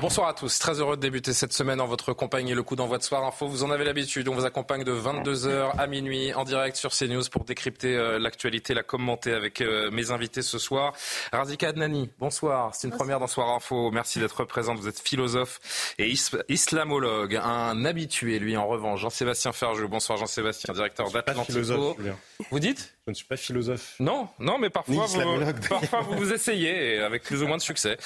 [0.00, 2.54] Bonsoir à tous, très heureux de débuter cette semaine en votre compagnie.
[2.54, 4.28] Le coup d'envoi de soir info, vous en avez l'habitude.
[4.28, 8.74] On vous accompagne de 22h à minuit en direct sur CNews pour décrypter euh, l'actualité,
[8.74, 10.92] la commenter avec euh, mes invités ce soir.
[11.32, 12.76] Razika Adnani, bonsoir.
[12.76, 13.90] C'est une première dans Soir Info.
[13.90, 14.78] Merci d'être présente.
[14.78, 15.58] Vous êtes philosophe
[15.98, 17.34] et is- islamologue.
[17.34, 19.00] Un habitué, lui, en revanche.
[19.00, 19.88] Jean-Sébastien Ferjou.
[19.88, 21.96] Bonsoir Jean-Sébastien, directeur d'Atlantico.
[22.52, 22.94] Vous dites?
[23.08, 23.94] Je ne suis pas philosophe.
[24.00, 27.96] non, non, mais parfois, vous, parfois vous vous essayez, avec plus ou moins de succès.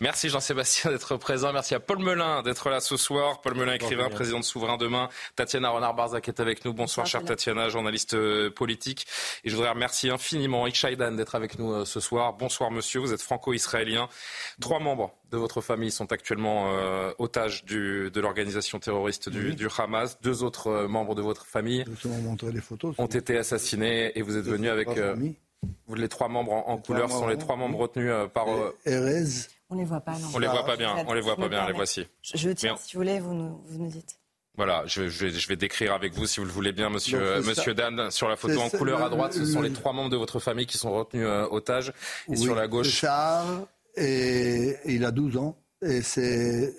[0.00, 1.52] Merci Jean-Sébastien d'être présent.
[1.52, 3.40] Merci à Paul Melun d'être là ce soir.
[3.40, 5.10] Paul Melun, écrivain, président de Souverain Demain.
[5.36, 6.72] Tatiana Renard-Barzac est avec nous.
[6.72, 9.06] Bonsoir, chère Tatiana, journaliste euh, politique.
[9.44, 12.32] Et je voudrais remercier infiniment Ike Shaidan d'être avec nous euh, ce soir.
[12.32, 12.98] Bonsoir, monsieur.
[12.98, 14.08] Vous êtes franco-israélien.
[14.60, 19.54] Trois membres de votre famille sont actuellement euh, otages du, de l'organisation terroriste du, Oui.
[19.54, 20.18] du Hamas.
[20.22, 21.84] Deux autres euh, membres de votre famille
[22.96, 25.16] ont été assassinés et vous êtes venu avec euh,
[25.94, 28.48] les trois membres en, en Les couleur sont les trois membres retenus euh, par.
[28.48, 29.24] euh, Erez,
[29.70, 30.28] On les voit pas, non.
[30.34, 32.06] on les voit pas bien, on les voit pas me bien, les voici.
[32.22, 34.18] Je, tiens, si vous voulez, vous nous, vous nous dites.
[34.56, 37.18] Voilà, je, je vais, je vais décrire avec vous, si vous le voulez bien, monsieur,
[37.18, 38.10] c'est euh, monsieur Dan.
[38.10, 39.92] Sur la photo C'est en ça, couleur à le- droite, ce sont le- les trois
[39.92, 41.90] membres de votre famille qui sont retenus euh, otages.
[41.90, 43.44] Et oui, sur la c'est gauche, Sahar,
[43.96, 45.56] et il a 12 ans.
[45.80, 46.74] Et c'est.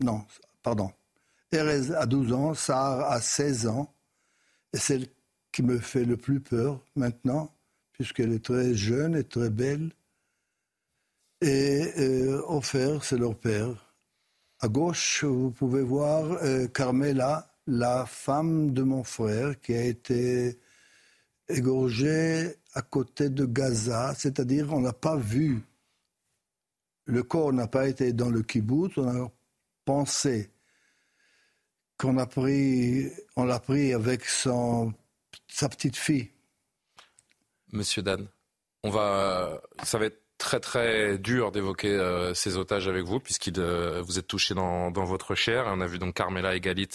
[0.00, 0.22] non,
[0.64, 0.90] pardon.
[1.52, 3.94] Erez a 12 ans, Sahar a 16 ans.
[4.72, 5.06] Et celle
[5.54, 7.54] qui me fait le plus peur maintenant,
[7.92, 9.92] puisqu'elle est très jeune et très belle.
[11.40, 13.94] Et euh, Ofer, c'est leur père.
[14.58, 20.58] À gauche, vous pouvez voir euh, Carmela, la femme de mon frère, qui a été
[21.48, 25.62] égorgée à côté de Gaza, c'est-à-dire on n'a pas vu.
[27.04, 29.30] Le corps n'a pas été dans le kibbutz, on a
[29.84, 30.50] pensé
[31.96, 34.92] qu'on a pris, on l'a pris avec son,
[35.54, 36.30] sa petite fille.
[37.72, 38.26] monsieur Dan,
[38.82, 43.54] on va, ça va être très très dur d'évoquer euh, ces otages avec vous, puisqu'il
[43.58, 45.66] euh, vous êtes touché dans, dans votre chair.
[45.68, 46.88] On a vu donc Carmela et Galit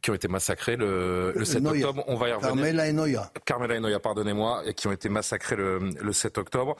[0.00, 1.88] qui ont été massacrés le, le 7 Noya.
[1.88, 2.04] octobre.
[2.06, 2.54] On va y revenir.
[2.54, 3.30] Carmela et Noya.
[3.44, 6.74] Carmela et Noya, pardonnez-moi, et qui ont été massacrés le, le 7 octobre.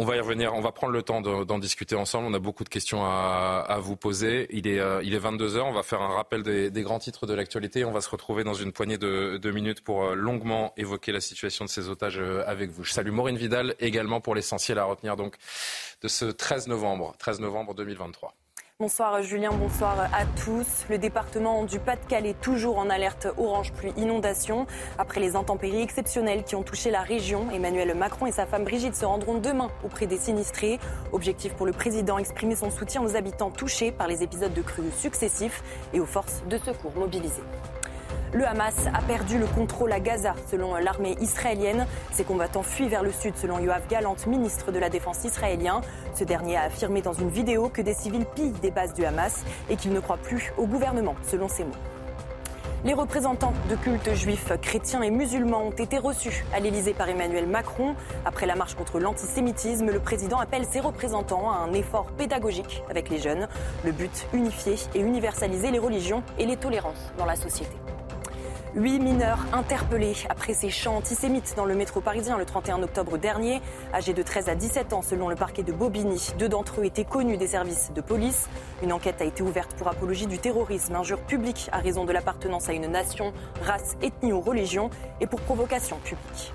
[0.00, 2.26] On va y revenir, on va prendre le temps de- d'en discuter ensemble.
[2.26, 4.48] On a beaucoup de questions à, vous poser.
[4.50, 7.26] Il est, euh, il est 22h, on va faire un rappel des, des grands titres
[7.26, 7.84] de l'actualité.
[7.84, 11.20] On va se retrouver dans une poignée de, de minutes pour euh, longuement évoquer la
[11.20, 12.82] situation de ces otages euh, avec vous.
[12.82, 15.36] Je salue Maureen Vidal également pour l'essentiel à retenir donc
[16.02, 18.34] de ce 13 novembre, 13 novembre 2023.
[18.80, 20.66] Bonsoir Julien, bonsoir à tous.
[20.90, 24.66] Le département du Pas-de-Calais toujours en alerte orange pluie inondation.
[24.98, 28.96] Après les intempéries exceptionnelles qui ont touché la région, Emmanuel Macron et sa femme Brigitte
[28.96, 30.80] se rendront demain auprès des sinistrés.
[31.12, 34.90] Objectif pour le président, exprimer son soutien aux habitants touchés par les épisodes de crues
[34.98, 37.44] successifs et aux forces de secours mobilisées.
[38.34, 41.86] Le Hamas a perdu le contrôle à Gaza, selon l'armée israélienne.
[42.10, 45.82] Ses combattants fuient vers le sud, selon Yoav Galant, ministre de la Défense israélien.
[46.16, 49.44] Ce dernier a affirmé dans une vidéo que des civils pillent des bases du Hamas
[49.70, 51.76] et qu'il ne croit plus au gouvernement, selon ses mots.
[52.84, 57.46] Les représentants de cultes juifs, chrétiens et musulmans ont été reçus à l'Élysée par Emmanuel
[57.46, 57.94] Macron.
[58.24, 63.10] Après la marche contre l'antisémitisme, le président appelle ses représentants à un effort pédagogique avec
[63.10, 63.46] les jeunes.
[63.84, 67.76] Le but, unifier et universaliser les religions et les tolérances dans la société.
[68.76, 73.62] Huit mineurs interpellés après ces chants antisémites dans le métro parisien le 31 octobre dernier.
[73.92, 77.04] Âgés de 13 à 17 ans selon le parquet de Bobigny, deux d'entre eux étaient
[77.04, 78.48] connus des services de police.
[78.82, 82.68] Une enquête a été ouverte pour apologie du terrorisme, injure publique à raison de l'appartenance
[82.68, 83.32] à une nation,
[83.62, 84.90] race, ethnie ou religion
[85.20, 86.52] et pour provocation publique.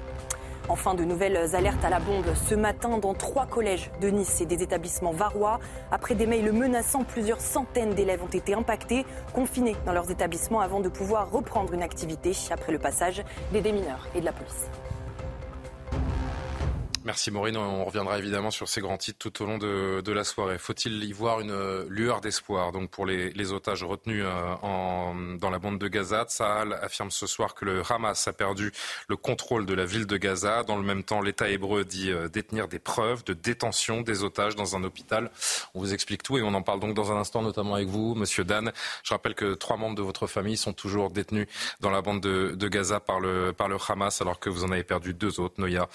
[0.71, 4.45] Enfin, de nouvelles alertes à la bombe ce matin dans trois collèges de Nice et
[4.45, 5.59] des établissements varois.
[5.91, 9.03] Après des mails menaçants, plusieurs centaines d'élèves ont été impactés,
[9.33, 14.07] confinés dans leurs établissements avant de pouvoir reprendre une activité après le passage des démineurs
[14.13, 14.69] et de la police.
[17.05, 20.25] Merci Maureen, on reviendra évidemment sur ces grands titres tout au long de, de la
[20.25, 20.57] soirée.
[20.57, 25.15] Faut-il y voir une euh, lueur d'espoir donc pour les, les otages retenus euh, en,
[25.39, 26.25] dans la bande de Gaza?
[26.25, 28.73] Tsahal affirme ce soir que le Hamas a perdu
[29.07, 30.63] le contrôle de la ville de Gaza.
[30.63, 34.57] Dans le même temps, l'État hébreu dit euh, détenir des preuves de détention des otages
[34.57, 35.31] dans un hôpital.
[35.73, 38.13] On vous explique tout et on en parle donc dans un instant, notamment avec vous,
[38.13, 38.73] Monsieur Dan.
[39.03, 41.47] Je rappelle que trois membres de votre famille sont toujours détenus
[41.79, 44.71] dans la bande de, de Gaza par le, par le Hamas alors que vous en
[44.71, 45.87] avez perdu deux autres, Noya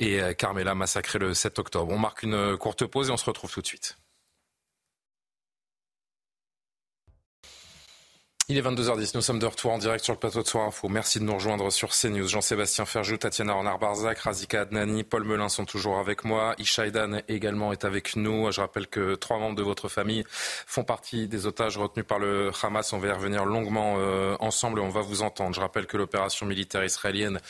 [0.00, 0.70] et euh, Carmela.
[0.70, 1.92] Mela massacré le 7 octobre.
[1.92, 3.98] On marque une courte pause et on se retrouve tout de suite.
[8.50, 10.72] Il est 22h10, nous sommes de retour en direct sur le plateau de Soir.
[10.88, 12.28] Merci de nous rejoindre sur CNews.
[12.28, 16.54] Jean-Sébastien Ferjou, Tatiana Renard-Barzac, Razika Adnani, Paul Melun sont toujours avec moi.
[16.56, 18.50] Ishaïdan également est avec nous.
[18.50, 22.50] Je rappelle que trois membres de votre famille font partie des otages retenus par le
[22.62, 22.94] Hamas.
[22.94, 25.54] On va y revenir longuement euh, ensemble et on va vous entendre.
[25.54, 27.40] Je rappelle que l'opération militaire israélienne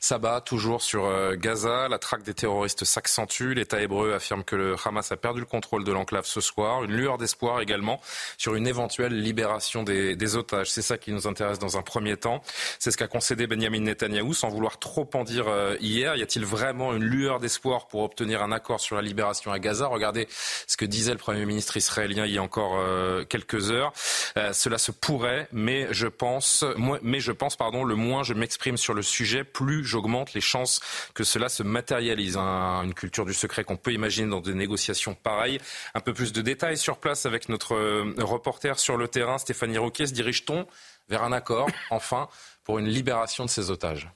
[0.00, 1.86] s'abat toujours sur euh, Gaza.
[1.86, 3.52] La traque des terroristes s'accentue.
[3.52, 6.82] L'État hébreu affirme que le Hamas a perdu le contrôle de l'enclave ce soir.
[6.82, 8.00] Une lueur d'espoir également
[8.38, 12.42] sur une éventuelle libération des otages c'est ça qui nous intéresse dans un premier temps.
[12.78, 16.16] C'est ce qu'a concédé Benjamin Netanyahou sans vouloir trop en dire euh, hier.
[16.16, 19.86] Y a-t-il vraiment une lueur d'espoir pour obtenir un accord sur la libération à Gaza?
[19.86, 20.28] Regardez
[20.66, 23.92] ce que disait le Premier ministre israélien il y a encore euh, quelques heures.
[24.36, 26.64] Euh, cela se pourrait, mais je pense,
[27.02, 30.80] mais je pense, pardon, le moins je m'exprime sur le sujet, plus j'augmente les chances
[31.14, 32.36] que cela se matérialise.
[32.36, 35.58] une culture du secret qu'on peut imaginer dans des négociations pareilles.
[35.94, 37.74] Un peu plus de détails sur place avec notre
[38.22, 40.37] reporter sur le terrain, Stéphanie Roquet, se dirige
[41.08, 42.28] vers un accord, enfin,
[42.64, 44.10] pour une libération de ces otages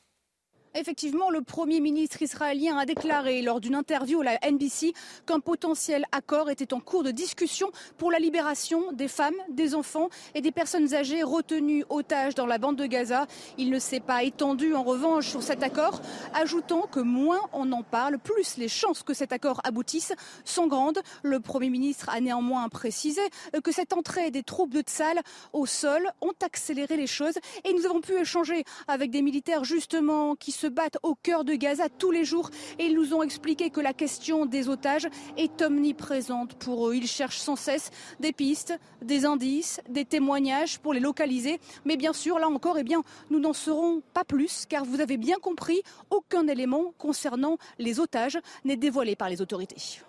[0.75, 4.95] Effectivement, le Premier ministre israélien a déclaré lors d'une interview à la NBC
[5.27, 10.09] qu'un potentiel accord était en cours de discussion pour la libération des femmes, des enfants
[10.35, 13.27] et des personnes âgées retenues otages dans la bande de Gaza.
[13.59, 16.01] Il ne s'est pas étendu en revanche sur cet accord,
[16.33, 20.15] ajoutant que moins on en parle, plus les chances que cet accord aboutisse
[20.47, 21.03] sont grandes.
[21.23, 23.21] Le Premier ministre a néanmoins précisé
[23.63, 25.21] que cette entrée des troupes de Tsal
[25.53, 27.35] au sol ont accéléré les choses
[27.65, 31.55] et nous avons pu échanger avec des militaires justement qui se battent au cœur de
[31.55, 32.49] Gaza tous les jours
[32.79, 36.95] et ils nous ont expliqué que la question des otages est omniprésente pour eux.
[36.95, 41.59] Ils cherchent sans cesse des pistes, des indices, des témoignages pour les localiser.
[41.85, 45.17] Mais bien sûr, là encore, eh bien, nous n'en serons pas plus car vous avez
[45.17, 50.01] bien compris, aucun élément concernant les otages n'est dévoilé par les autorités.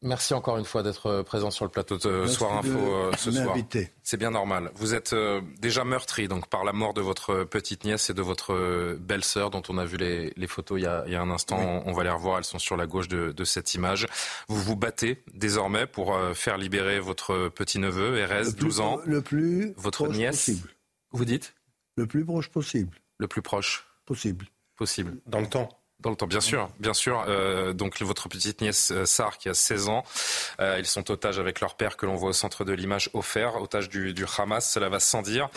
[0.00, 3.32] Merci encore une fois d'être euh, présent sur le plateau de Soir Info euh, ce
[3.32, 3.56] soir.
[4.04, 4.70] C'est bien normal.
[4.76, 8.22] Vous êtes euh, déjà meurtri donc par la mort de votre petite nièce et de
[8.22, 11.30] votre belle-sœur dont on a vu les, photos il y, a, il y, a, un
[11.30, 11.82] instant.
[11.84, 12.38] On, va les revoir.
[12.38, 14.06] Elles sont sur la gauche de, de, cette image.
[14.46, 19.00] Vous vous battez désormais pour faire libérer votre petit-neveu, Erez, 12 ans.
[19.04, 20.46] Le plus votre nièce.
[20.46, 20.70] Possible.
[21.10, 21.54] Vous dites?
[21.96, 22.96] Le plus proche possible.
[23.18, 24.46] Le plus proche Possible.
[24.76, 25.16] Possible.
[25.26, 25.68] Dans le temps
[26.00, 27.24] dans le temps, bien sûr, bien sûr.
[27.26, 30.04] Euh, donc votre petite nièce euh, Sar qui a 16 ans,
[30.60, 33.60] euh, ils sont otages avec leur père que l'on voit au centre de l'image offert,
[33.60, 34.70] otages du, du, Hamas.
[34.70, 35.48] Cela va sans dire.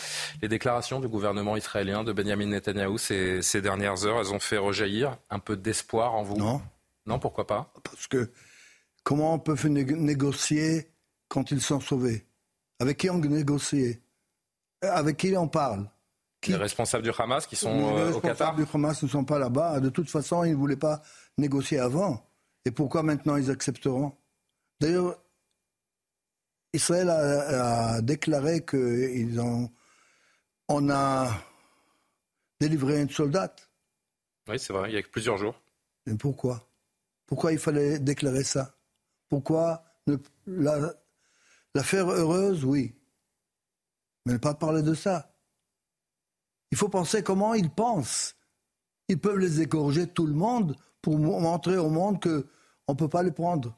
[0.42, 4.58] Les déclarations du gouvernement israélien de Benjamin Netanyahou ces, ces dernières heures, elles ont fait
[4.58, 6.36] rejaillir un peu d'espoir en vous.
[6.36, 6.60] Non.
[7.06, 7.72] Non, pourquoi pas?
[7.84, 8.32] Parce que
[9.04, 10.90] comment on peut négocier
[11.28, 12.26] quand ils sont sauvés?
[12.80, 14.00] Avec qui on négocie?
[14.80, 15.88] Avec qui on parle?
[16.46, 19.24] Les responsables du Hamas qui sont euh, au Qatar Les responsables du Hamas ne sont
[19.24, 19.80] pas là-bas.
[19.80, 21.02] De toute façon, ils ne voulaient pas
[21.38, 22.28] négocier avant.
[22.64, 24.16] Et pourquoi maintenant ils accepteront?
[24.80, 25.18] D'ailleurs,
[26.72, 29.70] Israël a, déclaré qu'ils ont.
[30.68, 31.28] On a
[32.60, 33.70] délivré une soldate.
[34.48, 35.60] Oui, c'est vrai, il y a plusieurs jours.
[36.06, 36.68] Mais pourquoi?
[37.26, 38.76] Pourquoi il fallait déclarer ça?
[39.28, 39.84] Pourquoi
[40.46, 40.94] la,
[41.74, 42.94] la faire heureuse, oui.
[44.26, 45.31] Mais ne pas parler de ça.
[46.72, 48.34] Il faut penser comment ils pensent.
[49.08, 53.22] Ils peuvent les égorger tout le monde pour montrer au monde qu'on ne peut pas
[53.22, 53.76] les prendre.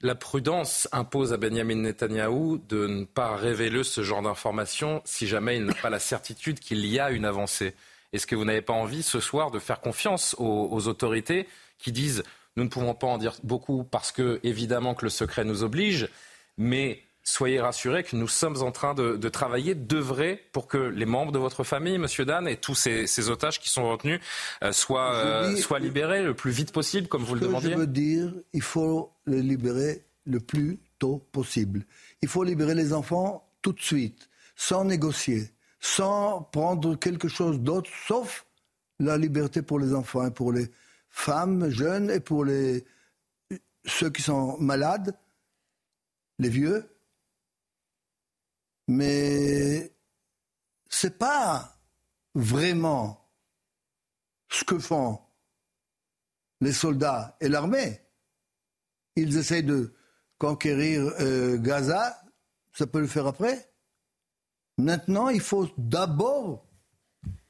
[0.00, 5.56] La prudence impose à Benjamin Netanyahou de ne pas révéler ce genre d'informations si jamais
[5.56, 7.74] il n'a pas la certitude qu'il y a une avancée.
[8.12, 11.48] Est-ce que vous n'avez pas envie ce soir de faire confiance aux, aux, autorités
[11.78, 12.22] qui disent
[12.56, 16.08] nous ne pouvons pas en dire beaucoup parce que évidemment que le secret nous oblige,
[16.56, 21.30] mais soyez rassurés que nous sommes en train de, travailler, d'œuvrer pour que les membres
[21.30, 24.20] de votre famille, Monsieur Dan, et tous ces, otages qui sont retenus
[24.62, 27.72] euh, euh, soient, libérés le plus vite possible, comme vous le demandiez.
[27.72, 31.84] Je veux dire, il faut les libérer le plus tôt possible.
[32.22, 37.90] Il faut libérer les enfants tout de suite, sans négocier, sans prendre quelque chose d'autre,
[38.06, 38.46] sauf
[39.00, 40.70] la liberté pour les enfants et pour les
[41.10, 42.84] femmes jeunes et pour les,
[43.84, 45.14] ceux qui sont malades,
[46.38, 46.88] les vieux
[48.88, 49.92] mais
[50.88, 51.78] c'est pas
[52.34, 53.30] vraiment
[54.48, 55.20] ce que font
[56.60, 58.00] les soldats et l'armée.
[59.16, 59.94] Ils essayent de
[60.38, 62.20] conquérir euh, Gaza,
[62.72, 63.70] ça peut le faire après.
[64.78, 66.64] Maintenant, il faut d'abord.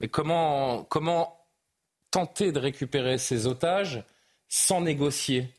[0.01, 1.47] Mais comment, comment
[2.11, 4.03] tenter de récupérer ces otages
[4.49, 5.55] sans négocier?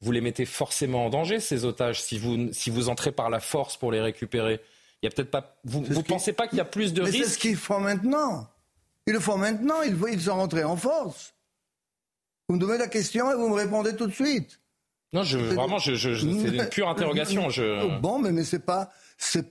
[0.00, 3.40] Vous les mettez forcément en danger, ces otages, si vous, si vous entrez par la
[3.40, 4.60] force pour les récupérer.
[5.04, 5.58] Il y a peut-être pas.
[5.64, 8.48] Vous ne pensez pas qu'il y a plus de risques C'est ce qu'ils font maintenant.
[9.06, 9.82] Ils le font maintenant.
[9.82, 11.34] Ils, ils sont rentrés en force.
[12.48, 14.58] Vous me donnez la question et vous me répondez tout de suite.
[15.12, 17.50] Non, je, vraiment, je, c'est une pure interrogation.
[17.50, 18.00] Je...
[18.00, 18.92] Bon, mais, mais ce n'est pas,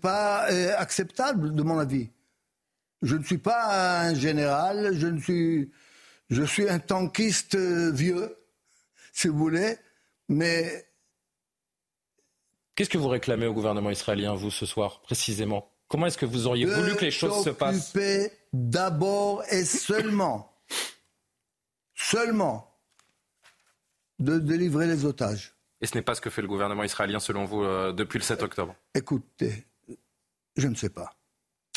[0.01, 2.09] pas euh, acceptable, de mon avis.
[3.03, 5.71] Je ne suis pas un général, je, ne suis,
[6.31, 8.35] je suis un tankiste euh, vieux,
[9.11, 9.77] si vous voulez,
[10.29, 10.87] mais...
[12.75, 15.69] Qu'est-ce que vous réclamez au gouvernement israélien, vous, ce soir, précisément?
[15.87, 17.95] Comment est-ce que vous auriez voulu que les choses se passent?
[18.51, 20.55] d'abord et seulement,
[21.95, 22.71] seulement,
[24.19, 25.53] de délivrer les otages.
[25.81, 28.23] Et ce n'est pas ce que fait le gouvernement israélien, selon vous, euh, depuis le
[28.23, 28.75] 7 octobre?
[28.93, 29.65] Écoutez,
[30.55, 31.15] je ne sais pas.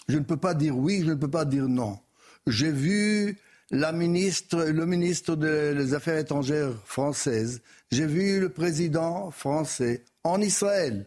[0.09, 1.99] Je ne peux pas dire oui, je ne peux pas dire non.
[2.47, 3.39] J'ai vu
[3.71, 11.07] la ministre, le ministre des Affaires étrangères française, j'ai vu le président français en Israël.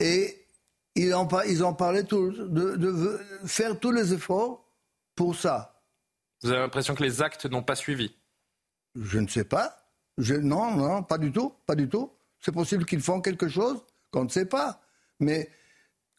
[0.00, 0.46] Et
[0.94, 4.64] ils ont, ils ont parlé de, de, faire tous les efforts
[5.14, 5.82] pour ça.
[6.42, 8.14] Vous avez l'impression que les actes n'ont pas suivi?
[8.94, 9.76] Je ne sais pas.
[10.18, 12.12] Je, non, non, pas du tout, pas du tout.
[12.40, 14.80] C'est possible qu'ils font quelque chose qu'on ne sait pas.
[15.20, 15.50] Mais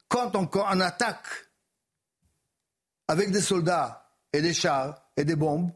[0.08, 1.28] quand on, on attaque
[3.08, 5.72] avec des soldats et des chars et des bombes,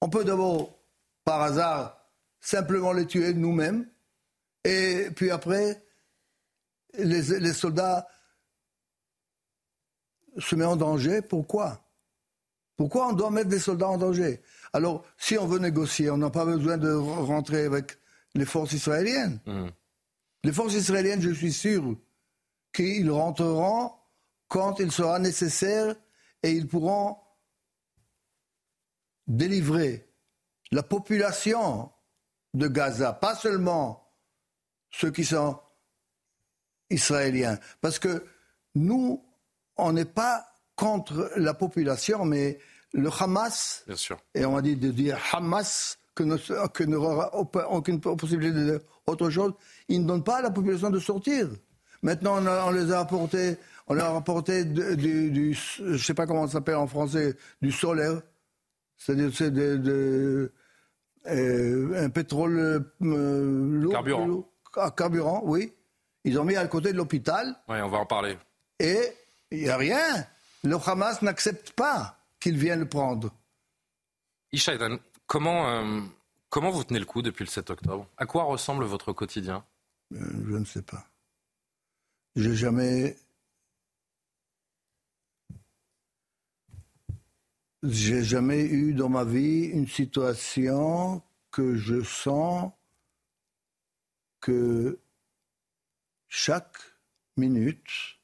[0.00, 0.76] on peut d'abord,
[1.24, 2.01] par hasard,
[2.42, 3.88] simplement les tuer nous-mêmes.
[4.64, 5.82] Et puis après,
[6.98, 8.06] les, soldats
[10.36, 11.22] se mettent en danger.
[11.22, 11.88] Pourquoi?
[12.76, 14.42] Pourquoi on doit mettre des soldats en danger?
[14.72, 17.98] Alors, si on veut négocier, on n'a pas besoin de rentrer avec
[18.34, 19.40] les forces israéliennes.
[19.46, 19.68] Hmm.
[20.44, 21.96] Les forces israéliennes, je suis sûr
[22.72, 23.92] qu'ils rentreront
[24.48, 25.94] quand il sera nécessaire
[26.42, 27.18] et ils pourront
[29.26, 30.08] délivrer
[30.72, 31.90] la population
[32.54, 34.08] de Gaza, pas seulement
[34.90, 35.58] ceux qui sont
[36.90, 37.58] israéliens.
[37.80, 38.24] Parce que
[38.74, 39.24] nous,
[39.76, 42.58] on n'est pas contre la population, mais
[42.92, 44.18] le Hamas, Bien sûr.
[44.34, 47.34] et on a dit de dire Hamas, que n'aura
[47.70, 49.52] aucune possibilité de autre chose,
[49.88, 51.48] il ne donne pas à la population de sortir.
[52.02, 53.56] Maintenant, on, les a apportés,
[53.86, 57.72] on leur a apporté du, je ne sais pas comment ça s'appelle en français, du
[57.72, 58.20] solaire,
[58.96, 60.52] c'est-à-dire c'est de,
[61.26, 64.48] euh, un pétrole euh, carburant.
[64.96, 65.72] carburant, oui.
[66.24, 67.56] Ils ont mis à côté de l'hôpital.
[67.68, 68.38] Oui, on va en parler.
[68.78, 68.98] Et
[69.50, 70.26] il n'y a rien.
[70.64, 73.30] Le Hamas n'accepte pas qu'ils viennent le prendre.
[74.52, 76.00] Ishaïdan, comment, euh,
[76.50, 78.06] comment vous tenez le coup depuis le 7 octobre?
[78.16, 79.64] À quoi ressemble votre quotidien?
[80.14, 81.04] Euh, Je ne sais pas.
[82.36, 83.16] J'ai jamais.
[87.82, 92.70] J'ai jamais eu dans ma vie une situation que je sens
[94.40, 95.00] que
[96.28, 96.78] chaque
[97.36, 98.18] minute,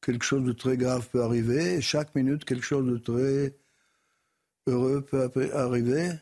[0.00, 3.56] quelque chose de très grave peut arriver, et chaque minute, quelque chose de très
[4.66, 6.12] heureux peut arriver.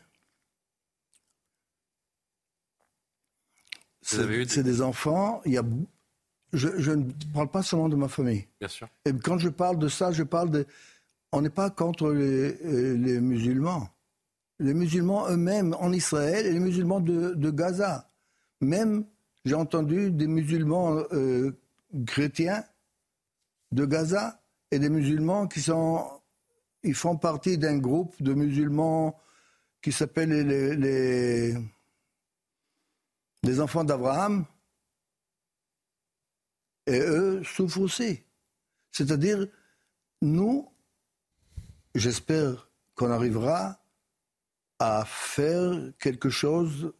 [4.01, 5.41] C'est des enfants.
[5.45, 5.63] Il y a,
[6.53, 8.47] je, ne parle pas seulement de ma famille.
[8.59, 8.87] Bien sûr.
[9.05, 10.65] Et quand je parle de ça, je parle de.
[11.31, 12.53] On n'est pas contre les,
[12.95, 13.89] les, musulmans.
[14.59, 18.09] Les musulmans eux-mêmes en Israël et les musulmans de, de Gaza.
[18.61, 19.05] Même
[19.47, 21.57] j'ai entendu des musulmans euh,
[22.05, 22.65] chrétiens
[23.71, 24.41] de Gaza
[24.71, 26.05] et des musulmans qui sont,
[26.83, 29.17] ils font partie d'un groupe de musulmans
[29.81, 31.55] qui s'appelle les,
[33.43, 34.45] les, enfants d'Abraham.
[36.87, 38.23] Et eux souffrent aussi.
[38.91, 39.47] C'est-à-dire,
[40.21, 40.69] nous,
[41.97, 43.79] j'espère qu'on arrivera
[44.79, 46.93] à faire quelque chose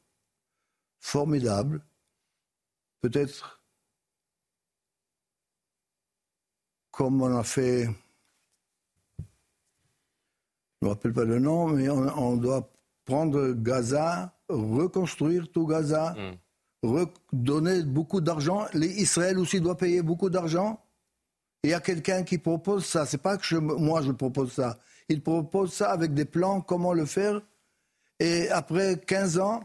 [1.00, 1.84] formidable
[3.02, 3.58] peut-être
[6.98, 9.22] comme on a fait, je
[10.82, 12.72] ne me rappelle pas le nom, mais on, doit
[13.06, 16.88] prendre Gaza, reconstruire tout Gaza, mm.
[17.32, 18.66] redonner beaucoup d'argent.
[18.74, 20.84] Israël aussi doit payer beaucoup d'argent.
[21.64, 23.06] Il y a quelqu'un qui propose ça.
[23.06, 24.80] C'est pas que moi je propose ça.
[25.10, 27.42] Il propose ça avec des plans, comment le faire.
[28.20, 29.64] Et après 15 ans,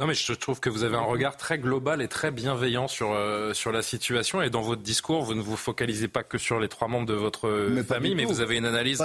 [0.00, 3.12] non, mais je trouve que vous avez un regard très global et très bienveillant sur,
[3.12, 4.40] euh, sur la situation.
[4.40, 7.12] Et dans votre discours, vous ne vous focalisez pas que sur les trois membres de
[7.12, 9.02] votre famille, mais vous avez une analyse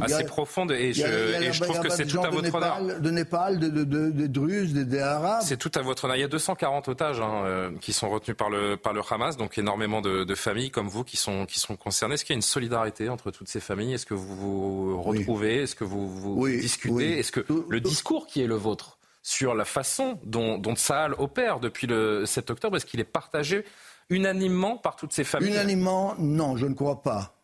[0.00, 0.70] assez profonde.
[0.70, 3.00] Et je, trouve que c'est tout à votre honneur.
[3.00, 5.42] De Népal, de, de, de, Druzes, des Arabes.
[5.42, 6.16] C'est tout à votre honneur.
[6.16, 9.36] Il y a 240 otages hein, euh, qui sont retenus par le, par le Hamas,
[9.36, 12.14] donc énormément de, familles comme vous qui sont, qui sont concernées.
[12.14, 13.94] Est-ce qu'il y a une solidarité entre toutes ces familles?
[13.94, 15.62] Est-ce que vous vous retrouvez?
[15.62, 17.18] Est-ce que vous, vous discutez?
[17.18, 18.95] Est-ce que le discours qui est le vôtre
[19.26, 20.76] sur la façon dont, dont
[21.18, 23.64] opère depuis le 7 octobre Est-ce qu'il est partagé
[24.08, 25.50] unanimement par toutes ces familles?
[25.50, 27.36] Unanimement, non, je ne crois pas.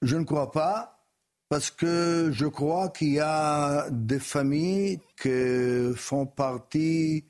[0.00, 1.04] Je ne crois pas.
[1.48, 7.24] Parce que je crois qu'il y a des familles qui font partie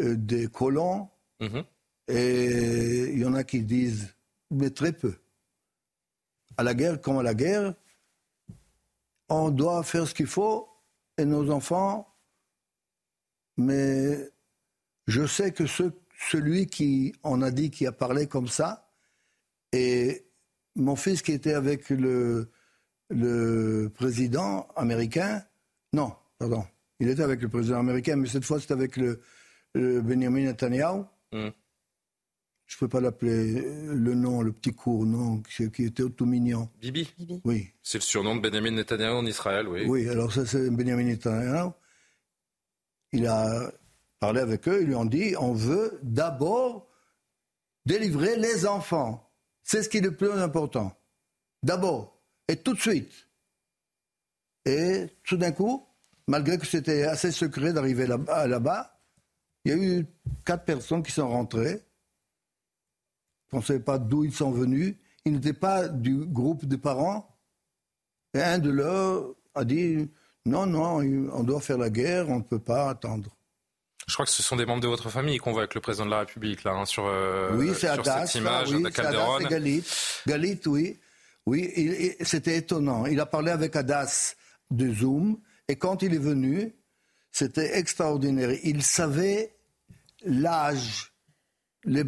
[0.00, 1.62] euh, des colons mhm.
[2.08, 4.14] et il y en a qui disent,
[4.50, 5.14] mais très peu.
[6.56, 7.74] À la guerre comme à la guerre,
[9.28, 10.70] on doit faire ce qu'il faut
[11.18, 12.15] et nos enfants,
[13.56, 14.30] mais
[15.06, 15.64] je sais que
[16.18, 18.90] celui qui en a dit, qui a parlé comme ça,
[19.72, 20.26] et
[20.74, 22.50] mon fils qui était avec le,
[23.10, 25.42] le président américain,
[25.92, 26.64] non, pardon,
[27.00, 29.20] il était avec le président américain, mais cette fois c'était avec le,
[29.74, 31.04] Benjamin Netanyahu.
[31.32, 31.50] Hmm.
[32.66, 36.68] Je ne peux pas l'appeler le nom, le petit court nom qui, était tout mignon.
[36.80, 37.08] Bibi.
[37.44, 37.68] Oui.
[37.82, 39.84] C'est le surnom de Benjamin Netanyahu en Israël, oui.
[39.86, 41.70] Oui, alors ça c'est Benjamin Netanyahu.
[43.12, 43.72] Il a
[44.18, 46.88] parlé avec eux, ils lui ont dit on veut d'abord
[47.84, 49.30] délivrer les enfants.
[49.62, 50.92] C'est ce qui est le plus important.
[51.62, 53.28] D'abord, et tout de suite.
[54.64, 55.86] Et tout d'un coup,
[56.26, 59.00] malgré que c'était assez secret d'arriver là-bas,
[59.64, 60.06] il y a eu
[60.44, 61.82] quatre personnes qui sont rentrées.
[63.52, 64.96] On ne savait pas d'où ils sont venus.
[65.24, 67.36] Ils n'étaient pas du groupe de parents.
[68.34, 70.10] Et un de leurs a dit
[70.46, 73.36] non, non, on doit faire la guerre, on ne peut pas attendre.
[74.06, 76.06] Je crois que ce sont des membres de votre famille qu'on voit avec le président
[76.06, 79.36] de la République là hein, sur, euh, oui, c'est Adas, cette image oui, Calderon.
[79.36, 79.84] Adas Galit.
[80.26, 80.98] Galit, oui.
[81.46, 83.06] Oui, c'était étonnant.
[83.06, 84.34] Il a parlé avec Adas
[84.70, 85.38] de Zoom
[85.68, 86.74] et quand il est venu,
[87.30, 88.50] c'était extraordinaire.
[88.64, 89.54] Il savait
[90.24, 91.12] l'âge,
[91.84, 92.02] les,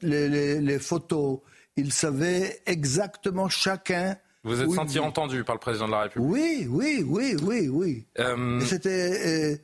[0.00, 1.40] les, les, photos,
[1.76, 4.16] il savait exactement chacun.
[4.44, 8.04] Vous êtes senti entendu par le président de la République Oui, oui, oui, oui, oui.
[8.18, 9.52] Euh, c'était.
[9.54, 9.56] Euh,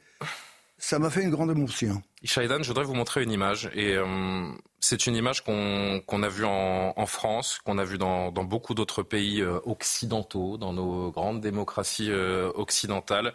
[0.79, 2.03] ça m'a fait une grande émotion.
[2.23, 3.69] Ishaïdan, je voudrais vous montrer une image.
[3.75, 8.75] Et euh, c'est une image qu'on a vue en, France, qu'on a vue dans, beaucoup
[8.75, 13.35] d'autres pays euh, occidentaux, dans nos grandes démocraties euh, occidentales,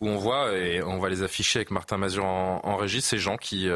[0.00, 3.36] où on voit, et on va les afficher avec Martin Mazur en, régie, ces gens
[3.36, 3.68] qui,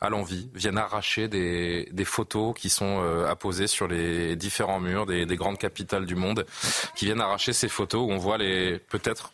[0.00, 5.36] à l'envie, viennent arracher des, photos qui sont apposées sur les différents murs des, des
[5.36, 6.46] grandes capitales du monde,
[6.96, 9.32] qui viennent arracher ces photos où on voit les peut-être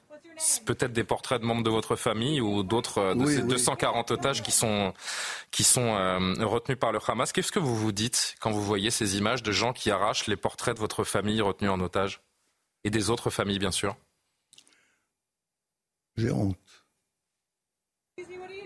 [0.65, 4.43] peut-être des portraits de membres de votre famille ou d'autres euh, de ces 240 otages
[4.43, 4.93] qui sont,
[5.51, 7.33] qui sont euh, retenus par le Hamas.
[7.33, 10.37] Qu'est-ce que vous vous dites quand vous voyez ces images de gens qui arrachent les
[10.37, 12.21] portraits de votre famille retenus en otage
[12.85, 13.97] Et des autres familles, bien sûr?
[16.17, 16.57] J'ai honte.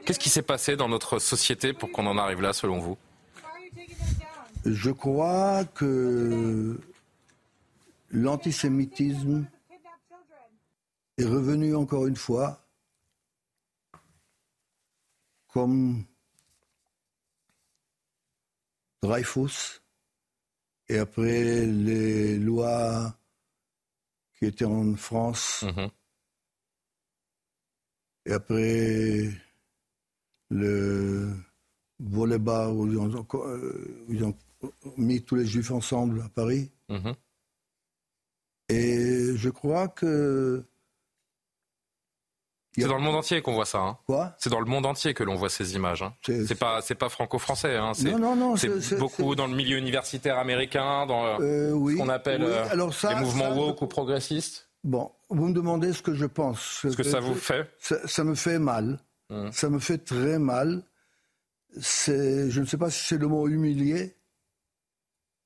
[0.05, 2.97] Qu'est-ce qui s'est passé dans notre société pour qu'on en arrive là, selon vous?
[4.65, 6.79] Je crois que
[8.11, 9.47] l'antisémitisme
[11.17, 12.67] est revenu encore une fois
[15.49, 16.05] comme
[19.03, 19.81] Dreyfus
[20.89, 23.17] et après les lois
[24.39, 25.91] qui étaient en France mhm.
[28.27, 29.31] et après
[30.51, 31.31] le
[31.99, 32.87] volet bas où,
[34.09, 34.35] ils ont
[34.97, 36.71] mis tous les juifs ensemble à Paris.
[36.89, 37.15] Mhm.
[38.69, 40.65] Et je crois que
[42.77, 43.79] c'est dans le monde entier qu'on voit ça.
[43.79, 43.99] Hein.
[44.07, 44.35] Quoi?
[44.39, 46.03] C'est dans le monde entier que l'on voit ces images.
[46.03, 46.15] Hein.
[46.23, 47.77] C'est pas c'est pas franco-français.
[47.77, 47.93] Hein.
[48.05, 48.57] Non non non.
[48.57, 53.21] C'est beaucoup dans le milieu universitaire américain, dans euh, euh, ce qu'on appelle euh, les
[53.21, 54.69] mouvements woke ou progressistes.
[54.85, 56.61] Bon, vous me demandez ce que je pense.
[56.83, 58.99] Ce que ça vous fait ça, me fait mal.
[59.31, 59.51] Hmm.
[59.53, 60.83] Ça me fait très mal.
[61.81, 64.17] C'est, je ne sais pas si c'est le mot humilié,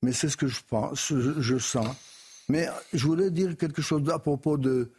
[0.01, 1.87] mais c'est ce que je pense, je, je sens.
[2.49, 4.91] Mais je voulais dire quelque chose à propos de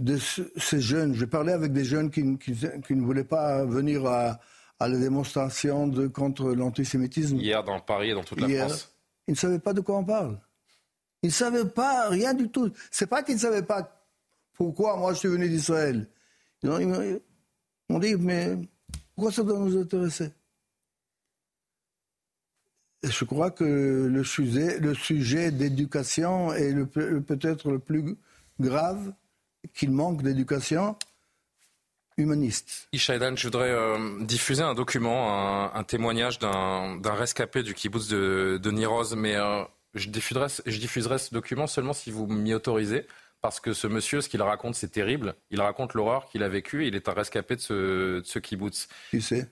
[0.00, 1.14] de ces jeunes.
[1.14, 4.40] J'ai parlé avec des jeunes qui, ne voulaient pas venir à,
[4.80, 7.36] la démonstration de, contre l'antisémitisme.
[7.36, 8.94] Hier dans Paris et dans toute la France.
[9.28, 10.40] Ils ne savaient pas de quoi on parle.
[11.22, 12.72] Ils ne savaient pas rien du tout.
[12.90, 14.02] C'est pas qu'ils ne savaient pas
[14.54, 16.08] pourquoi moi je suis venu d'Israël.
[16.62, 17.20] Ils
[17.90, 18.56] m'ont dit, mais
[19.14, 20.30] pourquoi ça doit nous intéresser?
[23.02, 28.16] Et je crois que le sujet, le sujet d'éducation est peut-être le plus
[28.58, 29.12] grave
[29.74, 30.96] qu'il manque d'éducation
[32.18, 32.88] humaniste.
[32.92, 39.16] Ishaïdan, je voudrais euh, diffuser un document, un, témoignage d'un rescapé du kibbutz de, Niroz,
[39.16, 39.62] mais euh,
[39.94, 43.06] je diffuserai ce document seulement si vous m'y autorisez,
[43.40, 45.34] parce que ce monsieur, ce qu'il raconte, c'est terrible.
[45.50, 47.74] Il raconte l'horreur qu'il a vécue, il est un rescapé de ce,
[48.20, 48.88] de ce kibbutz.
[49.10, 49.50] Qui c'est?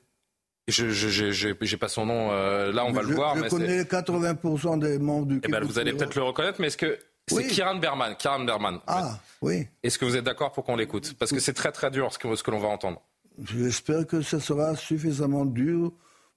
[0.68, 2.30] Je n'ai pas son nom.
[2.30, 3.36] Euh, là, on va le voir.
[3.36, 5.40] Je connais 80% des membres du.
[5.42, 8.16] Eh ben, vous allez peut-être le reconnaître, mais est-ce que c'est Kieran Berman.
[8.16, 8.80] Kieran Berman.
[8.86, 9.66] Ah, oui.
[9.82, 11.14] Est-ce que vous êtes d'accord pour qu'on l'écoute?
[11.18, 13.02] Parce que c'est très très dur ce que, ce que l'on va entendre.
[13.42, 15.92] J'espère que ce sera suffisamment dur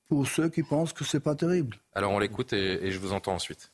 [0.08, 1.78] pour ceux qui pensent que c'est pas terrible.
[1.94, 3.72] Alors on l'écoute et je vous entends ensuite.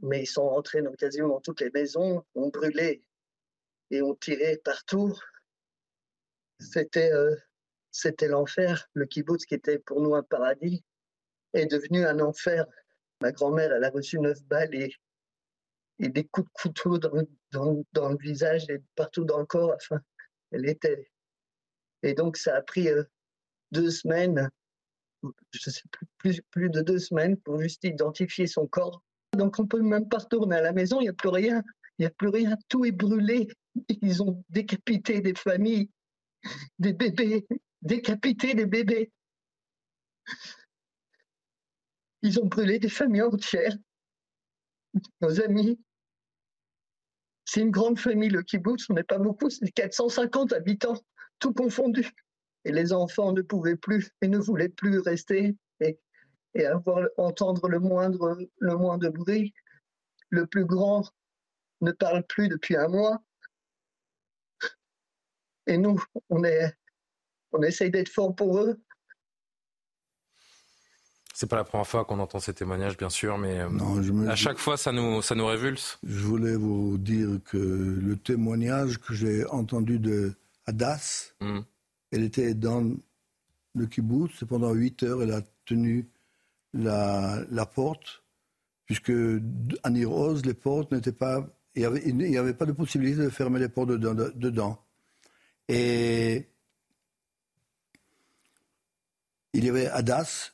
[0.00, 3.02] Mais ils sont rentrés dans quasiment toutes les maisons, ont brûlé
[3.90, 5.14] et ont tiré partout.
[6.58, 7.36] C'était euh,
[7.92, 8.88] c'était l'enfer.
[8.94, 10.82] Le kibbutz, qui était pour nous un paradis,
[11.52, 12.66] est devenu un enfer.
[13.20, 14.96] Ma grand-mère, elle a reçu neuf balles et,
[15.98, 19.72] des coups de couteau dans, dans, dans, le visage et partout dans le corps.
[19.74, 20.00] Enfin,
[20.50, 21.10] elle était.
[22.02, 23.04] Et donc, ça a pris euh,
[23.70, 24.50] deux semaines,
[25.52, 29.02] je sais plus, plus, plus de deux semaines pour juste identifier son corps.
[29.36, 31.62] Donc, on peut même pas retourner à la maison, il n'y a plus rien.
[31.98, 33.48] Il n'y a plus rien, tout est brûlé.
[33.88, 35.90] Ils ont décapité des familles,
[36.78, 37.46] des bébés,
[37.82, 39.12] décapité des bébés.
[42.22, 43.76] Ils ont brûlé des familles entières.
[45.20, 45.78] Nos amis.
[47.44, 48.88] C'est une grande famille, le kibbutz.
[48.88, 51.00] On n'est pas beaucoup, c'est 450 habitants,
[51.38, 52.10] tout confondu.
[52.64, 55.56] Et les enfants ne pouvaient plus et ne voulaient plus rester
[56.54, 59.54] et avoir, entendre le moindre, le moindre bruit.
[60.30, 61.04] Le plus grand
[61.80, 63.22] ne parle plus depuis un mois.
[65.66, 66.74] Et nous, on est,
[67.52, 68.80] on essaye d'être fort pour eux.
[71.34, 74.58] C'est pas la première fois qu'on entend ces témoignages, bien sûr, mais euh, à chaque
[74.58, 75.98] fois, ça nous, ça nous révulse.
[76.04, 80.34] Je voulais vous dire que le témoignage que j'ai entendu de
[80.66, 81.60] Hadas, hmm.
[82.12, 82.94] elle était dans
[83.74, 86.08] le kibbutz pendant 8 heures, elle a tenu
[86.74, 88.22] la, la porte,
[88.86, 89.12] puisque
[89.82, 91.46] à Niroz, les portes n'étaient pas.
[91.74, 94.14] Il n'y avait, avait, pas de possibilité de fermer les portes dedans.
[94.34, 94.84] dedans.
[95.68, 96.48] Et
[99.54, 100.52] il y avait Adas,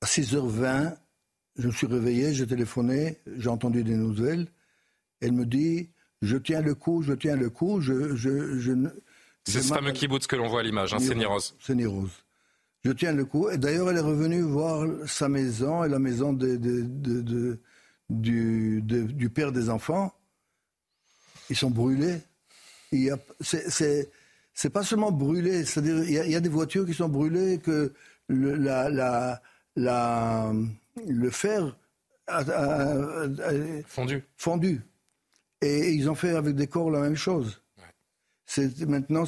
[0.00, 0.96] à 6h20,
[1.56, 4.48] je me suis réveillé, j'ai téléphoné, j'ai entendu des nouvelles.
[5.20, 5.90] Elle me dit
[6.22, 7.80] Je tiens le coup, je tiens le coup.
[7.80, 8.72] Je, je,
[9.44, 11.54] c'est ce fameux kibbutz que l'on voit à l'image, hein, c'est Niroz.
[11.60, 12.10] C'est Niroz.
[12.84, 13.50] Je tiens le coup.
[13.50, 17.58] Et d'ailleurs, elle est revenue voir sa maison et la maison de, de,
[18.08, 20.12] du, du, père des enfants.
[21.50, 22.20] Ils sont brûlés.
[23.40, 24.10] C'est
[24.52, 27.94] c'est pas seulement brûlé, c'est-à-dire il y, a des voitures qui sont brûlées que
[28.28, 29.40] le, la, la,
[29.76, 30.52] la,
[31.06, 31.76] le fer
[32.26, 32.44] a,
[33.86, 34.22] fondu.
[34.36, 34.82] fondu.
[35.62, 37.62] Et ils ont fait avec des corps la même chose.
[38.44, 39.24] C'est, maintenant,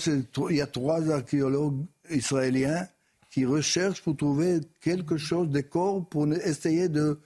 [0.51, 2.87] il y a trois archéologues israéliens
[3.33, 7.18] qui recherchent pour trouver quelque chose, des corps, pour essayer de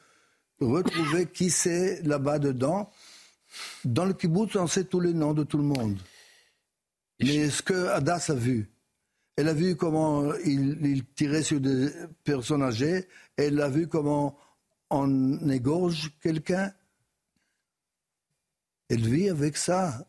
[0.61, 2.91] retrouver qui c'est là-bas dedans.
[3.85, 5.99] Dans le kibbutz, on sait tous les noms de tout le monde.
[7.21, 8.71] Mais ce que Adas a vu,
[9.37, 11.91] elle a vu comment il, tirait sur des
[12.23, 14.39] personnes âgées, elle a vu comment
[14.91, 16.73] on égorge quelqu'un.
[18.89, 20.07] Elle vit avec ça.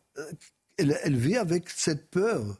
[0.76, 2.56] Elle, vit avec cette peur.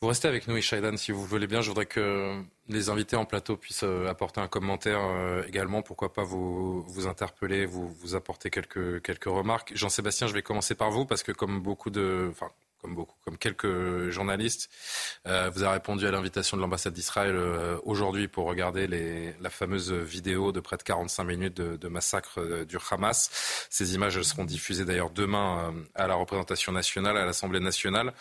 [0.00, 1.60] Vous restez avec nous, Ishaïdan, si vous voulez bien.
[1.60, 5.82] Je voudrais que les invités en plateau puissent euh, apporter un commentaire euh, également.
[5.82, 9.72] Pourquoi pas vous, vous interpeller, vous, vous apporter quelques, quelques remarques.
[9.74, 12.48] Jean-Sébastien, je vais commencer par vous parce que comme beaucoup de, enfin,
[12.80, 14.70] comme beaucoup, comme quelques journalistes,
[15.26, 17.36] euh, vous avez répondu à l'invitation de l'ambassade d'Israël
[17.82, 22.62] aujourd'hui pour regarder les, la fameuse vidéo de près de 45 minutes de, de massacre
[22.64, 23.66] du Hamas.
[23.68, 28.14] Ces images seront diffusées d'ailleurs demain à la représentation nationale, à l'Assemblée nationale.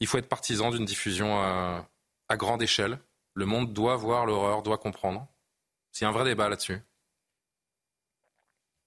[0.00, 1.86] Il faut être partisan d'une diffusion à,
[2.32, 2.98] grande échelle.
[3.34, 5.26] Le monde doit voir l'horreur, doit comprendre.
[5.92, 6.78] C'est un vrai débat là-dessus.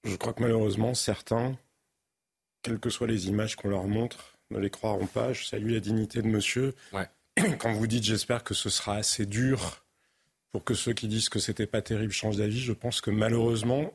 [0.03, 1.57] Je crois que malheureusement, certains,
[2.61, 5.33] quelles que soient les images qu'on leur montre, ne les croiront pas.
[5.33, 6.75] Je salue la dignité de monsieur.
[7.59, 9.83] Quand vous dites j'espère que ce sera assez dur
[10.51, 13.91] pour que ceux qui disent que c'était pas terrible changent d'avis, je pense que malheureusement,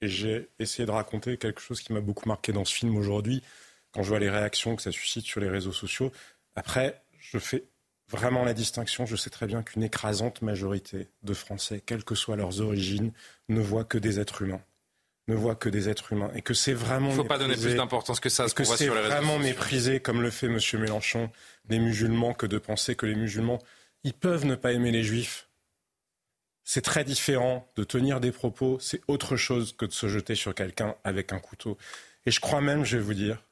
[0.00, 3.42] et j'ai essayé de raconter quelque chose qui m'a beaucoup marqué dans ce film aujourd'hui,
[3.92, 6.12] quand je vois les réactions que ça suscite sur les réseaux sociaux,
[6.56, 7.64] après, je fais
[8.08, 9.06] vraiment la distinction.
[9.06, 13.12] Je sais très bien qu'une écrasante majorité de Français, quelles que soient leurs origines,
[13.48, 14.62] ne voient que des êtres humains
[15.28, 16.30] ne voient que des êtres humains.
[16.34, 18.64] Et que c'est vraiment il faut pas donner plus d'importance que ça à ce que
[18.64, 20.58] c'est vraiment méprisé comme le fait M.
[20.74, 21.30] Mélenchon
[21.66, 23.58] des musulmans que de penser que les musulmans
[24.04, 25.48] ils peuvent ne pas aimer les juifs.
[26.64, 28.78] C'est très différent de tenir des propos.
[28.80, 31.76] C'est autre chose que de se jeter sur quelqu'un avec un couteau.
[32.26, 33.42] Et je crois même je vais vous dire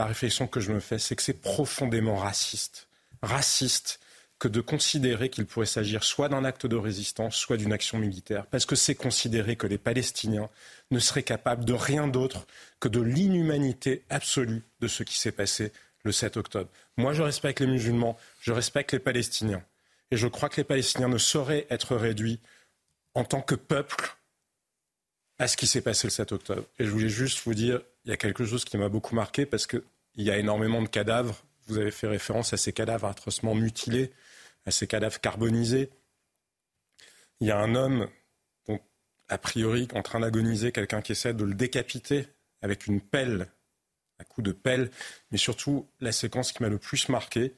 [0.00, 2.88] la réflexion que je me fais, c'est que c'est profondément raciste.
[3.20, 4.00] Raciste
[4.38, 8.46] que de considérer qu'il pourrait s'agir soit d'un acte de résistance, soit d'une action militaire,
[8.46, 10.48] parce que c'est considérer que les Palestiniens
[10.90, 12.46] ne seraient capables de rien d'autre
[12.80, 15.70] que de l'inhumanité absolue de ce qui s'est passé
[16.02, 16.70] le 7 octobre.
[16.96, 19.62] Moi, je respecte les musulmans, je respecte les Palestiniens,
[20.10, 22.40] et je crois que les Palestiniens ne sauraient être réduits
[23.12, 24.16] en tant que peuple
[25.38, 26.64] à ce qui s'est passé le 7 octobre.
[26.78, 29.46] Et je voulais juste vous dire, il y a quelque chose qui m'a beaucoup marqué
[29.46, 29.82] parce qu'il
[30.16, 31.44] y a énormément de cadavres.
[31.66, 34.12] Vous avez fait référence à ces cadavres atrocement mutilés,
[34.66, 35.90] à ces cadavres carbonisés.
[37.40, 38.08] Il y a un homme
[39.30, 42.26] a priori en train d'agoniser, quelqu'un qui essaie de le décapiter
[42.62, 43.48] avec une pelle,
[44.18, 44.90] un coup de pelle.
[45.30, 47.54] Mais surtout, la séquence qui m'a le plus marqué,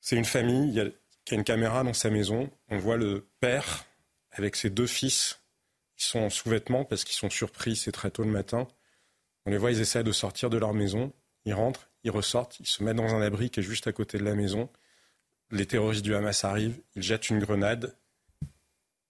[0.00, 0.92] c'est une famille
[1.24, 2.50] qui a une caméra dans sa maison.
[2.68, 3.86] On voit le père
[4.30, 5.40] avec ses deux fils.
[5.98, 8.68] Ils sont en sous-vêtements parce qu'ils sont surpris, c'est très tôt le matin.
[9.46, 11.12] On les voit, ils essaient de sortir de leur maison.
[11.44, 14.18] Ils rentrent, ils ressortent, ils se mettent dans un abri qui est juste à côté
[14.18, 14.68] de la maison.
[15.52, 17.96] Les terroristes du Hamas arrivent, ils jettent une grenade.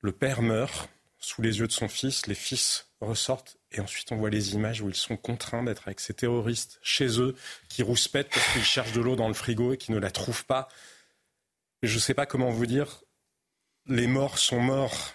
[0.02, 4.16] Le père meurt sous les yeux de son fils, les fils ressortent et ensuite on
[4.16, 7.34] voit les images où ils sont contraints d'être avec ces terroristes chez eux
[7.68, 10.44] qui rouspètent parce qu'ils cherchent de l'eau dans le frigo et qui ne la trouvent
[10.44, 10.68] pas.
[11.82, 13.02] Je ne sais pas comment vous dire,
[13.86, 15.14] les morts sont morts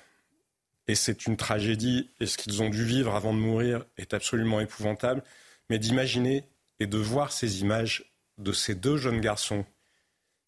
[0.87, 2.09] et c'est une tragédie.
[2.19, 5.23] Et ce qu'ils ont dû vivre avant de mourir est absolument épouvantable,
[5.69, 6.43] mais d'imaginer
[6.79, 9.65] et de voir ces images de ces deux jeunes garçons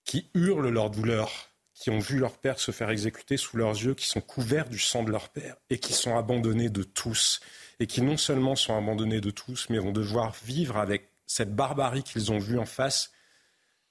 [0.04, 3.94] qui hurlent leur douleur, qui ont vu leur père se faire exécuter sous leurs yeux,
[3.94, 7.40] qui sont couverts du sang de leur père et qui sont abandonnés de tous,
[7.80, 12.04] et qui non seulement sont abandonnés de tous, mais vont devoir vivre avec cette barbarie
[12.04, 13.12] qu'ils ont vue en face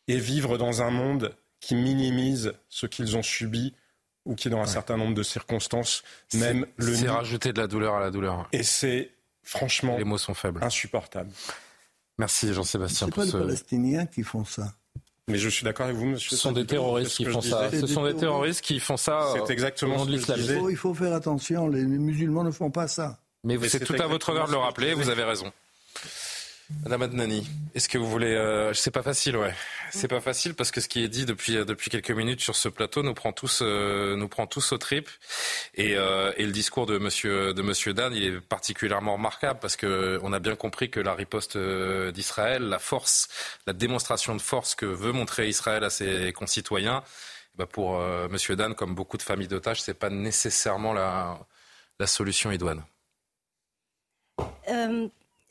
[0.08, 3.74] et vivre dans un monde qui minimise ce qu'ils ont subi
[4.24, 6.02] ou qui, dans un certain nombre de circonstances,
[6.34, 6.94] même le.
[6.94, 8.48] C'est rajouter de la douleur à la douleur.
[8.52, 9.10] Et c'est
[9.42, 9.96] franchement.
[9.98, 10.62] Les mots sont faibles.
[10.62, 11.30] Insupportable.
[12.18, 13.08] Merci Jean-Sébastien.
[13.08, 14.74] C'est pas les Palestiniens qui font ça.
[15.28, 16.30] Mais je suis d'accord avec vous, monsieur.
[16.30, 17.70] Ce sont des terroristes qui font ça.
[17.70, 19.34] Ce sont des terroristes qui font ça.
[19.34, 20.60] C'est exactement ce que je disais.
[20.70, 23.18] Il faut faire attention, les musulmans ne font pas ça.
[23.44, 25.50] Mais c'est tout à votre honneur de le rappeler, vous avez raison.
[26.82, 29.54] Madame Adnani, est-ce que vous voulez euh, C'est pas facile, ouais.
[29.90, 32.56] C'est pas facile parce que ce qui est dit depuis euh, depuis quelques minutes sur
[32.56, 35.08] ce plateau nous prend tous euh, nous prend tous au trip
[35.74, 40.18] et, et, le discours de Monsieur de Monsieur Dan il est particulièrement remarquable parce que
[40.22, 43.28] on a bien compris que la riposte d'Israël, la force,
[43.66, 47.02] la démonstration de force que veut montrer Israël à ses concitoyens,
[47.54, 47.98] bah pour
[48.30, 51.38] Monsieur Dan comme beaucoup de familles d'otages, c'est pas nécessairement la
[51.98, 52.82] la solution idoine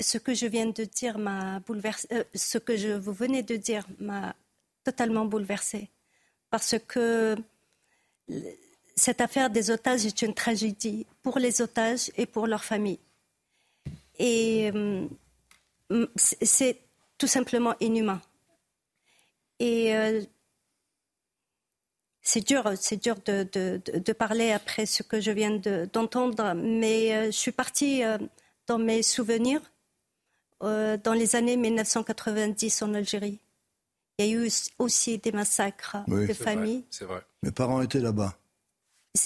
[0.01, 2.07] ce que je viens de dire m'a bouleversé.
[2.11, 4.35] Euh, ce que je, vous venez de dire m'a
[4.83, 5.89] totalement bouleversée.
[6.49, 7.35] Parce que
[8.95, 12.99] cette affaire des otages est une tragédie pour les otages et pour leurs familles.
[14.19, 15.07] Et euh,
[16.15, 16.77] c'est
[17.17, 18.21] tout simplement inhumain.
[19.59, 20.21] Et euh,
[22.21, 25.59] c'est dur, c'est dur de, parler après ce que je viens
[25.93, 28.03] d'entendre, mais je suis partie
[28.67, 29.61] dans mes souvenirs
[30.63, 33.39] euh, dans les années 1990 en Algérie.
[34.17, 36.83] Il y a eu aussi des massacres de familles.
[36.89, 37.21] C'est vrai.
[37.43, 38.37] Mes parents étaient là-bas.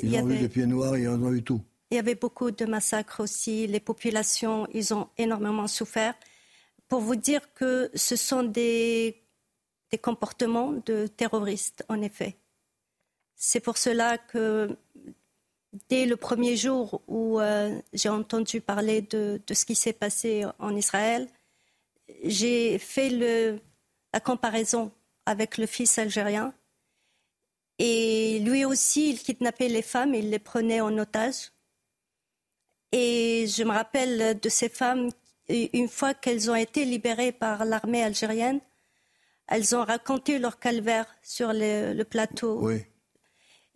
[0.02, 1.62] Ils ont vu des pieds noirs, ils ont vu tout.
[1.92, 3.68] Il y avait beaucoup de massacres aussi.
[3.68, 6.16] Les populations, ils ont énormément souffert.
[6.88, 9.22] Pour vous dire que ce sont des,
[9.92, 12.38] des comportements de terroristes, en effet.
[13.36, 14.76] C'est pour cela que
[15.90, 20.76] dès le premier jour où euh, j'ai entendu parler de, ce qui s'est passé en
[20.76, 21.28] Israël,
[22.24, 23.10] j'ai fait
[24.14, 24.92] la comparaison
[25.26, 26.54] avec le fils algérien.
[27.78, 31.52] Et lui aussi, il kidnappait les femmes, il les prenait en otage.
[32.92, 35.10] Et je me rappelle de ces femmes,
[35.50, 38.62] une fois qu'elles ont été libérées par l'armée algérienne,
[39.48, 42.70] elles ont raconté leur calvaire sur le, plateau.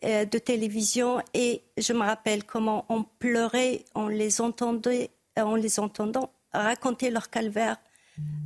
[0.03, 5.79] De télévision et je me rappelle comment on pleurait, on les entendait, euh, en les
[5.79, 7.77] entendant raconter leur calvaire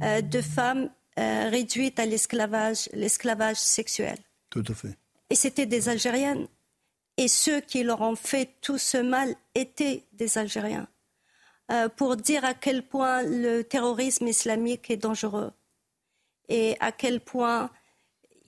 [0.02, 4.18] euh, de femmes réduites à l'esclavage, l'esclavage sexuel.
[4.50, 4.98] Tout à fait.
[5.30, 6.48] Et c'était des Algériennes.
[7.18, 10.88] Et ceux qui leur ont fait tout ce mal étaient des Algériens.
[11.98, 15.52] pour dire à quel point le terrorisme islamique est dangereux
[16.50, 17.70] et à quel point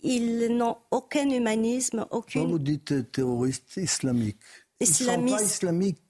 [0.06, 2.44] ils n'ont aucun humanisme, aucune.
[2.44, 4.38] Quand vous dites terroristes islamiques,
[4.80, 6.02] ils ne sont pas islamiques.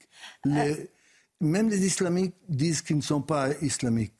[0.47, 0.75] Euh,
[1.41, 4.13] même les islamiques disent qu'ils ne sont pas islamiques.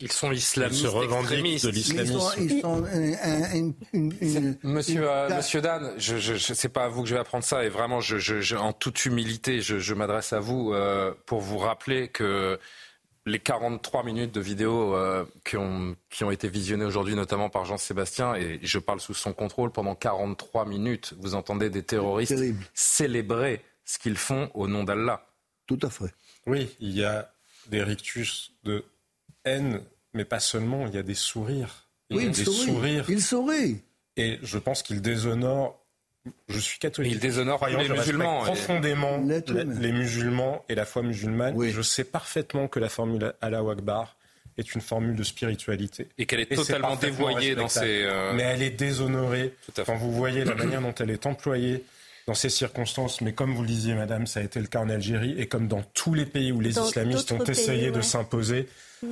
[0.00, 2.18] Ils sont islamistes, ils se revendiquent de l'islamisme.
[4.64, 7.64] Monsieur, Monsieur Dan, je, je, je c'est pas à vous que je vais apprendre ça,
[7.64, 12.58] et vraiment, je, en toute humilité, je, m'adresse à vous euh, pour vous rappeler que
[13.26, 17.64] les 43 minutes de vidéo euh, qui, ont, qui ont été visionnées aujourd'hui, notamment par
[17.64, 22.34] Jean-Sébastien, et je parle sous son contrôle, pendant 43 minutes, vous entendez des terroristes
[22.74, 25.26] célébrer ce qu'ils font au nom d'Allah.
[25.66, 26.14] Tout à fait.
[26.46, 27.32] Oui, il y a
[27.68, 28.84] des rictus de
[29.44, 29.82] haine,
[30.12, 31.88] mais pas seulement, il y a des sourires.
[32.10, 33.06] Il oui, des sourires.
[33.08, 33.80] Il sourit.
[34.16, 35.83] Et je pense qu'il déshonore
[36.48, 37.12] je suis catholique.
[37.12, 38.42] Il déshonore les musulmans.
[38.42, 41.54] profondément les, musulmans et la foi musulmane.
[41.70, 44.16] Je sais parfaitement que la formule Allah Akbar
[44.56, 46.08] est une formule de spiritualité.
[46.16, 48.04] Et qu'elle est totalement dévoyée dans ses...
[48.04, 49.54] Euh, Mais elle est déshonorée.
[49.84, 51.84] Quand vous voyez la manière dont elle est employée
[52.26, 54.88] dans ces circonstances, mais comme vous le disiez, madame, ça a été le cas en
[54.88, 58.68] Algérie, et comme dans tous les pays où les islamistes ont essayé de s'imposer,
[59.02, 59.08] mm.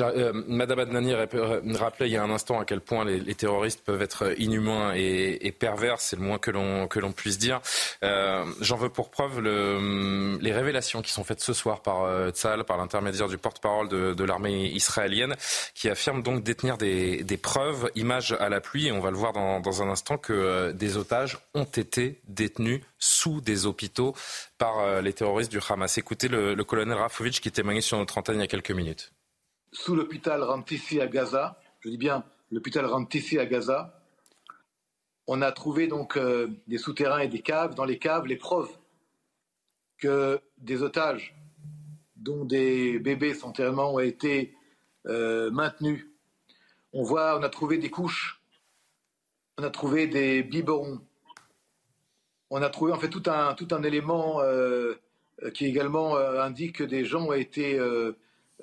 [0.00, 4.02] Euh, Madame Adnani rappelait il y a un instant à quel point les, terroristes peuvent
[4.02, 7.60] être inhumains et, pervers, c'est le moins que l'on puisse dire.
[8.02, 12.64] Euh, j'en veux pour preuve les révélations qui sont faites ce soir par euh, Tzal,
[12.64, 15.34] par l'intermédiaire du porte-parole de, l'armée israélienne,
[15.74, 19.32] qui affirme donc détenir des, preuves, images à la pluie, et on va le voir
[19.32, 24.14] dans, un instant, que des otages ont été détenus sous des hôpitaux
[24.58, 25.98] par les terroristes du Hamas.
[25.98, 29.13] Écoutez le, le colonel Rafovitch qui témoignait sur notre antenne il y a quelques minutes
[29.74, 34.00] sous l'hôpital Rantissi à Gaza, je dis bien l'hôpital Rantissi à Gaza,
[35.26, 37.74] on a trouvé donc euh, des souterrains et des caves.
[37.74, 38.70] Dans les caves, les preuves
[39.98, 41.34] que des otages,
[42.16, 44.54] dont des bébés sans ont été
[45.06, 46.06] euh, maintenus.
[46.92, 48.40] On voit, on a trouvé des couches,
[49.58, 51.00] on a trouvé des biberons,
[52.50, 54.94] on a trouvé en fait tout un, tout un élément euh,
[55.54, 57.76] qui également indique que des gens ont été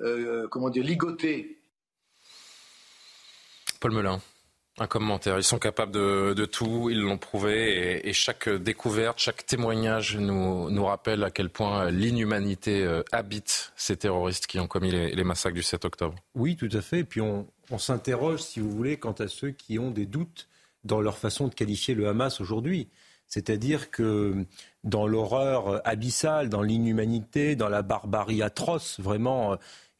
[0.02, 1.58] euh, comment dire, ligotés.
[3.80, 4.20] Paul Melun.
[4.78, 5.36] Un commentaire.
[5.36, 10.84] Ils sont capables de, tout, ils l'ont prouvé, et, chaque découverte, chaque témoignage nous, nous
[10.86, 15.62] rappelle à quel point l'inhumanité euh, habite ces terroristes qui ont commis les, massacres du
[15.62, 16.14] 7 octobre.
[16.34, 17.00] Oui, tout à fait.
[17.00, 20.48] Et puis on, on s'interroge, si vous voulez, quant à ceux qui ont des doutes
[20.84, 22.88] dans leur façon de qualifier le Hamas aujourd'hui.
[23.32, 24.44] C'est-à-dire que
[24.84, 29.56] dans l'horreur abyssale, dans l'inhumanité, dans la barbarie atroce, vraiment,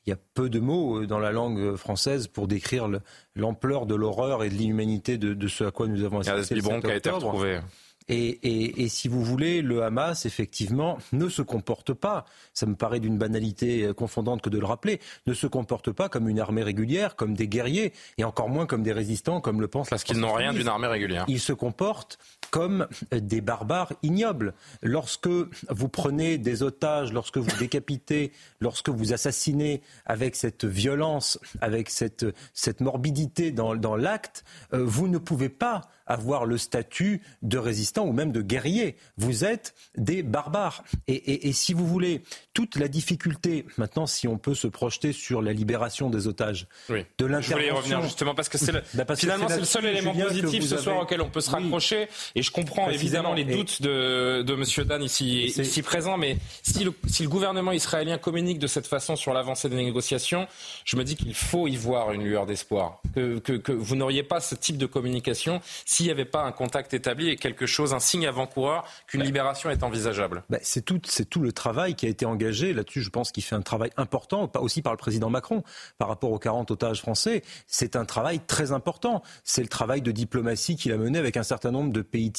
[0.06, 2.88] il y a peu de mots euh, dans la langue française pour décrire
[3.36, 6.54] l'ampleur de l'horreur et de l'inhumanité de, ce à quoi nous avons assisté.
[6.56, 7.60] Il y a qui a été retrouvé.
[8.08, 13.18] Et, si vous voulez, le Hamas, effectivement, ne se comporte pas, ça me paraît d'une
[13.18, 17.16] banalité euh, confondante que de le rappeler, ne se comporte pas comme une armée régulière,
[17.16, 20.32] comme des guerriers, et encore moins comme des résistants, comme le pense Parce qu'ils n'ont
[20.32, 21.24] rien d'une armée régulière.
[21.28, 22.18] Ils se comportent
[22.52, 24.52] comme des barbares ignobles.
[24.82, 31.88] Lorsque vous prenez des otages, lorsque vous décapitez, lorsque vous assassinez avec cette violence, avec
[31.88, 37.58] cette, cette morbidité dans, dans l'acte, euh, vous ne pouvez pas avoir le statut de
[37.58, 38.96] résistant ou même de guerrier.
[39.16, 40.84] Vous êtes des barbares.
[41.08, 42.22] Et, si vous voulez,
[42.54, 47.04] toute la difficulté, maintenant, si on peut se projeter sur la libération des otages, oui.
[47.18, 47.42] de l'intervention...
[47.42, 50.64] Je voulais y revenir justement parce que c'est bah, finalement c'est le seul élément positif
[50.64, 52.08] ce soir auquel on peut se raccrocher.
[52.34, 54.86] Et je comprends évidemment les doutes de, de M.
[54.86, 59.16] Dan ici, ici présent, mais si le, si le gouvernement israélien communique de cette façon
[59.16, 60.46] sur l'avancée des négociations,
[60.84, 63.00] je me dis qu'il faut y voir une lueur d'espoir.
[63.14, 66.52] Que, que, que vous n'auriez pas ce type de communication s'il n'y avait pas un
[66.52, 70.84] contact établi et quelque chose, un signe avant-coureur qu'une bah, libération est envisageable bah, C'est
[70.84, 71.00] tout,
[71.30, 72.72] tout le travail qui a été engagé.
[72.72, 75.62] Là-dessus, je pense qu'il fait un travail important, aussi par le président Macron,
[75.98, 77.42] par rapport aux 40 otages français.
[77.66, 79.22] C'est un travail très important.
[79.44, 82.31] C'est le travail de diplomatie qu'il a mené avec un certain nombre de pays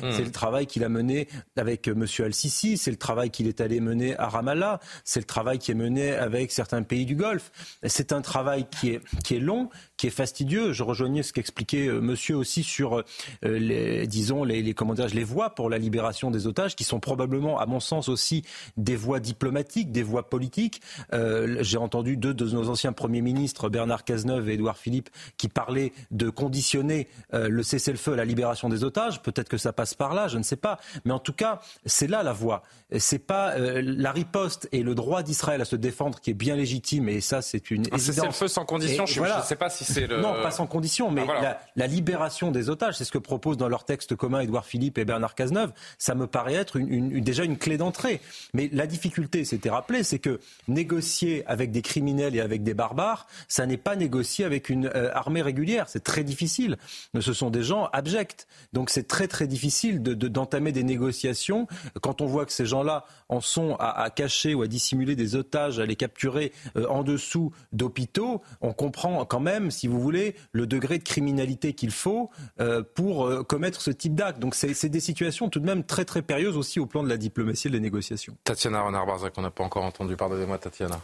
[0.00, 0.10] Hmm.
[0.12, 2.04] C'est le travail qu'il a mené avec M.
[2.18, 2.76] Al-Sisi.
[2.76, 4.80] C'est le travail qu'il est allé mener à Ramallah.
[5.04, 7.50] C'est le travail qui est mené avec certains pays du Golfe.
[7.86, 10.72] C'est un travail qui est, qui est long, qui est fastidieux.
[10.72, 13.02] Je rejoignais ce qu'expliquait euh, monsieur aussi sur, euh,
[13.42, 17.58] les, disons, les, les, comment les voies pour la libération des otages, qui sont probablement,
[17.58, 18.44] à mon sens, aussi
[18.76, 20.80] des voies diplomatiques, des voies politiques.
[21.12, 25.48] Euh, J'ai entendu deux de nos anciens premiers ministres, Bernard Cazeneuve et Édouard Philippe, qui
[25.48, 29.20] parlaient de conditionner euh, le cessez-le-feu à la libération des otages.
[29.20, 30.78] Peut-être que ça passe par là, je ne sais pas.
[31.04, 32.62] Mais en tout cas, c'est là la voie.
[32.98, 37.08] C'est pas la riposte et le droit d'Israël à se défendre qui est bien légitime,
[37.08, 40.50] et ça, c'est une un cessez-le-feu sans condition, je ne sais pas si non, pas
[40.50, 44.14] sans condition, mais ah, la, libération des otages, c'est ce que proposent dans leur texte
[44.16, 45.72] commun Édouard Philippe et Bernard Cazeneuve.
[45.98, 48.20] Ça me paraît être déjà une clé d'entrée.
[48.54, 53.26] Mais la difficulté, c'était rappelé, c'est que négocier avec des criminels et avec des barbares,
[53.48, 55.88] ça n'est pas négocier avec une euh, armée régulière.
[55.88, 56.76] C'est très difficile.
[57.18, 58.46] Ce sont des gens abjects.
[58.72, 61.66] Donc c'est très très difficile d'entamer de, des négociations
[62.00, 65.78] quand on voit que ces gens-là en sont à, cacher ou à dissimuler des otages,
[65.78, 68.42] à les capturer euh, en dessous d'hôpitaux.
[68.60, 73.26] On comprend quand même, si vous voulez, le degré de criminalité qu'il faut euh, pour
[73.26, 74.38] euh, commettre ce type d'acte.
[74.38, 77.16] Donc c'est des situations tout de même très très périlleuses aussi au plan de la
[77.16, 78.36] diplomatie et de la négociation.
[78.44, 80.16] Tatiana Renard-Barzac, on n'a pas encore entendu.
[80.16, 81.00] Pardonnez-moi, Tatiana.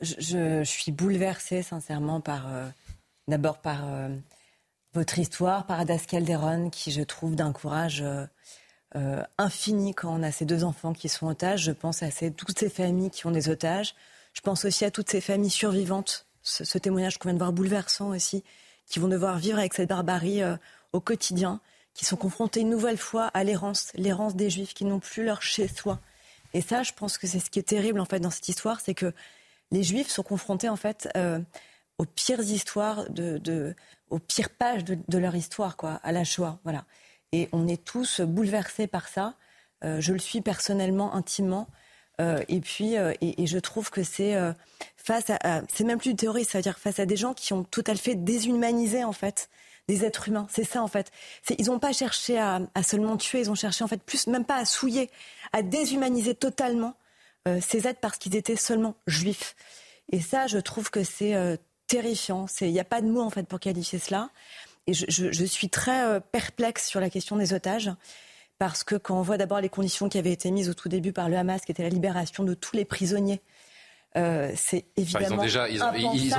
[0.00, 2.48] Je, suis bouleversée sincèrement par
[3.28, 3.84] d'abord par
[4.94, 8.02] votre histoire, par Adas Calderon, qui je trouve d'un courage
[9.38, 11.62] infini quand on a ces deux enfants qui sont otages.
[11.62, 13.94] Je pense à toutes ces familles qui ont des otages.
[14.32, 18.10] Je pense aussi à toutes ces familles survivantes ce, témoignage qu'on vient de voir bouleversant
[18.10, 18.44] aussi,
[18.86, 20.56] qui vont devoir vivre avec cette barbarie euh,
[20.92, 21.60] au quotidien,
[21.94, 25.42] qui sont confrontés une nouvelle fois à l'errance, l'errance des Juifs qui n'ont plus leur
[25.42, 26.00] chez-soi.
[26.54, 28.80] Et ça, je pense que c'est ce qui est terrible en fait dans cette histoire,
[28.80, 29.12] c'est que
[29.70, 31.40] les Juifs sont confrontés en fait euh,
[31.98, 33.06] aux pires histoires,
[34.10, 36.58] aux pires pages de, leur histoire, quoi, à la Shoah.
[36.64, 36.84] Voilà.
[37.32, 39.34] Et on est tous bouleversés par ça.
[39.82, 41.68] je le suis personnellement, intimement.
[42.48, 44.36] Et puis, et, je trouve que c'est
[44.96, 47.84] face à, c'est même plus une théorie, c'est-à-dire face à des gens qui ont tout
[47.86, 49.48] à fait déshumanisé en fait
[49.88, 50.46] des êtres humains.
[50.50, 51.10] C'est ça en fait.
[51.58, 54.56] Ils n'ont pas cherché à, seulement tuer, ils ont cherché en fait plus, même pas
[54.56, 55.10] à souiller,
[55.52, 56.94] à déshumaniser totalement
[57.60, 59.56] ces êtres parce qu'ils étaient seulement juifs.
[60.10, 61.56] Et ça, je trouve que c'est euh,
[61.86, 62.46] terrifiant.
[62.60, 64.30] Il n'y a pas de mots en fait pour qualifier cela.
[64.86, 67.90] Et je, suis très euh, perplexe sur la question des otages.
[68.62, 71.12] Parce que quand on voit d'abord les conditions qui avaient été mises au tout début
[71.12, 73.40] par le Hamas, qui était la libération de tous les prisonniers
[74.14, 75.26] euh, c'est évidemment.
[75.26, 75.92] ils, ont déjà, ils, ont,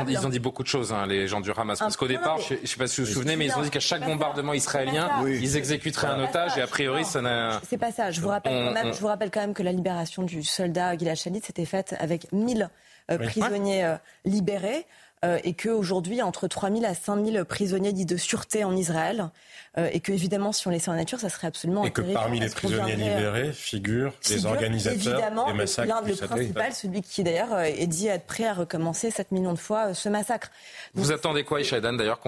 [0.07, 1.79] ils, ont, dit beaucoup de choses, hein, les gens du Hamas.
[1.79, 3.71] Parce qu'au départ, je ne sais pas si vous vous souvenez, mais ils ont dit
[3.71, 7.59] qu'à chaque bombardement israélien, ils exécuteraient un otage et a priori, ça n'a.
[7.67, 8.11] C'est pas ça.
[8.11, 10.95] Je vous, rappelle quand même, je vous rappelle quand même que la libération du soldat
[10.97, 12.69] Gilad Shalit s'était faite avec 1000
[13.11, 14.85] euh, prisonniers euh, libérés
[15.23, 19.29] euh, et qu'aujourd'hui, entre 3 000 à 5 000 prisonniers dits de sûreté en Israël,
[19.75, 22.49] et que évidemment, si on laissait en nature, ça serait absolument Et que parmi les
[22.49, 25.87] prisonniers libérés figurent les organisateurs des massacres.
[25.87, 29.57] L'un le principal, celui qui d'ailleurs est dit être prêt à recommencer 7 millions de
[29.57, 30.51] fois ce massacre.
[30.93, 32.19] Vous attendez quoi, Ishaïdan, d'ailleurs,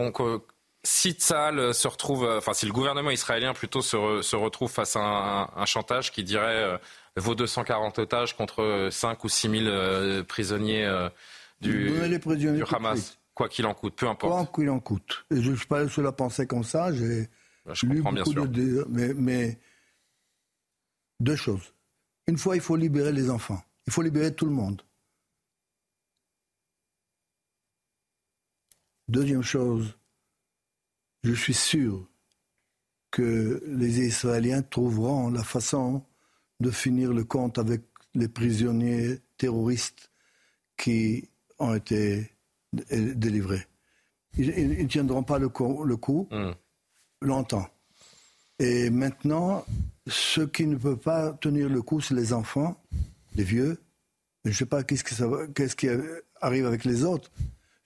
[0.81, 5.65] si Tsahal se retrouve, enfin si le gouvernement israélien plutôt se, retrouve face à un,
[5.65, 6.79] chantage qui dirait
[7.17, 11.09] vos 240 otages contre 5 ou 6 000 euh, prisonniers euh,
[11.61, 11.89] du,
[12.37, 14.31] du Hamas, quoi qu'il en coûte, peu importe.
[14.31, 15.25] Quoi qu'il en coûte.
[15.31, 16.93] je ne suis pas le seul à penser comme ça.
[16.93, 17.29] J'ai
[17.65, 18.85] bah, lu beaucoup de...
[18.89, 19.59] Mais, mais
[21.19, 21.73] deux choses.
[22.27, 23.61] Une fois, il faut libérer les enfants.
[23.87, 24.81] Il faut libérer tout le monde.
[29.07, 29.95] Deuxième chose,
[31.23, 32.07] je suis sûr
[33.11, 36.03] que les Israéliens trouveront la façon
[36.59, 37.83] de finir le compte avec
[38.15, 40.11] les prisonniers terroristes
[40.75, 41.29] qui
[41.59, 42.31] ont été
[42.91, 43.65] délivrés.
[44.37, 46.51] Ils ne tiendront pas le coup, hmm.
[47.21, 47.67] longtemps.
[48.59, 49.65] Et maintenant,
[50.07, 52.81] ceux qui ne peuvent pas tenir le coup, c'est les enfants,
[53.35, 53.81] les vieux.
[54.43, 55.03] Je ne sais pas qu'est-ce,
[55.53, 55.87] qu'est-ce qui
[56.41, 57.31] arrive avec les autres.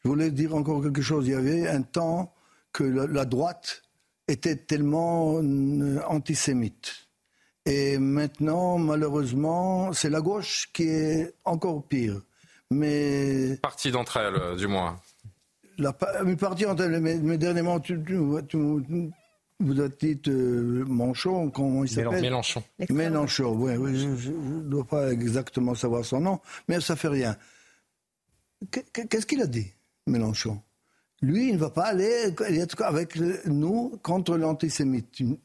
[0.03, 1.27] Je voulais dire encore quelque chose.
[1.27, 2.33] Il y avait un temps
[2.73, 3.83] que la droite
[4.27, 7.09] était tellement euh, antisémite
[7.69, 12.19] et maintenant, malheureusement, c'est la gauche qui est encore pire.
[12.71, 13.57] Mais.
[13.61, 14.99] Partie d'entre elles, euh, du moins.
[15.77, 15.95] La,
[16.25, 17.99] une partie d'entre elles, mais, dernièrement, tu,
[19.61, 22.63] vous avez dit euh, Manchon, comment il s'appelle Mélenchon.
[22.89, 27.35] Mélenchon, oui, je ne dois pas exactement savoir son nom, mais ça fait rien.
[28.71, 29.67] Qu'est-ce qu'il a dit,
[30.07, 30.61] Mélenchon?
[31.21, 35.37] Lui, il ne va pas aller être avec nous contre l'antisémitisme.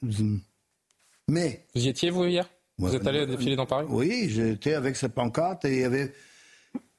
[1.29, 1.65] Mais.
[1.75, 2.49] Vous y étiez, vous, hier?
[2.79, 3.87] Vous êtes allé défiler dans Paris?
[3.89, 6.13] Oui, j'étais avec cette pancarte et il y avait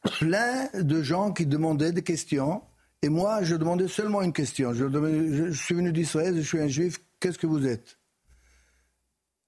[0.20, 2.64] plein de gens qui demandaient des questions.
[3.02, 4.74] Et moi, je demandais seulement une question.
[4.74, 7.98] Je, suis venu d'Israël, je suis un juif, qu'est-ce que vous êtes?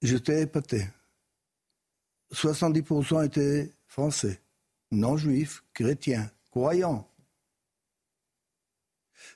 [0.02, 0.86] J'étais épaté.
[2.32, 4.40] 70% étaient français,
[4.90, 7.08] non juifs, chrétiens, croyants.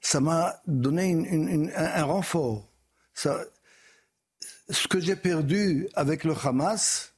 [0.01, 2.68] Ça m'a donné un renfort.
[3.14, 7.11] Ce que j'ai perdu avec le Hamas,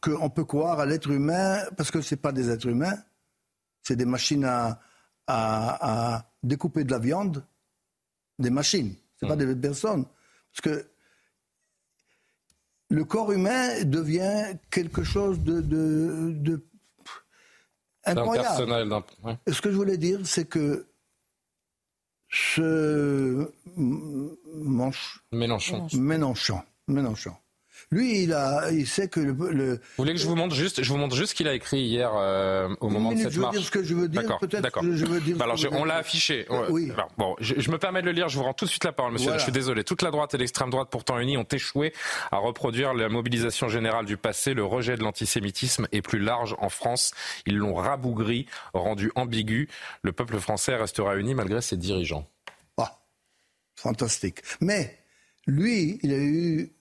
[0.00, 2.98] qu'on peut croire à l'être humain, parce que ce pas des êtres humains,
[3.82, 4.80] c'est des machines à,
[5.26, 7.44] à, découper de la viande,
[8.38, 9.54] des machines, ce pas hmm.
[9.54, 10.04] des personnes.
[10.52, 10.90] Parce que
[12.88, 16.66] le corps humain devient quelque chose de, de, de
[18.04, 19.04] incroyable.
[19.48, 20.86] Ce que je voulais dire, c'est que
[22.28, 25.86] ce Manche, Mélenchon.
[25.94, 26.62] Mélenchon.
[26.88, 27.34] Mélenchon.
[27.92, 30.88] Lui, il, a, il sait que le, Vous voulez que je vous montre juste, je
[30.88, 33.54] vous montre juste ce qu'il a écrit hier euh, au moment de cette je marche.
[33.54, 34.82] Dire ce que je veux dire, peut-être.
[34.82, 35.36] Je, veux dire.
[35.36, 36.46] Bah alors, on l'a affiché.
[36.70, 36.90] oui.
[37.16, 38.28] bon, je, me permets de le lire.
[38.28, 39.32] Je vous rends tout de suite la parole, monsieur.
[39.34, 39.84] Je suis désolé.
[39.84, 41.92] Toute la droite et l'extrême droite, pourtant unis, ont échoué
[42.32, 44.52] à reproduire la mobilisation générale du passé.
[44.52, 47.12] Le rejet de l'antisémitisme est plus large en France.
[47.46, 49.68] Ils l'ont rabougri, rendu ambigu.
[50.02, 52.26] Le peuple français restera uni malgré ses dirigeants.
[52.78, 52.98] Ah,
[53.76, 54.40] fantastique.
[54.60, 54.98] Mais
[55.46, 56.75] lui, il a eu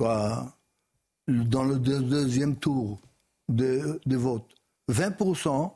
[0.00, 0.56] quoi,
[1.28, 2.98] dans le deuxième tour
[3.50, 4.48] de, de vote,
[4.90, 5.70] 20%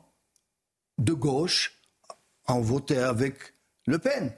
[0.97, 1.79] de gauche
[2.47, 3.53] ont voté avec
[3.85, 4.33] Le Pen.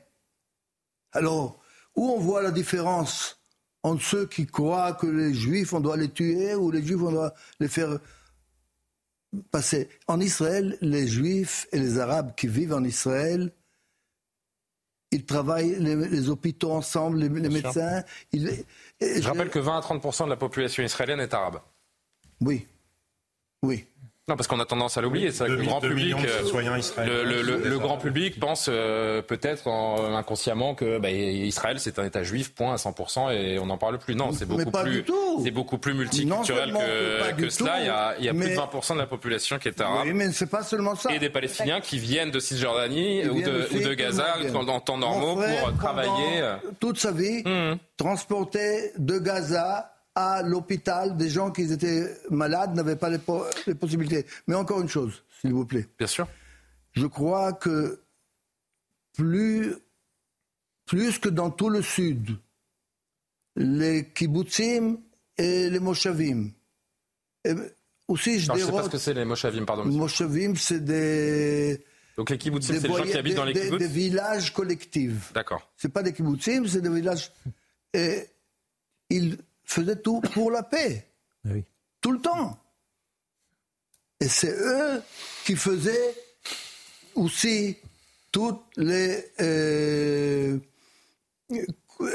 [1.14, 1.62] Alors,
[1.96, 3.40] où on voit la différence
[3.82, 7.12] entre ceux qui croient que les juifs, on doit les tuer, ou les juifs, on
[7.12, 7.98] doit les faire
[9.52, 9.88] passer?
[10.08, 13.54] En Israël, les juifs et les arabes qui vivent en Israël
[15.12, 18.04] ils travaillent, les, hôpitaux ensemble, les, médecins.
[19.02, 21.60] Je rappelle que 20 à 30% de la population israélienne est arabe.
[22.42, 22.68] Oui,
[23.64, 23.86] oui.
[24.30, 25.32] Non, parce qu'on a tendance à l'oublier.
[25.32, 30.76] C'est vrai que le grand public, euh, le, le, grand public pense euh, peut-être inconsciemment
[30.76, 34.16] que bah, Israël c'est un État juif, point à 100%, et on n'en parle plus.
[34.16, 35.06] Non, c'est beaucoup plus,
[35.42, 37.80] c'est beaucoup plus multiculturel que, que cela.
[37.80, 40.08] Il y a, il y a plus de 20% de la population qui est arabe.
[40.08, 41.14] Oui, mais c'est pas seulement ça.
[41.14, 45.36] Et des Palestiniens qui viennent de Cisjordanie ou de, ou de, Gaza en temps normaux
[45.42, 46.58] pour travailler.
[46.82, 47.78] Toute sa vie, mmh.
[47.96, 53.20] transporter de Gaza à l'hôpital des gens qui étaient malades n'avaient pas les,
[53.76, 54.26] possibilités.
[54.48, 55.88] Mais encore une chose, s'il vous plaît.
[56.00, 56.28] Bien sûr.
[56.94, 58.02] Je crois que
[59.14, 59.76] plus,
[60.88, 62.36] plus que dans tout le sud,
[63.56, 64.98] les kibbutzim
[65.38, 66.50] et les moshavim.
[67.46, 67.54] Et
[68.08, 69.86] aussi, je ne sais pas ce que c'est les moshavim, pardon.
[69.86, 71.80] Les moshavim, c'est des.
[72.18, 75.32] Donc les kibbutzim, c'est les gens qui habitent dans les kibbutz Des, villages collectifs.
[75.34, 75.72] D'accord.
[75.78, 77.32] C'est pas des kibbutzim, c'est des villages.
[77.94, 78.26] Et
[79.12, 79.38] ils
[79.68, 81.08] faisaient tout pour la paix.
[82.02, 82.58] Tout le temps.
[84.20, 85.04] Et c'est eux
[85.46, 86.16] qui faisaient
[87.16, 87.78] aussi
[88.32, 89.32] toutes les.
[89.40, 90.60] Euh,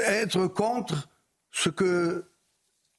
[0.05, 1.09] être contre
[1.51, 2.25] ce que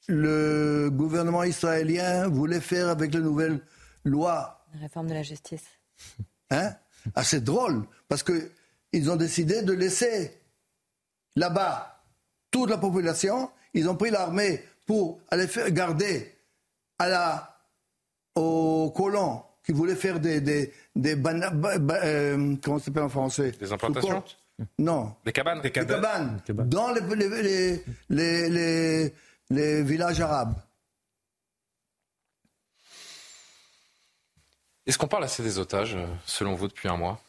[0.07, 3.61] le gouvernement israélien voulait faire avec les nouvelles
[4.03, 4.65] lois.
[4.73, 5.65] La réforme de la justice.
[6.51, 6.75] Hein?
[7.15, 10.39] Ah, c'est drôle, parce qu'ils ont décidé de laisser
[11.35, 12.03] là-bas
[12.51, 16.33] toute la population ils ont pris l'armée pour aller faire garder
[16.97, 17.59] à la,
[18.35, 23.51] aux colons qui voulaient faire des, des, des euh, comment ça s'appelle en français?
[23.51, 24.23] Des implantations?
[24.79, 25.15] Non.
[25.25, 25.61] Des cabanes?
[25.61, 26.41] Des cabanes.
[26.47, 29.13] Dans les, les, les, les,
[29.49, 30.55] les villages arabes.
[34.85, 37.19] Est-ce qu'on parle assez des otages, euh, selon vous, depuis un mois?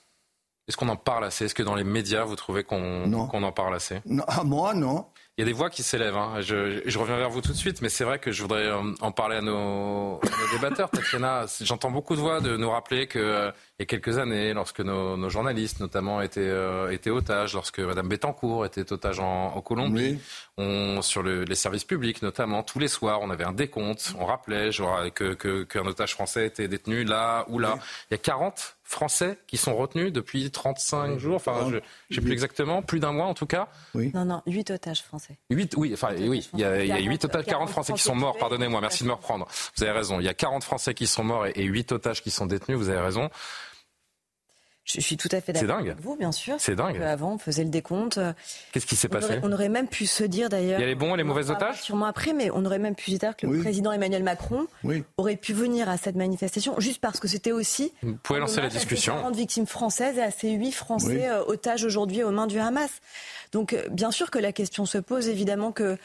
[0.68, 1.46] Est-ce qu'on en parle assez?
[1.46, 4.02] Est-ce que dans les médias, vous trouvez qu'on en parle assez?
[4.04, 5.06] Non, À moi, non.
[5.38, 6.16] Il y a des voix qui s'élèvent.
[6.16, 6.40] Hein.
[6.40, 8.80] Je, je, reviens vers vous tout de suite, mais c'est vrai que je voudrais euh,
[9.02, 10.88] en parler à nos, à nos débatteurs.
[10.88, 14.54] Tatiana, j'entends beaucoup de voix de nous rappeler que euh, il y a quelques années,
[14.54, 19.54] lorsque nos, nos journalistes, notamment, étaient, euh, étaient otages, lorsque Madame Bettencourt était otage en,
[19.54, 20.18] en Colombie,
[20.56, 24.24] on, sur le, les services publics, notamment, tous les soirs, on avait un décompte, on
[24.24, 27.78] rappelait genre, que qu'un otage français était détenu là ou là.
[28.10, 31.80] Il y a 40 Français qui sont retenus depuis 35 jours, enfin, je ne
[32.10, 33.68] sais plus exactement, plus d'un mois en tout cas.
[33.94, 34.12] Oui.
[34.14, 35.36] Non, non, 8 otages français.
[35.50, 38.02] 8, oui, enfin, oui, il y a, il y a 8 otages, 40 Français qui
[38.02, 39.48] sont morts, pardonnez-moi, merci de me reprendre.
[39.76, 42.30] Vous avez raison, il y a 40 Français qui sont morts et 8 otages qui
[42.30, 43.28] sont détenus, vous avez raison.
[44.86, 46.56] Je suis tout à fait d'accord avec vous, bien sûr.
[46.58, 47.00] C'est dingue.
[47.02, 48.20] Avant, on faisait le décompte.
[48.72, 50.78] Qu'est-ce qui s'est passé on aurait, même pu se dire d'ailleurs.
[50.78, 52.94] Il y a les bons et les mauvais otages Sûrement après, mais on aurait même
[52.94, 54.66] pu se dire que le président Emmanuel Macron
[55.16, 57.92] aurait pu venir à cette manifestation juste parce que c'était aussi.
[58.02, 59.26] Vous pouvez lancer la discussion.
[59.26, 62.58] À ces victimes françaises et à ces 8 Français euh, otages aujourd'hui aux mains du
[62.58, 63.00] Hamas.
[63.52, 65.96] Donc, euh, bien sûr que la question se pose, évidemment que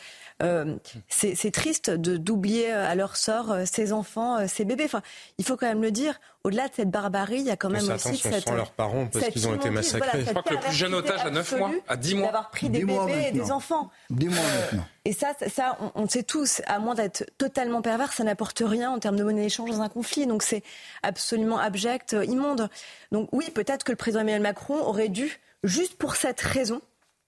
[0.42, 0.76] euh,
[1.08, 4.86] c'est triste de d'oublier euh, à leur sort euh, ces enfants, ces bébés.
[4.86, 5.02] Enfin,
[5.38, 6.20] il faut quand même le dire.
[6.44, 9.48] Au-delà de cette barbarie, il y a quand même aussi cette, leurs parents parce qu'ils
[9.48, 10.26] ont été massacrés.
[10.26, 12.68] je crois que le plus jeune otage a 9 mois, à 10 mois, d'avoir pris
[12.70, 13.92] des bébés et des enfants.
[14.10, 14.86] 10 mois maintenant.
[15.06, 16.64] Et ça, ça, on, le sait tous.
[16.66, 19.90] À moins d'être totalement pervers, ça n'apporte rien en termes de monnaie d'échange dans un
[19.90, 20.26] conflit.
[20.26, 20.64] Donc c'est
[21.04, 22.70] absolument abject, immonde.
[23.12, 26.82] Donc oui, peut-être que le président Emmanuel Macron aurait dû, juste pour cette raison,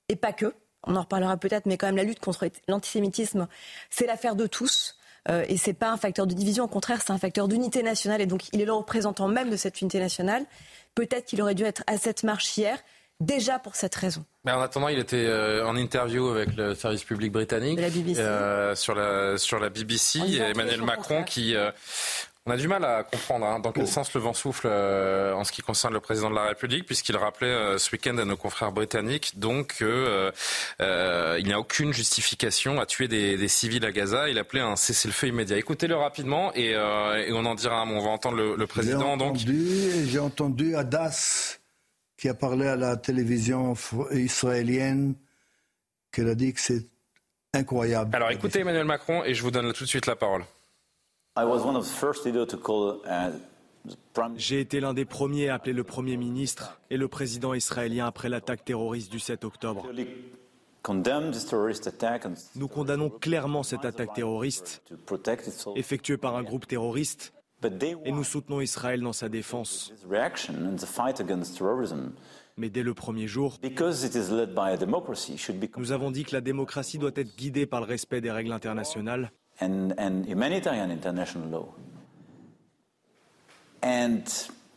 [0.09, 0.55] et pas que,
[0.85, 3.47] on en reparlera peut-être, mais quand même la lutte contre l'antisémitisme,
[3.89, 4.95] c'est l'affaire de tous.
[5.29, 8.21] Euh, et c'est pas un facteur de division, au contraire, c'est un facteur d'unité nationale.
[8.21, 10.45] Et donc, il est le représentant même de cette unité nationale.
[10.95, 12.77] Peut-être qu'il aurait dû être à cette marche hier,
[13.21, 14.25] déjà pour cette raison.
[14.43, 17.79] Mais en attendant, il était euh, en interview avec le service public britannique
[18.17, 20.19] euh, sur la sur la BBC.
[20.19, 21.55] Et Emmanuel Macron qui
[22.45, 25.45] on a du mal à comprendre hein, dans quel sens le vent souffle euh, en
[25.45, 28.35] ce qui concerne le président de la République, puisqu'il rappelait euh, ce week-end à nos
[28.35, 30.31] confrères britanniques donc euh,
[30.79, 34.29] il n'y a aucune justification à tuer des, civils à Gaza.
[34.29, 35.57] Il appelait un cessez-le-feu immédiat.
[35.57, 37.83] Écoutez-le rapidement et, on en dira.
[37.83, 39.17] On va entendre le, président.
[39.35, 41.59] J'ai entendu, Adas
[42.17, 43.73] qui a parlé à la télévision
[44.11, 45.15] israélienne
[46.11, 46.85] qu'elle a dit que c'est
[47.53, 48.15] incroyable.
[48.15, 50.43] Alors écoutez Emmanuel Macron et je vous donne tout de suite la parole.
[54.37, 58.29] J'ai été l'un des premiers à appeler le Premier ministre et le président israélien après
[58.29, 59.87] l'attaque terroriste du 7 octobre.
[62.55, 64.83] Nous condamnons clairement cette attaque terroriste
[65.75, 67.33] effectuée par un groupe terroriste
[68.05, 69.91] et nous soutenons Israël dans sa défense.
[72.57, 73.57] Mais dès le premier jour,
[75.77, 79.31] nous avons dit que la démocratie doit être guidée par le respect des règles internationales
[79.59, 81.67] and, and humanitarian international law.
[83.81, 84.23] And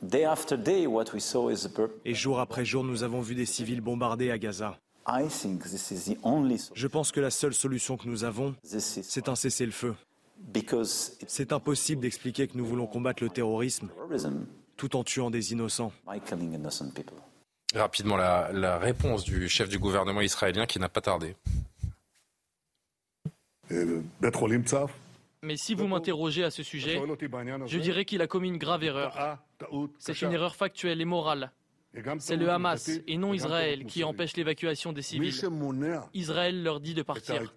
[0.03, 1.70] day after day, what we saw is a
[2.05, 4.79] Et jour après jour, nous avons vu des civils bombardés à Gaza.
[5.09, 8.57] I think this is the only Je pense que la seule solution que nous avons,
[8.64, 9.95] c'est un cessez-le-feu.
[11.29, 13.89] C'est impossible d'expliquer que nous voulons combattre le terrorisme
[14.77, 15.93] tout en tuant des innocents.
[17.74, 21.37] Rapidement, la, la réponse du chef du gouvernement israélien qui n'a pas tardé.
[25.43, 27.01] Mais si vous m'interrogez à ce sujet,
[27.67, 29.39] je dirais qu'il a commis une grave erreur.
[29.99, 31.53] C'est une erreur factuelle et morale.
[32.19, 35.35] C'est le Hamas et non Israël qui empêche l'évacuation des civils.
[36.14, 37.55] Israël leur dit de partir.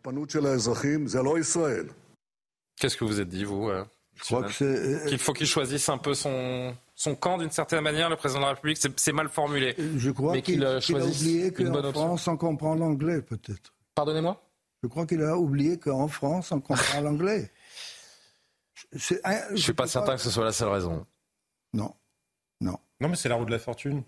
[2.80, 3.84] Qu'est-ce que vous êtes dit, vous euh,
[4.16, 5.06] Je crois que c'est.
[5.10, 8.46] Qu'il faut qu'il choisisse un peu son, son camp d'une certaine manière, le président de
[8.46, 8.78] la République.
[8.78, 9.76] C'est- mal formulé.
[9.98, 12.06] Je crois Mais qu'il euh, qu'il a choisisse oublié une bonne qu'en option.
[12.06, 13.74] France, on comprend l'anglais, peut-être.
[13.96, 14.42] Pardonnez-moi?
[14.84, 17.52] Je crois qu'il a oublié qu'en France, on comprend l'anglais.
[18.94, 19.16] Je
[19.56, 21.06] suis pas certain que ce soit la seule raison.
[21.74, 21.94] Non.
[22.62, 22.78] Non.
[23.02, 24.04] Non, mais c'est la roue de la fortune.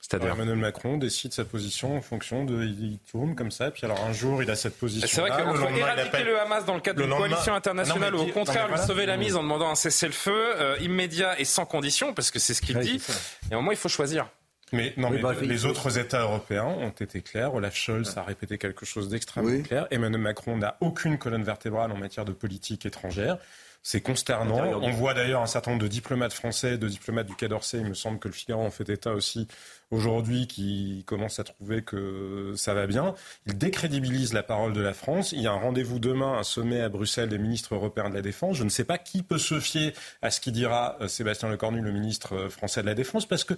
[0.00, 2.64] C'est-à-dire Emmanuel Macron décide sa position en fonction de.
[2.64, 5.06] Il tourne comme ça, puis alors un jour il a cette position.
[5.08, 8.28] C'est vrai qu'entre éradiquer le Hamas dans le cadre le d'une coalition internationale Non, ou
[8.28, 9.20] au contraire lui sauver la Mmh.
[9.20, 12.76] mise en demandant un cessez-le-feu euh, immédiat et sans condition, parce que c'est ce qu'il
[12.78, 13.00] Ouais, dit,
[13.48, 14.28] et à un moment il faut choisir.
[14.72, 17.54] Mais non, Oui, mais bah, les autres États européens ont été clairs.
[17.54, 19.62] Olaf Scholz a répété quelque chose d'extrêmement Oui.
[19.62, 19.86] clair.
[19.90, 23.36] Emmanuel Macron n'a aucune colonne vertébrale en matière de politique étrangère.
[23.84, 24.80] C'est consternant.
[24.80, 27.86] On voit d'ailleurs un certain nombre de diplomates français, de diplomates du Quai d'Orsay, il
[27.86, 29.48] me semble que le Figaro en fait état aussi
[29.90, 33.16] aujourd'hui, qui commencent à trouver que ça va bien.
[33.46, 35.32] Il décrédibilise la parole de la France.
[35.32, 38.22] Il y a un rendez-vous demain, un sommet à Bruxelles des ministres européens de la
[38.22, 38.56] Défense.
[38.56, 39.92] Je ne sais pas qui peut se fier
[40.22, 43.42] à ce qu'il dira euh, Sébastien Lecornu, le ministre euh, français de la Défense, parce
[43.42, 43.54] que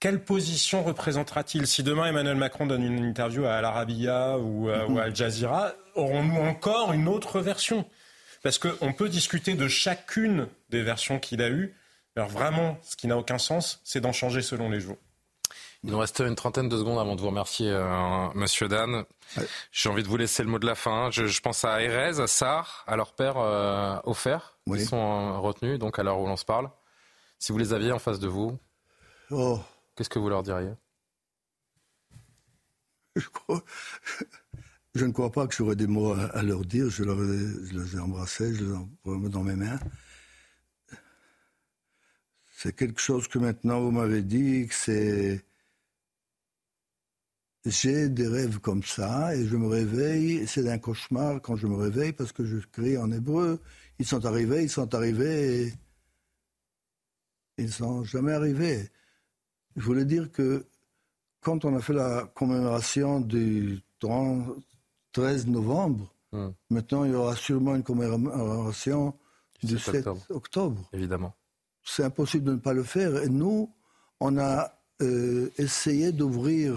[0.00, 4.86] quelle position représentera-t-il Si demain Emmanuel Macron donne une interview à Al Arabiya ou, à-
[4.86, 7.84] ou à Al Jazeera, aurons-nous encore une autre version?
[8.42, 11.74] Parce qu'on peut discuter de chacune des versions qu'il a eues.
[12.16, 14.96] Alors vraiment, ce qui n'a aucun sens, c'est d'en changer selon les jours.
[15.84, 19.04] Il nous reste une trentaine de secondes avant de vous remercier, euh, Monsieur Dan.
[19.70, 21.10] J'ai envie de vous laisser le mot de la fin.
[21.12, 24.78] Je, je pense à Erez, à Sar, à leur père euh, offert, Oui.
[24.80, 26.68] qui sont euh, retenus, donc à l'heure où l'on se parle.
[27.38, 28.58] Si vous les aviez en face de vous,
[29.30, 29.60] Oh,
[29.98, 30.74] qu'est-ce que vous leur diriez?
[33.16, 33.64] Je, crois-
[34.94, 36.88] je ne crois pas que j'aurais des mots à, leur dire.
[36.88, 39.80] Je, leur ai- je les ai embrassés, je les ai dans mes mains.
[42.52, 45.44] C'est quelque chose que maintenant vous m'avez dit, que c'est.
[47.64, 50.46] J'ai des rêves comme ça et je me réveille.
[50.46, 53.60] C'est un cauchemar quand je me réveille parce que je crie en hébreu.
[53.98, 55.74] Ils sont arrivés, ils sont arrivés et
[57.58, 58.88] ils ne sont jamais arrivés.
[59.78, 60.66] Je voulais dire que
[61.40, 64.44] quand on a fait la commémoration du 30
[65.12, 66.50] 13 novembre, Hmm.
[66.68, 69.14] maintenant il y aura sûrement une commémoration
[69.62, 70.26] du 7 7 octobre.
[70.28, 70.88] octobre.
[70.92, 71.34] Évidemment.
[71.82, 73.16] C'est impossible de ne pas le faire.
[73.22, 73.72] Et nous,
[74.20, 76.74] on a euh, essayé d'ouvrir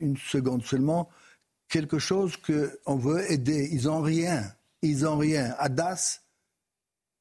[0.00, 1.08] une seconde seulement
[1.68, 3.68] quelque chose qu'on veut aider.
[3.70, 4.42] Ils n'ont rien.
[4.82, 5.54] Ils n'ont rien.
[5.58, 6.22] Adas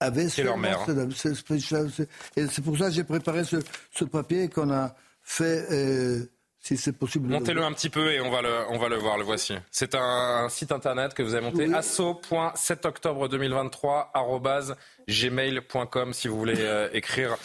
[0.03, 1.07] avait C'est leur mère, hein.
[1.13, 3.57] c'est pour ça que j'ai préparé ce,
[3.91, 6.25] ce papier qu'on a fait, euh,
[6.63, 7.27] si c'est possible.
[7.27, 9.53] Montez-le un petit peu et on va le, on va le voir, le voici.
[9.69, 11.73] C'est un, site internet que vous avez monté, Oui.
[11.73, 14.75] asso.7 octobre 2023, arobase
[15.09, 17.35] gmail.com si vous voulez euh, écrire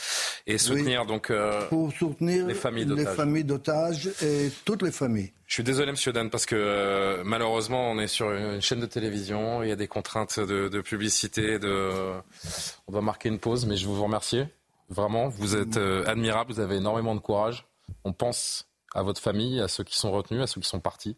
[0.46, 3.16] et soutenir donc euh, Pour soutenir les familles les d'otages.
[3.16, 5.32] familles d'otages et toutes les familles.
[5.46, 8.86] Je suis désolé, Monsieur Dan, parce que euh, malheureusement, on est sur une chaîne de
[8.86, 9.64] télévision.
[9.64, 11.58] Il y a des contraintes de, de publicité.
[11.58, 11.90] De...
[12.86, 14.46] On doit marquer une pause, mais je vous remercier.
[14.90, 16.52] Vraiment, vous êtes admirable.
[16.52, 17.66] Vous avez énormément de courage.
[18.04, 18.68] On pense
[18.99, 21.16] à votre famille, à ceux qui sont retenus, à ceux qui sont partis.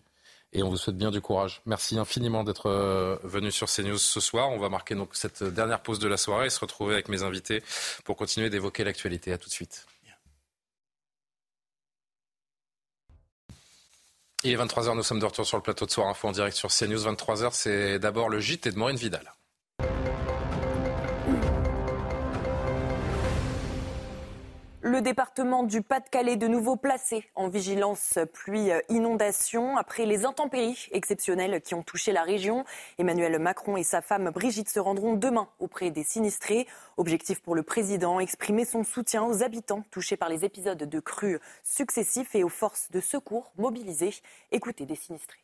[0.53, 1.63] Et on vous souhaite bien du courage.
[1.65, 4.51] Merci infiniment d'être euh, venu sur CNews ce soir.
[4.51, 7.23] On va marquer donc cette dernière pause de la soirée et se retrouver avec mes
[7.23, 7.63] invités
[8.05, 9.33] pour continuer d'évoquer l'actualité.
[9.33, 9.87] À tout de suite.
[14.43, 16.57] Il est 23h, nous sommes de retour sur le plateau de Soir Info en direct
[16.57, 17.05] sur CNews.
[17.05, 19.35] 23h, c'est d'abord le JT de Maureen Vidal.
[24.83, 31.75] Le département du Pas-de-Calais de nouveau placé en vigilance pluie-inondation après les intempéries exceptionnelles qui
[31.75, 32.65] ont touché la région.
[32.97, 36.67] Emmanuel Macron et sa femme Brigitte se rendront demain auprès des sinistrés.
[36.97, 41.39] Objectif pour le président, exprimer son soutien aux habitants touchés par les épisodes de crues
[41.63, 44.15] successifs et aux forces de secours mobilisées.
[44.51, 45.41] Écoutez des sinistrés.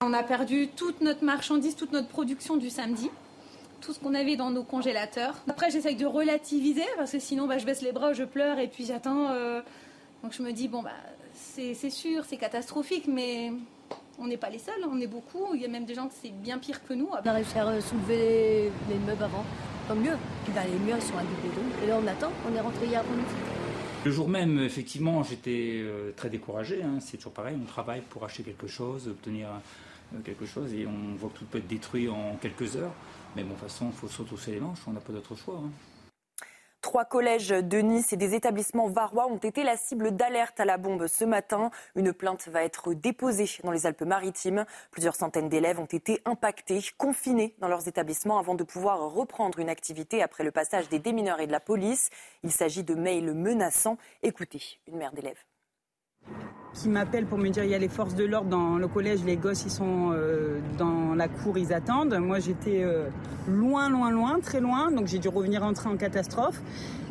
[0.00, 3.10] On a perdu toute notre marchandise, toute notre production du samedi,
[3.80, 5.34] tout ce qu'on avait dans nos congélateurs.
[5.48, 8.68] Après, j'essaye de relativiser parce que sinon, bah, je baisse les bras, je pleure et
[8.68, 9.28] puis j'attends.
[9.30, 9.60] euh,
[10.22, 10.90] Donc je me dis, bon, bah,
[11.34, 13.52] c'est sûr, c'est catastrophique, mais
[14.18, 15.54] on n'est pas les seuls, on est beaucoup.
[15.54, 17.08] Il y a même des gens que c'est bien pire que nous.
[17.10, 18.62] On a réussi à soulever les,
[18.94, 19.44] les meubles avant,
[19.88, 20.16] tant mieux.
[20.44, 21.84] Puis bah, les murs ils sont à double.
[21.84, 23.30] Et là on attend, on est rentré hier après-midi.
[24.04, 26.82] Le jour même, effectivement, j'étais euh, très découragé.
[26.82, 26.98] hein.
[27.00, 29.48] C'est toujours pareil, on travaille pour acheter quelque chose, obtenir
[30.24, 32.92] quelque chose et on voit que tout peut être détruit en quelques heures.
[33.36, 35.60] Mais bon, de toute façon, il faut se les manches, on n'a pas d'autre choix.
[35.64, 35.70] Hein.
[36.80, 40.78] Trois collèges de Nice et des établissements varois ont été la cible d'alerte à la
[40.78, 41.70] bombe ce matin.
[41.94, 44.64] Une plainte va être déposée dans les Alpes-Maritimes.
[44.90, 49.68] Plusieurs centaines d'élèves ont été impactés, confinés dans leurs établissements avant de pouvoir reprendre une
[49.68, 52.08] activité après le passage des démineurs et de la police.
[52.42, 53.98] Il s'agit de mails menaçants.
[54.22, 55.44] Écoutez, une mère d'élèves
[56.74, 59.20] qui m'appelle pour me dire il y a les forces de l'ordre dans le collège,
[59.24, 62.14] les gosses ils sont euh, dans la cour, ils attendent.
[62.18, 63.08] Moi j'étais euh,
[63.48, 66.60] loin, loin, loin, très loin, donc j'ai dû revenir entrer en catastrophe.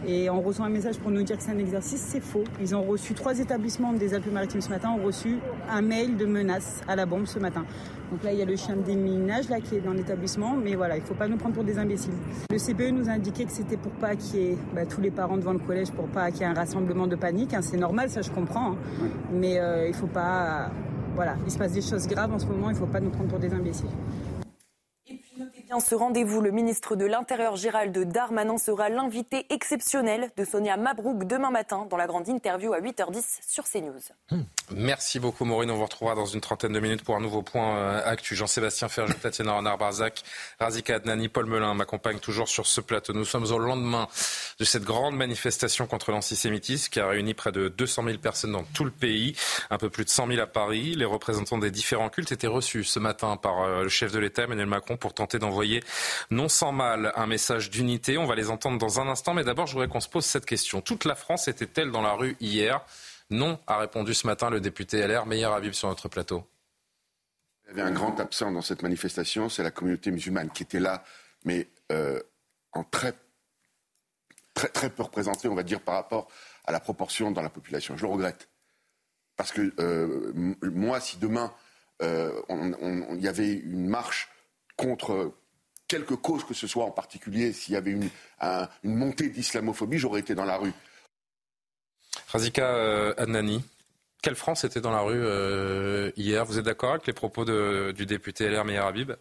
[0.07, 2.45] Et on reçoit un message pour nous dire que c'est un exercice, c'est faux.
[2.61, 5.39] Ils ont reçu trois établissements des Alpes-Maritimes ce matin, ont reçu
[5.69, 7.65] un mail de menace à la bombe ce matin.
[8.11, 10.75] Donc là, il y a le chien de déminage là, qui est dans l'établissement, mais
[10.75, 12.13] voilà, il ne faut pas nous prendre pour des imbéciles.
[12.49, 15.11] Le CPE nous a indiqué que c'était pour pas qu'il y ait bah, tous les
[15.11, 17.53] parents devant le collège, pour pas qu'il y ait un rassemblement de panique.
[17.53, 17.61] Hein.
[17.61, 18.71] C'est normal, ça je comprends.
[18.71, 18.77] Hein.
[19.31, 20.71] Mais euh, il ne faut pas.
[21.15, 23.11] voilà, il se passe des choses graves en ce moment, il ne faut pas nous
[23.11, 23.89] prendre pour des imbéciles
[25.77, 31.51] ce rendez-vous, le ministre de l'Intérieur Gérald Darmanin sera l'invité exceptionnel de Sonia Mabrouk demain
[31.51, 33.99] matin dans la grande interview à 8h10 sur CNews.
[34.31, 34.41] Hmm.
[34.71, 37.77] Merci beaucoup Maureen, on vous retrouvera dans une trentaine de minutes pour un nouveau point
[37.77, 38.35] euh, actu.
[38.35, 40.23] Jean-Sébastien Ferjou, Tatiana Renard-Barzac,
[40.59, 43.13] Razika Adnani, Paul Melun m'accompagnent toujours sur ce plateau.
[43.13, 44.07] Nous sommes au lendemain
[44.59, 48.63] de cette grande manifestation contre l'antisémitisme qui a réuni près de 200 000 personnes dans
[48.73, 49.35] tout le pays,
[49.69, 50.95] un peu plus de 100 000 à Paris.
[50.95, 54.43] Les représentants des différents cultes étaient reçus ce matin par euh, le chef de l'État
[54.43, 55.83] Emmanuel Macron pour tenter d'envoyer envoyer
[56.31, 58.17] non sans mal un message d'unité.
[58.17, 60.45] On va les entendre dans un instant, mais d'abord, je voudrais qu'on se pose cette
[60.45, 60.79] question.
[60.79, 62.81] Toute la France était-elle dans la rue hier?
[63.29, 66.47] Non, a répondu ce matin le député LR Meilleur Habib sur notre plateau.
[67.65, 70.79] Il y avait un grand absent dans cette manifestation, c'est la communauté musulmane qui était
[70.79, 71.03] là,
[71.43, 72.21] mais euh,
[72.71, 73.13] en très,
[74.53, 76.29] très, très peu représentée, on va dire, par rapport
[76.63, 77.97] à la proportion dans la population.
[77.97, 78.49] Je le regrette.
[79.35, 80.31] Parce que euh,
[80.63, 81.53] moi, si demain,
[82.01, 84.29] euh, il y avait une marche
[84.77, 85.33] contre
[85.89, 88.09] quelque cause que ce soit, en particulier s'il y avait une,
[88.83, 90.71] une montée d'islamophobie, j'aurais été dans la rue.
[92.27, 93.63] Razika euh, Adnani,
[94.21, 96.45] quelle France était dans la rue euh, hier?
[96.45, 99.11] Vous êtes d'accord avec les propos du député LR Meir Habib?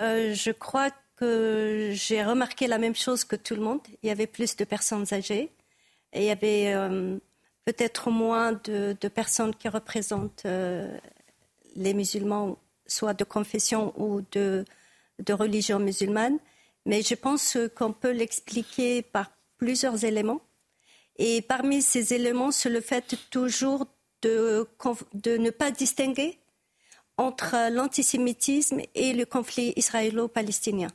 [0.00, 3.80] Euh, Je crois que j'ai remarqué la même chose que tout le monde.
[4.02, 5.50] Il y avait plus de personnes âgées
[6.12, 6.72] et il y avait
[7.64, 10.46] peut-être moins de, de, personnes qui représentent
[11.76, 14.64] les musulmans, soit de confession ou de
[15.20, 16.38] de religion musulmane,
[16.86, 20.40] mais je pense qu'on peut l'expliquer par plusieurs éléments.
[21.16, 23.86] Et parmi ces éléments, c'est le fait toujours
[24.22, 24.66] de,
[25.24, 26.38] ne pas distinguer
[27.16, 30.88] entre l'antisémitisme et le conflit israélo-palestinien.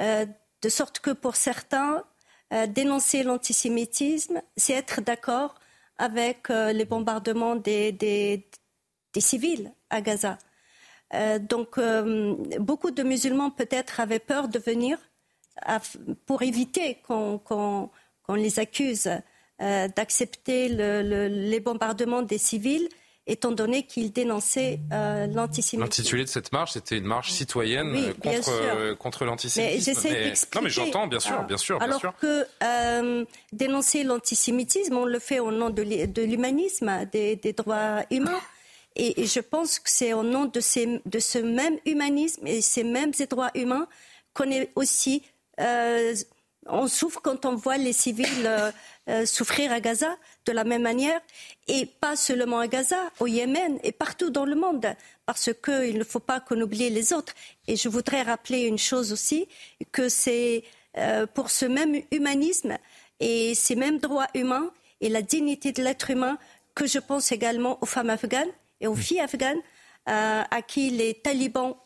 [0.00, 0.26] Euh,
[0.62, 2.04] de sorte que pour certains,
[2.52, 5.56] euh, dénoncer l'antisémitisme, c'est être d'accord
[5.98, 8.46] avec euh, les bombardements des,
[9.18, 10.38] civils à Gaza.
[11.12, 14.98] Euh, donc, euh, beaucoup de musulmans peut-être avaient peur de venir
[16.26, 17.90] pour éviter qu'on
[18.30, 19.08] les accuse
[19.62, 22.88] euh, d'accepter les bombardements des civils
[23.26, 25.80] étant donné qu'ils dénonçaient l'antisémitisme.
[25.80, 30.08] L'intitulé de cette marche, c'était une marche citoyenne contre, contre l'antisémitisme.
[30.10, 31.80] Mais, Non, mais j'entends, bien sûr, bien sûr.
[31.80, 32.46] Alors que
[33.52, 38.40] dénoncer l'antisémitisme, on le fait au nom de l'humanisme, des, des, droits humains.
[38.96, 43.50] Et, je pense que c'est au nom de, ce même humanisme et ces mêmes droits
[43.54, 43.88] humains
[44.34, 45.22] qu'on est aussi.
[45.60, 46.14] Euh,
[46.66, 48.70] on souffre quand on voit les civils euh,
[49.10, 50.16] euh, souffrir à Gaza
[50.46, 51.20] de la même manière,
[51.68, 54.86] et pas seulement à Gaza, au Yémen et partout dans le monde,
[55.26, 57.34] parce qu'il ne faut pas qu'on oublie les autres.
[57.66, 59.46] Et je voudrais rappeler une chose aussi,
[59.92, 60.64] que c'est
[61.34, 62.78] pour ce même humanisme
[63.18, 64.70] et ces mêmes droits humains
[65.00, 66.38] et la dignité de l'être humain
[66.74, 68.50] que je pense également aux femmes afghanes
[68.80, 69.60] et aux filles afghanes
[70.08, 71.76] euh, à qui les talibans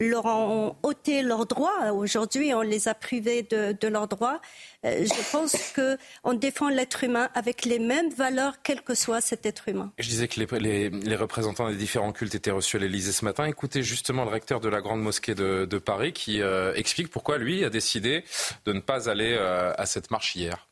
[0.00, 1.92] leur ont ôté leurs droits.
[1.92, 4.40] Aujourd'hui, on les a privés de, leurs droits.
[4.84, 5.54] Euh, je pense
[6.24, 9.92] qu'on défend l'être humain avec les mêmes valeurs, quel que soit cet être humain.
[9.98, 13.44] Je disais que les, représentants des différents cultes étaient reçus à l'Élysée ce matin.
[13.44, 17.64] Écoutez justement le recteur de la Grande Mosquée de, Paris qui euh, explique pourquoi lui
[17.64, 18.24] a décidé
[18.64, 20.68] de ne pas aller à cette marche hier.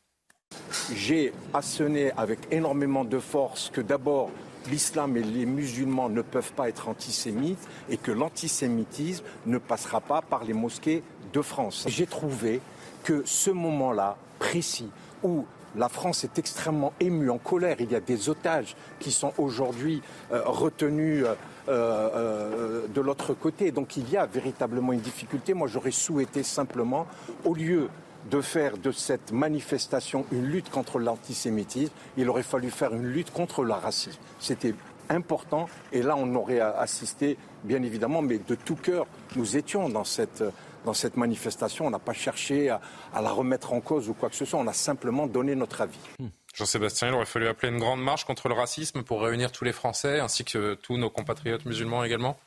[0.94, 4.30] J'ai assené avec énormément de force que d'abord
[4.70, 10.22] l'islam et les musulmans ne peuvent pas être antisémites et que l'antisémitisme ne passera pas
[10.22, 11.02] par les mosquées
[11.32, 11.84] de France.
[11.88, 12.60] J'ai trouvé
[13.04, 14.90] que ce moment-là précis
[15.22, 15.44] où
[15.76, 17.76] la France est extrêmement émue, en colère.
[17.80, 20.02] Il y a des otages qui sont aujourd'hui
[20.32, 21.34] euh, retenus euh,
[21.68, 23.70] euh, de l'autre côté.
[23.70, 25.54] Donc il y a véritablement une difficulté.
[25.54, 27.06] Moi, j'aurais souhaité simplement,
[27.44, 27.88] au lieu
[28.30, 33.30] de faire de cette manifestation une lutte contre l'antisémitisme, il aurait fallu faire une lutte
[33.30, 34.20] contre le racisme.
[34.38, 34.74] C'était
[35.08, 35.68] important.
[35.92, 39.06] Et là, on aurait assisté, bien évidemment, mais de tout cœur,
[39.36, 40.44] nous étions dans cette,
[40.84, 41.86] dans cette manifestation.
[41.86, 42.80] On n'a pas cherché à,
[43.14, 44.58] la remettre en cause ou quoi que ce soit.
[44.58, 45.98] On a simplement donné notre avis.
[46.18, 46.28] Hmm.
[46.54, 49.72] Jean-Sébastien, il aurait fallu appeler une grande marche contre le racisme pour réunir tous les
[49.72, 52.38] Français ainsi que tous nos compatriotes musulmans également?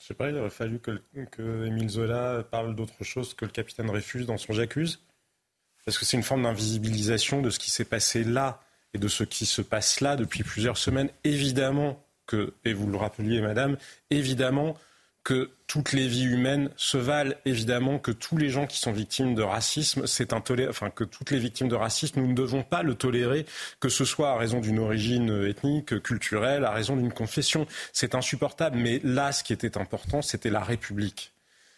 [0.00, 1.00] Je sais pas, il aurait fallu que,
[1.30, 5.00] que Émile Zola parle d'autre chose que le capitaine Réfus dans son J'accuse.
[5.84, 8.60] Parce que c'est une forme d'invisibilisation de ce qui s'est passé là
[8.94, 11.10] et de ce qui se passe là depuis plusieurs semaines.
[11.24, 13.76] Évidemment que, et vous le rappeliez, madame,
[14.10, 14.76] évidemment
[15.24, 19.34] que toutes les vies humaines se valent, évidemment que tous les gens qui sont victimes
[19.34, 22.82] de racisme, c'est intolérable, enfin que toutes les victimes de racisme, nous ne devons pas
[22.82, 23.46] le tolérer,
[23.80, 27.66] que ce soit à raison d'une origine ethnique, culturelle, à raison d'une confession.
[27.92, 28.76] C'est insupportable.
[28.76, 31.33] Mais là, ce qui était important, c'était la République.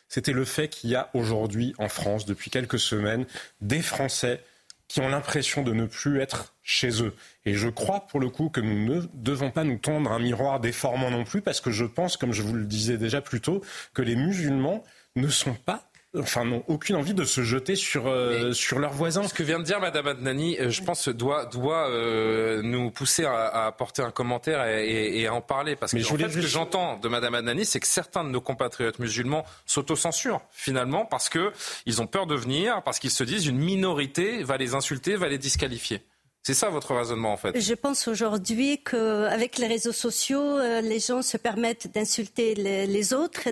[0.09, 3.27] C'était le fait qu'il y a aujourd'hui en France, depuis quelques semaines,
[3.61, 4.43] des Français
[4.89, 7.15] qui ont l'impression de ne plus être chez eux.
[7.45, 10.61] Et je crois pour le coup que nous ne devons pas nous tendre un miroir
[10.61, 13.63] déformant non plus, parce que je pense, comme je vous le disais déjà plus tôt,
[13.95, 14.85] que les musulmans
[15.17, 15.86] ne sont pas
[16.21, 19.27] enfin n'ont aucune envie de se jeter sur euh, sur leurs voisins.
[19.27, 23.25] Ce que vient de dire Madame Adnani, euh, je pense doit doit euh, nous pousser
[23.25, 26.97] à, apporter un commentaire et, à en parler parce que en fait, ce que j'entends
[26.99, 31.53] de Madame Adnani, c'est que certains de nos compatriotes musulmans s'autocensurent finalement parce que
[31.87, 35.29] ils ont peur de venir, parce qu'ils se disent une minorité va les insulter, va
[35.29, 36.03] les disqualifier.
[36.43, 37.59] C'est ça votre raisonnement en fait?
[37.61, 43.49] Je pense aujourd'hui qu'avec les réseaux sociaux, les gens se permettent d'insulter les, autres,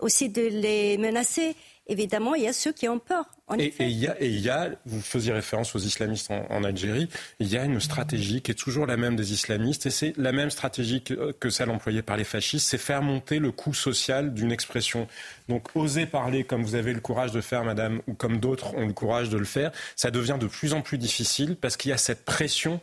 [0.00, 1.54] aussi de les menacer
[1.86, 3.26] évidemment, il y a ceux qui ont peur.
[3.58, 7.08] et, il y a, et il y a, vous faisiez référence aux islamistes en, Algérie,
[7.38, 10.32] il y a une stratégie qui est toujours la même des islamistes, et c'est la
[10.32, 14.34] même stratégie que, que celle employée par les fascistes, c'est faire monter le coût social
[14.34, 15.06] d'une expression.
[15.48, 18.86] Donc oser parler comme vous avez le courage de faire, madame, ou comme d'autres ont
[18.86, 21.94] le courage de le faire, ça devient de plus en plus difficile parce qu'il y
[21.94, 22.80] a cette pression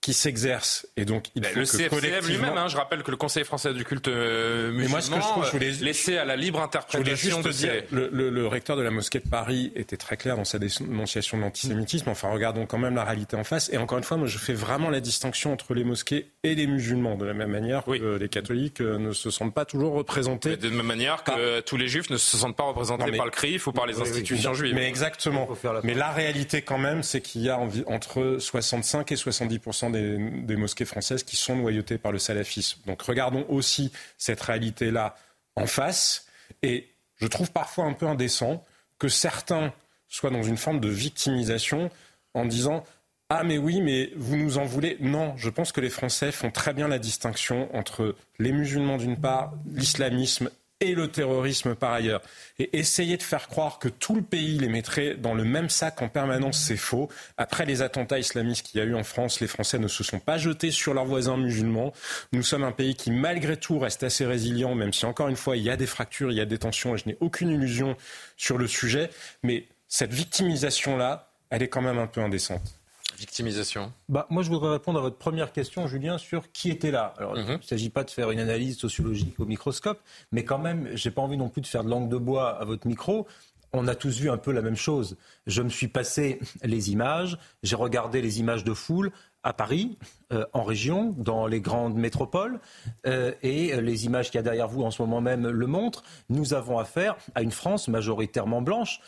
[0.00, 0.86] qui s'exerce.
[0.96, 3.84] Et donc, il faut le CFCM lui-même, hein, je rappelle que le Conseil français du
[3.84, 5.70] culte euh, musulman moi, ce que je, trouve, je voulais...
[5.80, 9.28] laissé à la libre interprétation de dire, le, le, le, recteur de la mosquée de
[9.28, 12.08] Paris était très clair dans sa dénonciation de l'antisémitisme.
[12.10, 13.70] Enfin, regardons quand même la réalité en face.
[13.72, 16.66] Et encore une fois, moi, je fais vraiment la distinction entre les mosquées et les
[16.68, 20.56] musulmans, de la même manière que les catholiques euh, ne se sentent pas toujours représentés.
[20.56, 23.32] de la même manière que tous les juifs ne se sentent pas représentés par le
[23.32, 24.74] CRIF ou par les institutions juives.
[24.74, 25.48] Mais exactement.
[25.82, 29.58] Mais la réalité, quand même, c'est qu'il y a entre 65 et 70
[29.90, 32.80] des, mosquées françaises qui sont noyautées par le salafisme.
[32.86, 35.16] Donc regardons aussi cette réalité-là
[35.56, 36.26] en face.
[36.62, 38.64] Et je trouve parfois un peu indécent
[38.98, 39.72] que certains
[40.08, 41.90] soient dans une forme de victimisation
[42.34, 42.84] en disant
[43.30, 44.96] ah mais oui, mais vous nous en voulez.
[45.00, 49.18] Non, je pense que les Français font très bien la distinction entre les musulmans d'une
[49.18, 50.50] part, l'islamisme
[50.80, 52.22] et le terrorisme par ailleurs.
[52.58, 56.00] Et essayer de faire croire que tout le pays les mettrait dans le même sac
[56.02, 57.08] en permanence, c'est faux.
[57.36, 60.20] Après les attentats islamistes qu'il y a eu en France, les Français ne se sont
[60.20, 61.92] pas jetés sur leurs voisins musulmans.
[62.32, 65.56] Nous sommes un pays qui, malgré tout, reste assez résilient, même si, encore une fois,
[65.56, 67.96] il y a des fractures, il y a des tensions, et je n'ai aucune illusion
[68.36, 69.10] sur le sujet.
[69.42, 72.77] Mais cette victimisation-là, elle est quand même un peu indécente
[73.16, 77.14] victimisation bah, Moi, je voudrais répondre à votre première question, Julien, sur qui était là.
[77.18, 77.62] Alors, Il ne mhm.
[77.62, 80.00] s'agit pas de faire une analyse sociologique au microscope,
[80.32, 82.64] mais quand même, j'ai pas envie non plus de faire de langue de bois à
[82.64, 83.26] votre micro.
[83.72, 85.16] On a tous vu un peu la même chose.
[85.46, 89.12] Je me suis passé les images, j'ai regardé les images de foule
[89.42, 89.96] à Paris,
[90.32, 92.60] euh, en région, dans les grandes métropoles,
[93.06, 95.66] euh, et euh, les images qu'il y a derrière vous en ce moment même le
[95.66, 99.00] montrent, nous avons affaire à une France majoritairement blanche.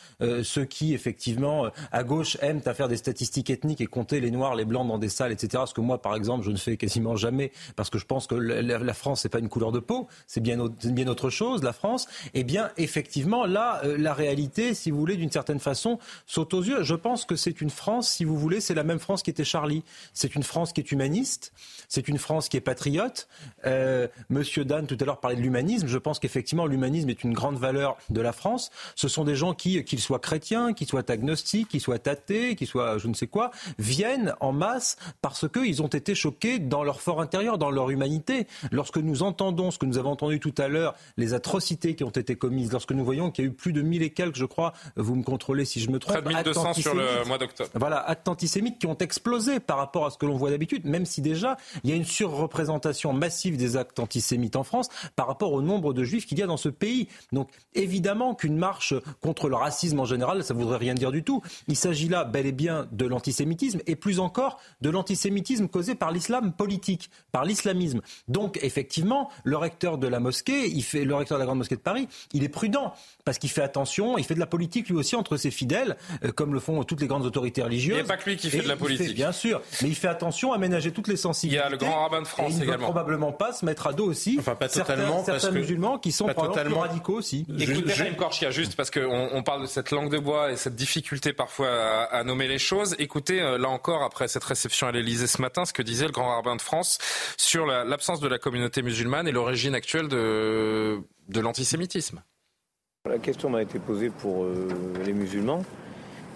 [0.42, 4.54] ceux qui, effectivement, à gauche, aiment à faire des statistiques ethniques et compter les noirs,
[4.54, 5.64] les blancs dans des salles, etc.
[5.66, 8.34] Ce que moi, par exemple, je ne fais quasiment jamais, parce que je pense que
[8.34, 12.06] la, France, c'est pas une couleur de peau, c'est bien, bien autre chose, la France.
[12.34, 16.82] Eh bien, effectivement, là, la réalité, si vous voulez, d'une certaine façon, saute aux yeux.
[16.82, 19.44] Je pense que c'est une France, si vous voulez, c'est la même France qui était
[19.44, 19.82] Charlie.
[20.20, 21.52] C'est une France qui est humaniste
[21.90, 23.26] c'est une France qui est patriote.
[23.66, 25.88] Euh, Monsieur Dan, tout à l'heure, parlait de l'humanisme.
[25.88, 28.70] Je pense qu'effectivement, l'humanisme est une grande valeur de la France.
[28.94, 32.68] Ce sont des gens qui, qu'ils soient chrétiens, qu'ils soient agnostiques, qu'ils soient athées, qu'ils
[32.68, 33.50] soient je ne sais quoi,
[33.80, 38.46] viennent en masse parce qu'ils ont été choqués dans leur fort intérieur, dans leur humanité.
[38.70, 42.10] Lorsque nous entendons ce que nous avons entendu tout à l'heure, les atrocités qui ont
[42.10, 44.44] été commises, lorsque nous voyons qu'il y a eu plus de mille et quelques, je
[44.44, 46.12] crois, vous me contrôlez si je me trompe.
[46.12, 47.70] Près de 1200 sur le mois d'octobre.
[47.74, 51.06] Voilà, actes antisémites qui ont explosé par rapport à ce que l'on voit d'habitude, même
[51.06, 55.52] si déjà il y a une surreprésentation massive des actes antisémites en France par rapport
[55.52, 57.08] au nombre de juifs qu'il y a dans ce pays.
[57.32, 61.22] Donc évidemment qu'une marche contre le racisme en général, ça ne voudrait rien dire du
[61.22, 61.42] tout.
[61.68, 66.12] Il s'agit là bel et bien de l'antisémitisme et plus encore de l'antisémitisme causé par
[66.12, 68.00] l'islam politique, par l'islamisme.
[68.28, 71.76] Donc effectivement, le recteur de la mosquée, il fait, le recteur de la grande mosquée
[71.76, 72.92] de Paris, il est prudent
[73.24, 76.32] parce qu'il fait attention, il fait de la politique lui aussi entre ses fidèles, euh,
[76.32, 77.98] comme le font toutes les grandes autorités religieuses.
[77.98, 79.14] Il n'y a pas que lui qui fait de la politique.
[79.14, 81.60] bien sûr, mais fait attention à ménager toutes les sensibilités.
[81.60, 82.72] Il y a le grand rabbin de France et il également.
[82.72, 84.36] ne va probablement pas se mettre à dos aussi.
[84.38, 86.80] Enfin, pas certains, totalement, certains parce que- musulmans qui sont exemple, plus totalement.
[86.80, 87.46] radicaux aussi.
[87.58, 90.74] Écoutez, Raïm Korchia, juste parce qu'on on parle de cette langue de bois et cette
[90.74, 92.96] difficulté parfois à, à nommer les choses.
[92.98, 96.12] Écoutez, euh, là encore, après cette réception à l'Elysée ce matin, ce que disait le
[96.12, 96.98] grand rabbin de France
[97.36, 100.98] sur la- l'absence de la communauté musulmane et l'origine actuelle de,
[101.28, 102.22] de l'antisémitisme.
[103.08, 104.68] La question m'a été posée pour euh,
[105.04, 105.64] les musulmans.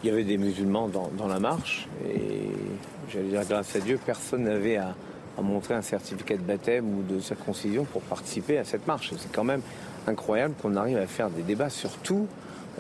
[0.05, 2.51] Il y avait des musulmans dans, la marche et
[3.11, 4.95] j'allais dire grâce à Dieu, personne n'avait à,
[5.41, 9.15] montrer un certificat de baptême ou de circoncision pour participer à cette marche.
[9.17, 9.63] C'est quand même
[10.07, 12.27] incroyable qu'on arrive à faire des débats sur tout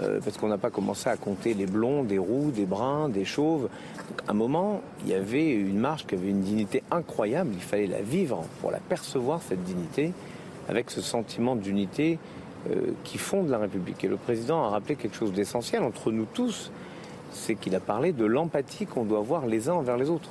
[0.01, 3.25] euh, parce qu'on n'a pas commencé à compter les blonds, des roux, des bruns, des
[3.25, 3.70] chauves.
[4.29, 7.53] À un moment, il y avait une marche qui avait une dignité incroyable.
[7.55, 10.12] Il fallait la vivre pour la percevoir, cette dignité,
[10.68, 12.18] avec ce sentiment d'unité
[12.70, 14.05] euh, qui fonde la République.
[14.05, 16.70] Et le président a rappelé quelque chose d'essentiel entre nous tous,
[17.35, 20.30] c'est qu'il a parlé de l'empathie qu'on doit avoir les uns envers les autres.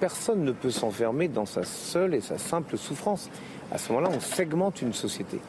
[0.00, 3.30] Personne ne peut s'enfermer dans sa seule et sa simple souffrance.
[3.70, 5.40] À ce moment-là, on segmente une société.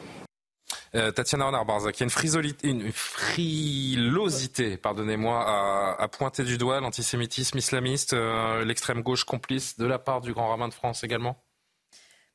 [0.94, 2.06] Euh, Tatiana Renard-Barzac, il y a
[2.62, 9.86] une, frilosité, pardonnez-moi, à, à pointer du doigt l'antisémitisme islamiste, euh, l'extrême gauche complice de
[9.86, 11.43] la part du grand rabbin de France également.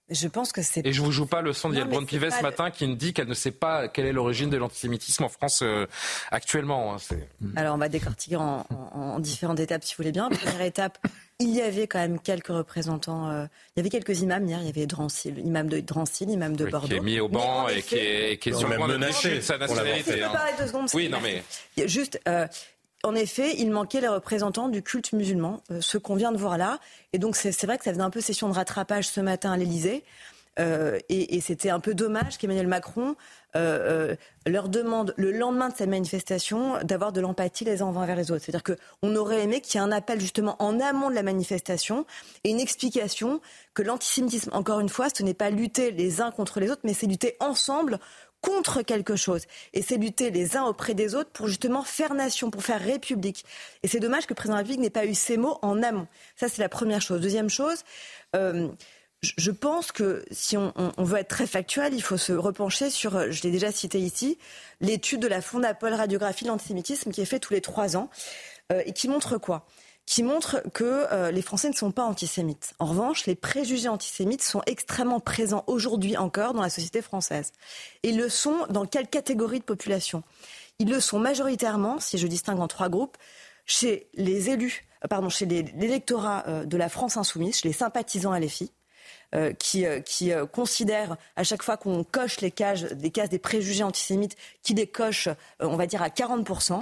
[0.09, 0.85] Je pense que c'est.
[0.85, 2.95] Et je vous joue pas le son d'Yael Braun-Pivet pas ce le- matin qui nous
[2.95, 5.85] dit qu'elle ne sait pas quelle est l'origine de l'antisémitisme en France euh,
[6.31, 6.95] actuellement.
[6.95, 7.15] hein.
[7.55, 10.29] Alors, on va décortiquer en, en- en différentes étapes, si vous voulez bien.
[10.29, 10.97] Première étape,
[11.39, 13.29] il y avait quand même quelques représentants.
[13.29, 13.45] euh,
[13.75, 14.59] il y avait quelques imams hier.
[14.61, 16.87] Il y avait Drancy, l'imam de Drancy, l'imam de Oui, Bordeaux.
[16.87, 18.85] qui est mis au banc en et effet- qui est, qui est sur le même
[18.87, 20.23] point de sa nationalité.
[20.23, 20.31] Hein.
[20.65, 21.43] secondes Oui, non mais
[21.87, 22.47] Juste, euh,
[23.03, 26.57] en effet, il manquait les représentants du culte musulman, euh, ce qu'on vient de voir
[26.57, 26.79] là.
[27.13, 29.57] Et donc, c'est vrai que ça faisait un peu session de rattrapage ce matin à
[29.57, 30.03] l'Élysée.
[30.59, 33.15] Euh, et c'était un peu dommage qu'Emmanuel Macron
[33.55, 38.29] euh, leur demande le lendemain de cette manifestation d'avoir de l'empathie les uns envers les
[38.31, 38.43] autres.
[38.43, 42.05] C'est-à-dire qu'on aurait aimé qu'il y ait un appel justement en amont de la manifestation
[42.43, 43.39] et une explication
[43.73, 46.93] que l'antisémitisme, encore une fois, ce n'est pas lutter les uns contre les autres, mais
[46.93, 47.99] c'est lutter ensemble
[48.41, 49.43] contre quelque chose.
[49.73, 53.45] Et c'est lutter les uns auprès des autres pour justement faire nation, pour faire république.
[53.83, 56.07] Et c'est dommage que le président n'ait pas eu ces mots en amont.
[56.35, 57.21] Ça, c'est la première chose.
[57.21, 57.83] Deuxième chose,
[58.35, 58.69] euh,
[59.21, 63.27] je- pense que si on, veut être très factuel, il faut se repencher sur, euh,
[63.31, 64.37] je l'ai déjà cité ici,
[64.79, 68.09] l'étude de la Fondapol Radiographie l'antisémitisme qui est faite tous les trois ans
[68.71, 69.65] euh, et qui montre quoi?
[70.09, 72.73] Qui montre que euh, les Français ne sont pas antisémites.
[72.79, 77.51] En revanche, les préjugés antisémites sont extrêmement présents aujourd'hui encore dans la société française.
[78.01, 80.23] Et ils le sont dans quelle catégorie de population?
[80.79, 83.17] Ils le sont majoritairement, si je distingue en trois groupes,
[83.67, 88.33] chez les élus, euh, pardon, chez l'électorat euh, de la France insoumise, chez les sympathisants
[88.33, 88.71] LFI,
[89.35, 93.29] euh, qui, euh, qui euh, considèrent à chaque fois qu'on coche les cases, des cases
[93.29, 96.81] des préjugés antisémites, qui les cochent, euh, on va dire, à 40%.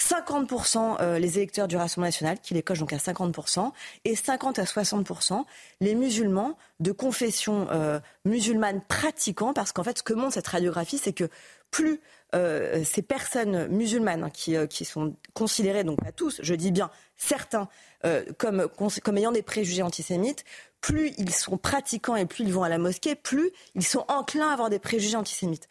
[0.00, 3.72] 50% euh, les électeurs du Rassemblement national, qui les cochent donc à 50%,
[4.04, 5.44] et 50 à 60%
[5.80, 10.98] les musulmans de confession euh, musulmane pratiquants, parce qu'en fait, ce que montre cette radiographie,
[10.98, 11.28] c'est que
[11.70, 12.00] plus
[12.34, 16.72] euh, ces personnes musulmanes hein, qui, euh, qui sont considérées, donc pas tous, je dis
[16.72, 17.68] bien certains,
[18.04, 18.68] euh, comme,
[19.02, 20.44] comme ayant des préjugés antisémites,
[20.80, 24.48] plus ils sont pratiquants et plus ils vont à la mosquée, plus ils sont enclins
[24.48, 25.68] à avoir des préjugés antisémites.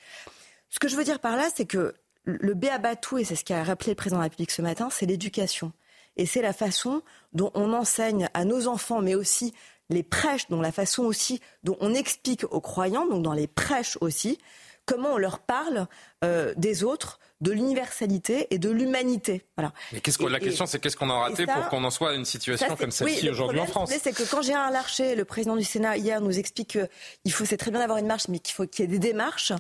[0.70, 1.94] Ce que je veux dire par là, c'est que
[2.26, 5.06] le béabatou, et c'est ce qu'a rappelé le président de la République ce matin, c'est
[5.06, 5.72] l'éducation.
[6.18, 7.02] Et c'est la façon
[7.34, 9.54] dont on enseigne à nos enfants, mais aussi
[9.90, 13.98] les prêches, dont la façon aussi dont on explique aux croyants, donc dans les prêches
[14.02, 14.40] aussi,
[14.86, 15.88] comment on leur parle
[16.24, 19.44] euh, des autres, de l'universalité et de l'humanité.
[19.58, 19.74] Voilà.
[19.92, 22.12] Mais qu'est-ce que, la question, c'est qu'est-ce qu'on a raté ça- pour qu'on en soit
[22.12, 25.16] à une situation ça, comme celle-ci oui, aujourd'hui en France C'est que quand Gérard Larcher,
[25.16, 26.78] le président du Sénat, hier, nous explique
[27.24, 29.00] qu'il faut, c'est très bien d'avoir une marche, mais qu'il faut qu'il y ait des
[29.00, 29.52] démarches.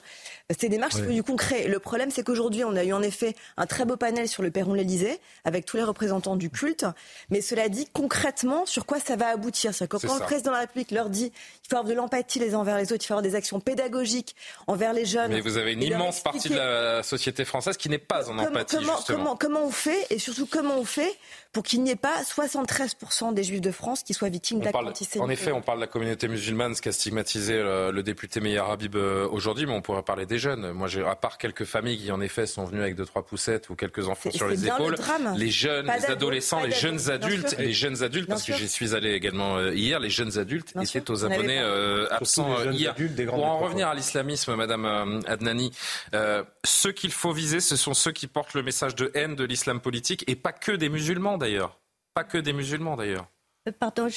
[0.58, 1.16] Ces démarches, Oui.
[1.16, 1.68] du concret.
[1.68, 4.51] Le problème, c'est qu'aujourd'hui, on a eu en effet un très beau panel sur le
[4.51, 6.86] perron de l'Elysée, avec tous les représentants du culte.
[7.30, 9.74] Mais cela dit, concrètement, sur quoi ça va aboutir?
[9.74, 10.20] C'est-à-dire que C'est quand ça.
[10.22, 12.78] le président de la République leur dit qu'il faut avoir de l'empathie les uns envers
[12.78, 14.34] les autres, il faut avoir des actions pédagogiques
[14.68, 15.32] envers les jeunes.
[15.32, 18.77] Mais vous avez une immense partie de la société française qui n'est pas en empathie,
[18.77, 19.17] comment, justement.
[19.17, 21.13] comment, comment on fait et surtout comment on fait
[21.51, 25.25] pour qu'il n'y ait pas 73% des juifs de France qui soient victimes d'actes antisémites.
[25.25, 28.95] en effet, on parle de la communauté musulmane, ce qu'a stigmatisé le député Meir Habib
[28.95, 30.71] euh, aujourd'hui, mais on pourrait parler des jeunes.
[30.71, 33.75] Moi, à part quelques familles qui, en effet, sont venues avec deux, trois poussettes ou
[33.75, 34.95] quelques enfants sur les le épaules,
[35.37, 38.95] les jeunes, Pas les adolescents, les jeunes adultes, les jeunes adultes, parce que j'y suis
[38.95, 41.03] allé également euh, hier, les jeunes adultes Bien étaient sûr.
[41.09, 42.91] aux abonnés euh, absents euh, hier.
[42.91, 45.71] adultes des Pour en revenir à l'islamisme, Madame Adnani,
[46.13, 46.34] euh,
[46.65, 49.79] ceux qu'il faut viser, ce sont ceux qui portent le message de haine de l'islam
[49.79, 51.79] politique, et pas que des musulmans d'ailleurs.
[52.13, 53.27] Pas que des musulmans d'ailleurs.
[53.67, 54.09] Euh, Pardon,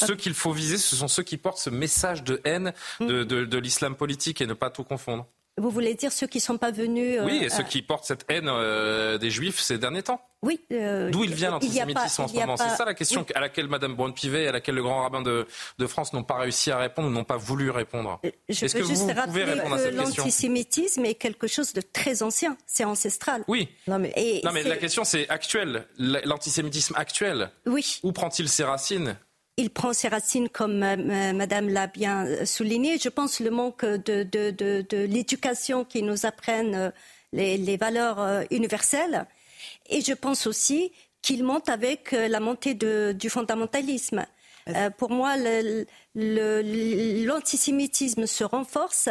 [0.00, 0.06] pas.
[0.06, 3.44] Ceux qu'il faut viser, ce sont ceux qui portent ce message de haine de, de-
[3.44, 5.26] de l'islam politique et ne pas tout confondre.
[5.58, 8.04] Vous voulez dire ceux qui ne sont pas venus euh, oui, et ceux qui portent
[8.04, 10.20] cette haine euh, des juifs ces derniers temps.
[10.42, 10.60] Oui.
[10.72, 13.94] Euh, D'où il vient l'antisémitisme en ce moment C'est ça la question à laquelle Mme
[13.96, 15.46] Braun-Pivet et à laquelle le grand rabbin de,
[15.78, 18.20] de France n'ont pas réussi à répondre ou n'ont pas voulu répondre.
[18.48, 20.22] Est-ce que vous pouvez répondre à cette question?
[20.24, 23.42] L'antisémitisme est quelque chose de très ancien, c'est ancestral.
[23.48, 23.68] Oui.
[23.88, 24.12] Non mais,
[24.44, 27.50] non, mais la question c'est actuel, l'antisémitisme actuel.
[27.66, 27.98] Oui.
[28.04, 29.16] Où prend-il ses racines?
[29.58, 32.98] Il prend ses racines, comme euh, Madame l'a bien souligné.
[32.98, 36.92] Je pense le manque de, de, de, de l'éducation qui nous apprenne
[37.32, 39.26] les, les valeurs universelles
[39.88, 40.92] et je pense aussi
[41.22, 44.26] qu'il monte avec euh, la montée du fondamentalisme.
[44.68, 45.36] Euh, pour moi,
[46.14, 49.08] l'antisémitisme se renforce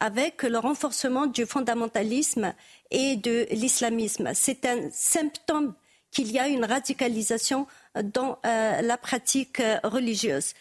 [0.00, 2.52] avec le renforcement du fondamentalisme
[2.90, 4.30] et de l'islamisme.
[4.34, 5.74] C'est un symptôme
[6.10, 7.66] qu'il y a une radicalisation
[8.02, 10.54] dans euh, la pratique religieuse.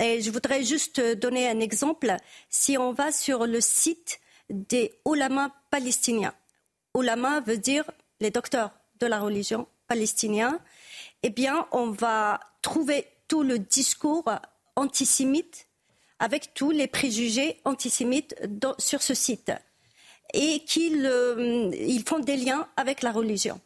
[0.00, 2.16] Et je voudrais juste donner un exemple.
[2.50, 6.34] Si on va sur le site des ulamas palestiniens,
[6.96, 7.84] ulama veut dire
[8.20, 10.58] les docteurs de la religion palestinienne,
[11.22, 14.24] eh bien, on va trouver tout le discours
[14.76, 15.68] antisémite
[16.18, 18.34] avec tous les préjugés antisémites
[18.78, 19.52] sur ce site
[20.32, 23.60] et qu'ils euh, ils font des liens avec la religion.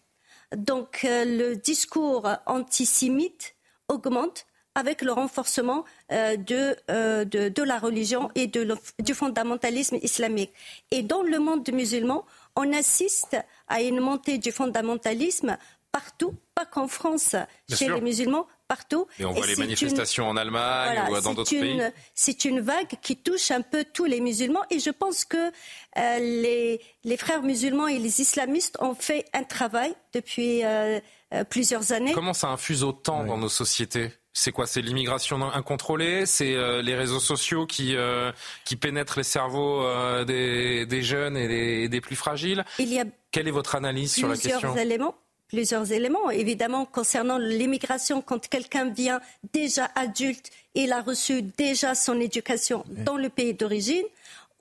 [0.56, 3.54] Donc euh, le discours antisémite
[3.88, 6.76] augmente avec le renforcement euh, de,
[7.24, 10.52] de, de, la religion et de du fondamentalisme islamique.
[10.90, 12.24] Et dans le monde musulman,
[12.54, 13.36] on assiste
[13.66, 15.58] à une montée du fondamentalisme
[15.90, 17.34] partout, pas qu'en France,
[17.68, 19.06] chez les musulmans, partout.
[19.18, 21.80] Et on voit les manifestations en Allemagne ou dans d'autres pays.
[22.14, 24.62] C'est une vague qui touche un peu tous les musulmans.
[24.70, 29.42] Et je pense que euh, les, les, frères musulmans et les islamistes ont fait un
[29.42, 31.00] travail depuis euh,
[31.34, 32.12] euh, plusieurs années.
[32.12, 34.12] Comment ça infuse autant dans nos sociétés?
[34.38, 34.68] C'est quoi?
[34.68, 36.24] C'est l'immigration incontrôlée?
[36.24, 38.30] C'est euh, les réseaux sociaux qui, euh,
[38.64, 42.64] qui pénètrent les cerveaux euh, des, des, jeunes et des, plus fragiles?
[42.78, 44.76] Il y a Quelle est votre analyse sur la question?
[44.76, 45.16] éléments
[45.48, 46.30] plusieurs éléments.
[46.30, 49.20] Évidemment, concernant l'immigration, quand quelqu'un vient
[49.52, 54.04] déjà adulte, il a reçu déjà son éducation dans le pays d'origine,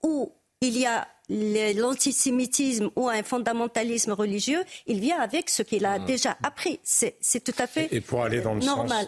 [0.04, 0.32] ou
[0.62, 6.06] il y a l'antisémitisme ou un fondamentalisme religieux, il vient avec ce qu'il a mmh.
[6.06, 6.80] déjà appris.
[6.84, 9.08] C'est tout à fait et pour aller dans le normal.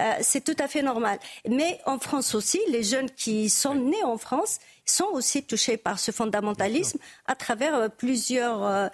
[0.00, 1.18] Euh, c'est tout à fait normal.
[1.48, 5.98] Mais en France aussi, les jeunes qui sont nés en France sont aussi touchés par
[5.98, 8.88] ce fondamentalisme à travers euh, plusieurs, euh,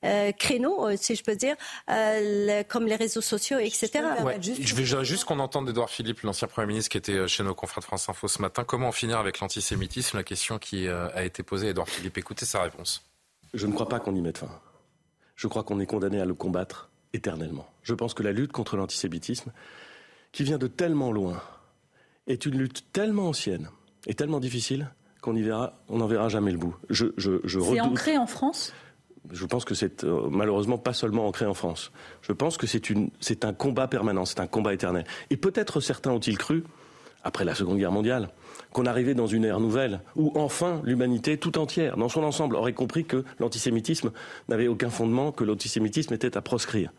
[0.00, 1.56] plusieurs créneaux, si je peux dire,
[2.68, 3.90] comme les réseaux sociaux, etc.
[4.60, 7.80] Je veux juste qu'on entende Edouard Philippe, l'ancien Premier ministre qui était chez nos confrères
[7.80, 8.64] de France Info ce matin.
[8.64, 10.16] Comment en finir avec l'antisémitisme?
[10.16, 12.18] La question qui a été posée à Edouard Philippe.
[12.18, 13.02] Écoutez sa réponse.
[13.54, 14.48] Je ne crois pas qu'on y mette fin.
[15.36, 17.66] Je crois qu'on est condamné à le combattre éternellement.
[17.82, 19.52] Je pense que la lutte contre l'antisémitisme,
[20.32, 21.42] qui vient de tellement loin,
[22.26, 23.68] est une lutte tellement ancienne
[24.06, 24.90] et tellement difficile
[25.20, 26.76] qu'on verra, n'en verra jamais le bout.
[26.88, 28.72] Je, je, je c'est ancré en France?
[29.30, 31.92] Je pense que c'est euh, malheureusement pas seulement ancré en France.
[32.22, 35.04] Je pense que c'est, un combat permanent, c'est un combat éternel.
[35.30, 36.64] Et peut-être certains ont-ils cru,
[37.22, 38.30] après la Seconde Guerre mondiale,
[38.72, 42.72] qu'on arrivait dans une ère nouvelle où enfin l'humanité tout entière, dans son ensemble, aurait
[42.72, 44.10] compris que l'antisémitisme
[44.48, 46.92] n'avait aucun fondement, que l'antisémitisme était à proscrire.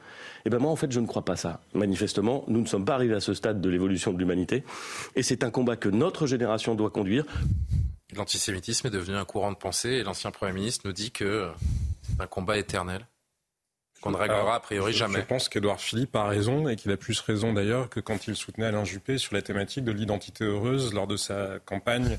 [0.46, 1.62] Eh bien moi, en fait, je ne crois pas ça.
[1.74, 4.64] Manifestement, nous ne sommes pas arrivés à ce stade de l'évolution de l'humanité,
[5.16, 7.26] et c'est un combat que notre génération doit conduire.
[8.16, 11.50] L'antisémitisme est devenu un courant de pensée, et l'ancien Premier ministre nous dit que
[12.20, 13.06] un combat éternel
[14.02, 15.20] qu'on ne réglera a priori jamais.
[15.20, 18.36] Je pense qu'Edouard Philippe a raison et qu'il a plus raison d'ailleurs que quand il
[18.36, 22.18] soutenait Alain Juppé sur la thématique de l'identité heureuse lors de sa campagne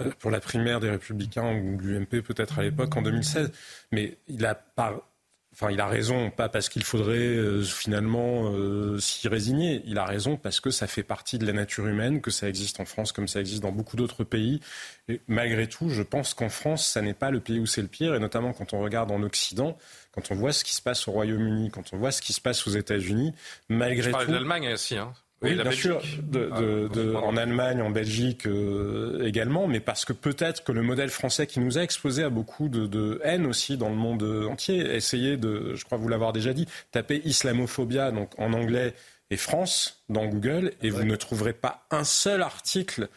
[0.00, 3.52] euh, pour la primaire des Républicains ou l'UMP peut-être à l'époque en 2016.
[3.92, 5.09] Mais il a pas
[5.52, 9.82] Enfin, il a raison, pas parce qu'il faudrait euh, finalement euh, s'y résigner.
[9.84, 12.78] Il a raison parce que ça fait partie de la nature humaine, que ça existe
[12.78, 14.60] en France comme ça existe dans beaucoup d'autres pays.
[15.08, 17.88] Et malgré tout, je pense qu'en France, ça n'est pas le pays où c'est le
[17.88, 19.76] pire, et notamment quand on regarde en Occident,
[20.12, 22.40] quand on voit ce qui se passe au Royaume-Uni, quand on voit ce qui se
[22.40, 23.34] passe aux États-unis,
[23.68, 24.26] malgré je tout.
[24.26, 25.12] de l'Allemagne aussi, hein.
[25.42, 30.12] Oui, bien sûr, de, de, ah, en Allemagne, en Belgique euh, également, mais parce que
[30.12, 33.88] peut-être que le modèle français qui nous a exposé à beaucoup de, haine aussi dans
[33.88, 38.52] le monde entier, essayez de, je crois vous l'avoir déjà dit, taper islamophobia donc en
[38.52, 38.94] anglais
[39.30, 43.08] et France dans Google et vous ne trouverez pas un seul article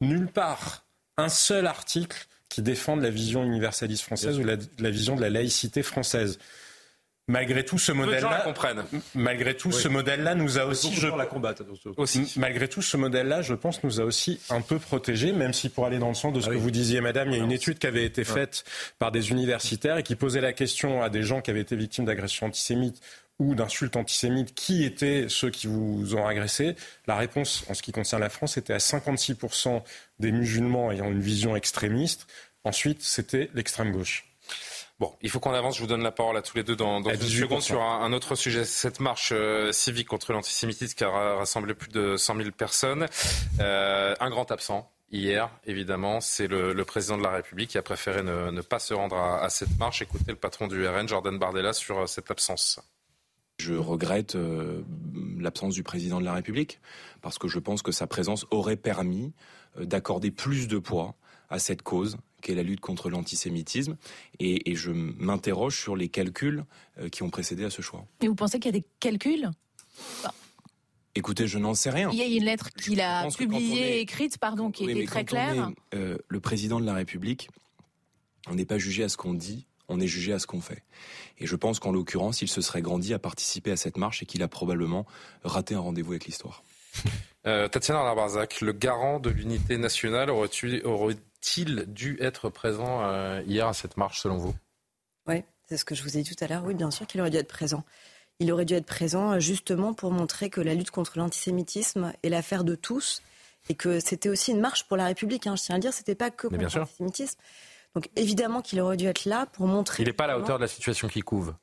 [0.00, 0.84] nulle part,
[1.16, 5.30] un seul article qui défende la vision universaliste française ou la, la vision de la
[5.30, 6.40] laïcité française.
[7.28, 8.54] Malgré tout, ce modèle-là,
[9.16, 11.64] malgré tout, ce modèle-là nous a aussi, je, la combattre,
[11.96, 12.32] aussi.
[12.36, 15.86] malgré tout, ce modèle-là, je pense, nous a aussi un peu protégés, même si pour
[15.86, 17.50] aller dans le sens de ce ah que vous disiez, Madame, il y a une
[17.50, 18.62] étude qui avait été faite
[19.00, 22.04] par des universitaires et qui posait la question à des gens qui avaient été victimes
[22.04, 23.00] d'agressions antisémites
[23.40, 26.76] ou d'insultes antisémites, qui étaient ceux qui vous ont agressé.
[27.08, 29.82] La réponse, en ce qui concerne la France, était à 56%
[30.20, 32.28] des musulmans ayant une vision extrémiste.
[32.62, 34.24] Ensuite, c'était l'extrême gauche.
[34.98, 35.76] Bon, il faut qu'on avance.
[35.76, 38.12] Je vous donne la parole à tous les deux dans, dans une seconde sur un,
[38.14, 38.64] autre sujet.
[38.64, 43.06] Cette marche euh, civique contre l'antisémitisme qui a rassemblé plus de 100 000 personnes.
[43.60, 48.22] Euh, un grand absent hier, évidemment, c'est le, président de la République qui a préféré
[48.22, 50.00] ne, pas se rendre à, cette marche.
[50.00, 52.80] Écoutez le patron du RN, Jordan Bardella, sur euh, cette absence.
[53.58, 54.36] Je regrette
[55.38, 56.78] l'absence du président de la République
[57.22, 59.32] parce que je pense que sa présence aurait permis
[59.80, 61.14] d'accorder plus de poids
[61.48, 63.96] à cette cause qu'est la lutte contre l'antisémitisme.
[64.38, 66.64] Et, je m'interroge sur les calculs
[66.98, 68.06] euh, qui ont précédé à ce choix.
[68.20, 69.50] Et vous pensez qu'il y a des calculs?
[71.14, 72.10] Écoutez, je n'en sais rien.
[72.12, 75.70] Il y a une lettre qu'il a publiée, écrite, pardon, qui était très claire.
[75.94, 77.48] Euh, le président de la République,
[78.48, 80.84] on n'est pas jugé à ce qu'on dit, on est jugé à ce qu'on fait.
[81.38, 84.26] Et je pense qu'en l'occurrence, il se serait grandi à participer à cette marche et
[84.26, 85.06] qu'il a probablement
[85.42, 86.62] raté un rendez-vous avec l'histoire.
[87.46, 90.82] Euh, Tatiana Larbarzac, le garant de l'unité nationale aurait-il
[91.86, 94.54] dû être présent euh, hier à cette marche selon vous?
[95.26, 96.64] Oui, c'est ce que je vous ai dit tout à l'heure.
[96.64, 97.84] Oui, bien sûr qu'il aurait dû être présent.
[98.38, 102.28] Il aurait dû être présent euh, justement pour montrer que la lutte contre l'antisémitisme est
[102.28, 103.22] l'affaire de tous
[103.68, 105.46] et que c'était aussi une marche pour la République.
[105.46, 107.38] Hein, je tiens à le dire, c'était pas que contre l'antisémitisme.
[107.94, 110.02] Donc évidemment qu'il aurait dû être là pour montrer.
[110.02, 111.54] Il n'est pas à la hauteur de la situation qui couve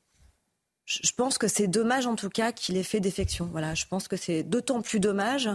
[0.86, 3.48] je pense que c'est dommage en tout cas qu'il ait fait défection.
[3.50, 5.48] Voilà, je pense que c'est d'autant plus dommage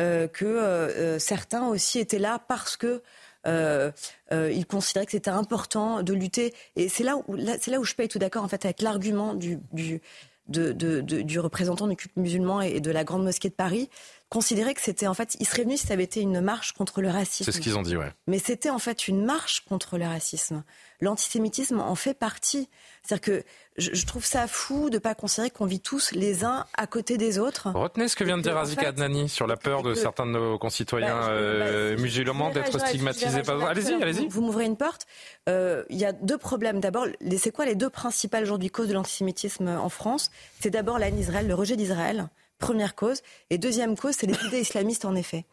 [0.00, 3.02] euh, que euh, certains aussi étaient là parce que
[3.46, 6.54] ils considéraient que c'était important de lutter.
[6.76, 9.34] Et c'est là où c'est là où je paye tout d'accord en fait avec l'argument
[9.34, 10.00] du, du
[10.48, 13.88] du représentant du culte musulman et de la grande mosquée de Paris,
[14.32, 17.02] considérer que c'était en fait, il serait venu si ça avait été une marche contre
[17.02, 17.44] le racisme.
[17.44, 18.10] C'est ce qu'ils ont dit, ouais.
[18.26, 20.64] Mais c'était en fait une marche contre le racisme.
[21.02, 22.70] L'antisémitisme en fait partie.
[23.02, 23.44] C'est-à-dire que
[23.76, 27.18] je, trouve ça fou de ne pas considérer qu'on vit tous les uns à côté
[27.18, 27.72] des autres.
[27.74, 30.58] Retenez ce que vient de dire Azika Adnani sur la peur de certains de nos
[30.58, 33.42] concitoyens bah, euh, bah, musulmans d'être stigmatisés.
[33.68, 34.28] Allez-y, allez-y.
[34.28, 35.06] Vous, m'ouvrez une porte.
[35.50, 36.80] Euh, il y a deux problèmes.
[36.80, 37.06] D'abord,
[37.36, 40.30] c'est quoi les deux principales aujourd'hui causes de l'antisémitisme en France?
[40.60, 42.28] C'est d'abord la Israël, le rejet d'Israël,
[42.62, 43.20] première cause.
[43.50, 45.44] Et deuxième cause, c'est les idées islamistes, en effet.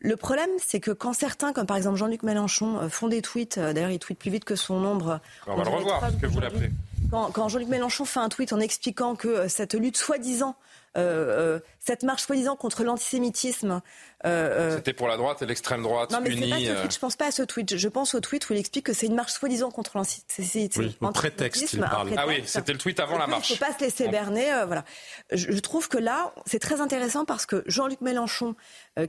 [0.00, 3.58] Le problème, c'est que quand certains, comme par exemple Jean-Luc Mélenchon, euh, font des tweets,
[3.58, 5.20] d'ailleurs il tweet plus vite que son nombre.
[5.48, 6.70] On, va le revoir, ce que vous l'appelez
[7.10, 10.56] quand, Jean-Luc Mélenchon fait un tweet en expliquant que euh, cette lutte soi-disant,
[10.98, 13.80] euh, euh, cette marche soi-disant contre l'antisémitisme.
[14.24, 16.50] C'était pour la droite et l'extrême droite non, mais unie.
[16.50, 17.76] Pas ce Je pense pas à ce tweet.
[17.76, 20.82] Je pense au tweet où il explique que c'est une marche soi-disant contre l'antisémitisme.
[20.82, 22.10] Oui, au prétexte, il parle.
[22.16, 23.50] Ah oui, c'était le tweet avant la marche.
[23.50, 24.50] Il ne faut pas se laisser berner.
[24.66, 24.84] voilà.
[25.30, 28.56] Je, je, trouve que là, c'est très intéressant parce que Jean-Luc Mélenchon,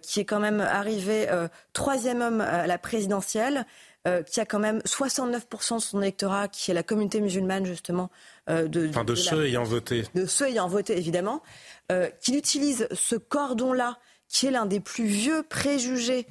[0.01, 1.27] qui est quand même arrivé
[1.73, 3.65] troisième homme à la présidentielle,
[4.07, 8.09] euh, qui a quand même 69% de son électorat, qui est la communauté musulmane justement.
[8.49, 10.05] Euh, de, enfin, de, ceux ayant voté.
[10.15, 11.43] De ceux ayant voté, évidemment.
[11.91, 13.97] Euh, qu'il utilise ce cordon-là,
[14.30, 16.27] qui est l'un des plus vieux préjugés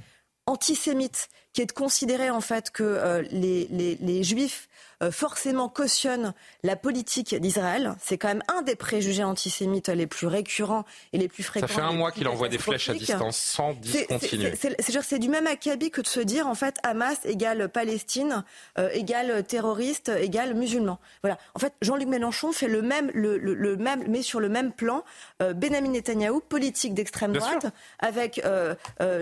[0.47, 1.28] antisémites,
[1.59, 4.68] qui est de considérer en fait que les, les, les juifs
[5.01, 7.94] euh, forcément cautionne la politique d'Israël.
[8.02, 11.68] C'est quand même un des préjugés antisémites les plus récurrents et les plus fréquents.
[11.68, 14.55] Ça fait un mois qu'il envoie des flèches à distance sans discontinuer.
[14.56, 18.43] C'est du même acabit que de se dire en fait Hamas égale Palestine
[18.76, 20.98] euh, égale terroriste égale musulman.
[21.22, 21.39] Voilà.
[21.55, 25.05] En fait, Jean-Luc Mélenchon fait le même, le, même, met sur le même plan
[25.43, 27.66] euh, Benjamin Netanyahou, politique d'extrême droite,
[28.01, 28.43] avec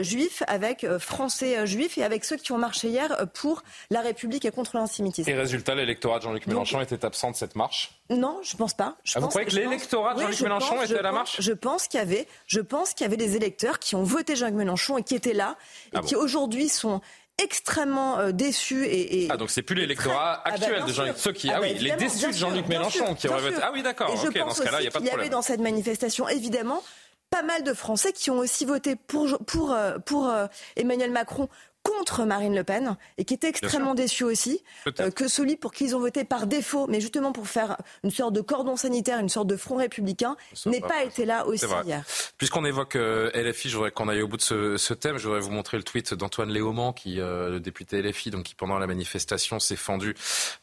[0.01, 4.51] juifs, avec français juifs et avec ceux qui ont marché hier pour la République et
[4.51, 5.31] contre l'antisémitisme.
[5.31, 8.97] Et résultat l'électorat de Jean-Luc Mélenchon était absent de cette marche Non, je pense pas.
[9.05, 11.89] Je ah, vous croyez que l'électorat de Jean-Luc Mélenchon était à la marche Je pense
[11.89, 14.99] qu'il y avait, je pense qu'il y avait des électeurs qui ont voté Jean-Luc Mélenchon
[14.99, 15.57] et qui étaient là
[15.93, 17.01] et ah qui aujourd'hui sont
[17.43, 21.33] extrêmement euh, déçus et, ah donc c'est plus l'électorat ah, bah, actuel de Jean-Luc ceux
[21.33, 24.11] qui ah, oui bah, les déçus de Jean-Luc Mélenchon qui auraient voté ah oui d'accord
[24.11, 25.61] ok dans ce cas-là il n'y a pas de problème il y avait dans cette
[25.61, 26.83] manifestation évidemment
[27.31, 30.47] pas mal de Français qui ont aussi voté pour pour euh, pour euh,
[30.77, 31.49] Emmanuel Macron
[31.87, 34.63] contre Marine Le Pen et qui était extrêmement déçu aussi
[35.01, 38.11] euh, que celui pour qui ils ont voté par défaut, mais justement pour faire une
[38.11, 40.37] sorte de cordon sanitaire, une sorte de front républicain,
[40.67, 42.05] n'ait pas été là aussi hier.
[42.39, 45.19] Puisqu'on évoque euh, LFI, je voudrais qu'on aille au bout de ce, thème.
[45.19, 48.55] Je voudrais vous montrer le tweet d'Antoine Léaumont, qui, euh, le député LFI, donc qui
[48.55, 50.15] pendant la manifestation s'est fendu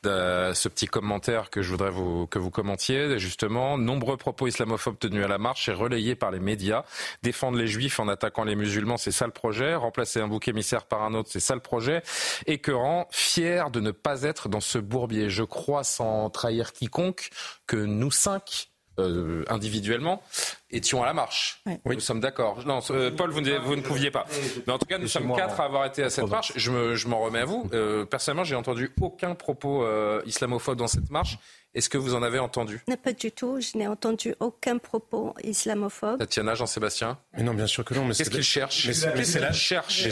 [0.04, 3.18] de ce petit commentaire que je voudrais vous, que vous commentiez.
[3.18, 6.84] Justement, nombreux propos islamophobes tenus à la marche et relayés par les médias.
[7.22, 9.76] Défendre les juifs en attaquant les musulmans, c'est ça le projet.
[9.76, 12.02] Remplacer un bouc émissaire par un c'est ça le projet.
[12.46, 15.30] Écœurant, fier de ne pas être dans ce bourbier.
[15.30, 17.30] Je crois sans trahir quiconque
[17.68, 20.22] que nous cinq, euh, individuellement,
[20.70, 21.62] étions à la marche.
[21.66, 21.96] Oui.
[21.96, 22.64] Nous sommes d'accord.
[22.66, 24.26] Non, euh, Paul, vous ne, vous ne, pouviez pas.
[24.68, 26.54] Mais en tout cas, nous sommes quatre à avoir été à cette marche.
[26.56, 27.70] Je m'en remets à vous.
[27.74, 29.84] Euh, personnellement, j'ai entendu aucun propos
[30.26, 31.38] islamophobe dans cette marche.
[31.76, 32.84] Est-ce que vous en avez entendu?
[33.04, 33.60] Pas du tout.
[33.60, 36.20] Je n'ai entendu aucun propos islamophobe.
[36.20, 37.18] Tatiana, Jean-Sébastien?
[37.36, 38.08] Mais non, bien sûr que non.
[38.10, 38.86] Qu'est-ce qu'il cherche?
[38.86, 40.08] Qu'est-ce qu'il cherche?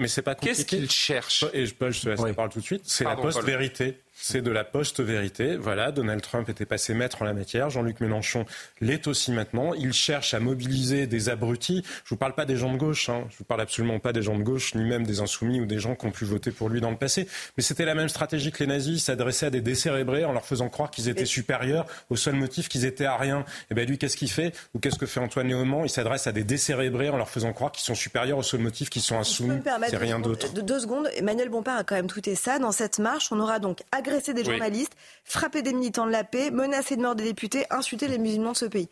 [0.00, 1.44] Mais c'est pas Qu'est-ce qu'il cherche?
[1.52, 2.82] Et je, je te laisse parler tout de suite.
[2.84, 4.00] C'est la post-vérité.
[4.20, 5.56] C'est de la post-vérité.
[5.56, 8.44] Voilà, Donald Trump était passé maître en la matière, Jean-Luc Mélenchon
[8.80, 9.74] l'est aussi maintenant.
[9.74, 11.82] Il cherche à mobiliser des abrutis.
[11.84, 13.24] Je ne vous parle pas des gens de gauche, hein.
[13.28, 15.66] je ne vous parle absolument pas des gens de gauche, ni même des insoumis ou
[15.66, 17.28] des gens qui ont pu voter pour lui dans le passé.
[17.56, 20.68] Mais c'était la même stratégie que les nazis, s'adresser à des décérébrés en leur faisant
[20.68, 23.40] croire qu'ils étaient supérieurs au seul motif qu'ils étaient à rien.
[23.40, 24.52] Et eh bien lui, qu'est-ce qu'il fait?
[24.74, 27.72] Ou qu'est-ce que fait Antoine Léaumont Il s'adresse à des décérébrés en leur faisant croire
[27.72, 29.60] qu'ils sont supérieurs au seul motif qu'ils sont insoumis.
[29.88, 30.52] C'est rien d'autre.
[30.52, 32.58] De deux secondes, Emmanuel Bompard a quand même tweeté ça.
[32.58, 34.94] Dans cette marche, on aura donc agressé des journalistes,
[35.24, 38.56] frappé des militants de la paix, menacé de mort des députés, insulté les musulmans de
[38.56, 38.88] ce pays.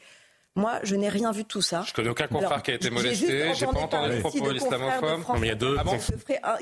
[0.57, 1.85] Moi, je n'ai rien vu de tout ça.
[1.87, 3.53] Je connais aucun confrère qui a été molesté.
[3.55, 5.37] J'ai pas entendu de propos islamophobes.
[5.37, 5.77] il y a deux.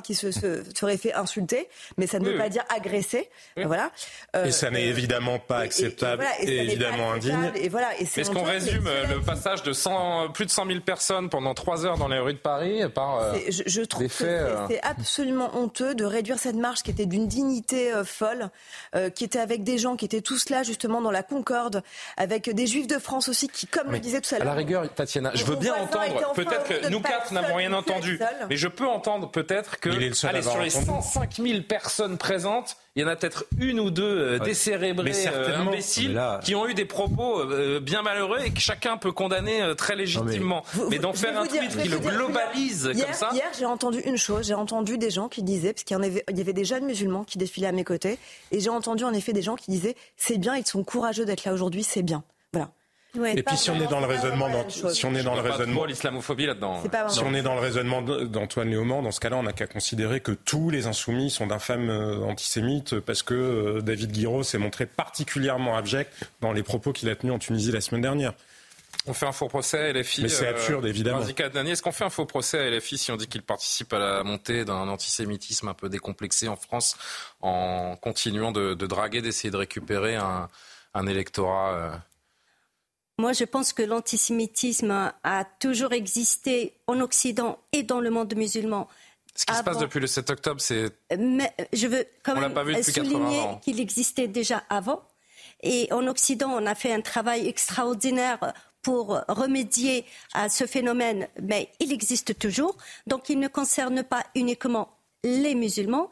[0.03, 3.31] qui se, serait fait insulter, mais ça ne veut pas dire agresser.
[3.57, 3.93] Voilà.
[4.45, 7.53] et ça n'est euh, évidemment pas acceptable et, évidemment indigne.
[7.55, 7.97] Et voilà.
[7.99, 11.97] Est-ce qu'on résume le passage de 100, plus de 100 000 personnes pendant trois heures
[11.97, 16.05] dans les rues de Paris par euh, je, trouve que euh, c'est absolument honteux de
[16.05, 18.51] réduire cette marche qui était d'une dignité folle,
[19.15, 21.83] qui était avec des gens qui étaient tous là justement dans la concorde,
[22.17, 24.49] avec des juifs de France aussi qui, comme comme disait tout à l'heure.
[24.49, 28.19] À la rigueur, Tatiana, je veux bien entendre, peut-être que nous quatre n'avons rien entendu,
[28.49, 33.05] mais je peux entendre peut-être que, allez, sur les 105 000 personnes présentes, il y
[33.05, 37.41] en a peut-être une ou deux euh, décérébrés, euh, imbéciles, qui ont eu des propos
[37.41, 40.65] euh, bien malheureux et que chacun peut condamner très légitimement.
[40.91, 43.31] mais, d'en faire un tweet qui le globalise comme ça.
[43.33, 46.25] Hier, j'ai entendu une chose, j'ai entendu des gens qui disaient, parce qu'il y, avait,
[46.31, 48.19] il y avait des jeunes musulmans qui défilaient à mes côtés,
[48.53, 51.45] et j'ai entendu en effet des gens qui disaient c'est bien, ils sont courageux d'être
[51.45, 52.23] là aujourd'hui, c'est bien.
[53.37, 56.47] Et puis si on est dans le raisonnement, si on est dans le raisonnement, l'islamophobie
[56.47, 56.83] là-dedans.
[57.09, 60.21] Si on est dans le raisonnement d'Antoine Léaumont, dans ce cas-là, on n'a qu'à considérer
[60.21, 64.87] que tous les insoumis sont d'infâmes euh, antisémites parce que euh, David Guiraud s'est montré
[64.87, 68.33] particulièrement abject dans les propos qu'il a tenus en Tunisie la semaine dernière.
[69.07, 70.23] On fait un faux procès à LFI.
[70.23, 71.21] Mais c'est absurde, évidemment.
[71.21, 74.25] Est-ce qu'on fait un faux procès à LFI si on dit qu'il participe à la
[74.25, 76.97] montée d'un antisémitisme un peu décomplexé en France
[77.43, 80.49] en continuant de, draguer, d'essayer de récupérer un,
[80.95, 81.91] un électorat euh,
[83.19, 88.89] moi, je pense que l'antisémitisme a toujours existé en Occident et dans le monde musulman.
[89.37, 90.91] Ce qui se passe depuis le 7 octobre, c'est.
[91.19, 95.03] Mais je veux quand même souligner qu'il existait déjà avant.
[95.63, 100.05] Et en Occident, on a fait un travail extraordinaire pour remédier
[100.35, 102.77] à ce phénomène, mais il existe toujours.
[103.07, 106.11] Donc, il ne concerne pas uniquement les musulmans.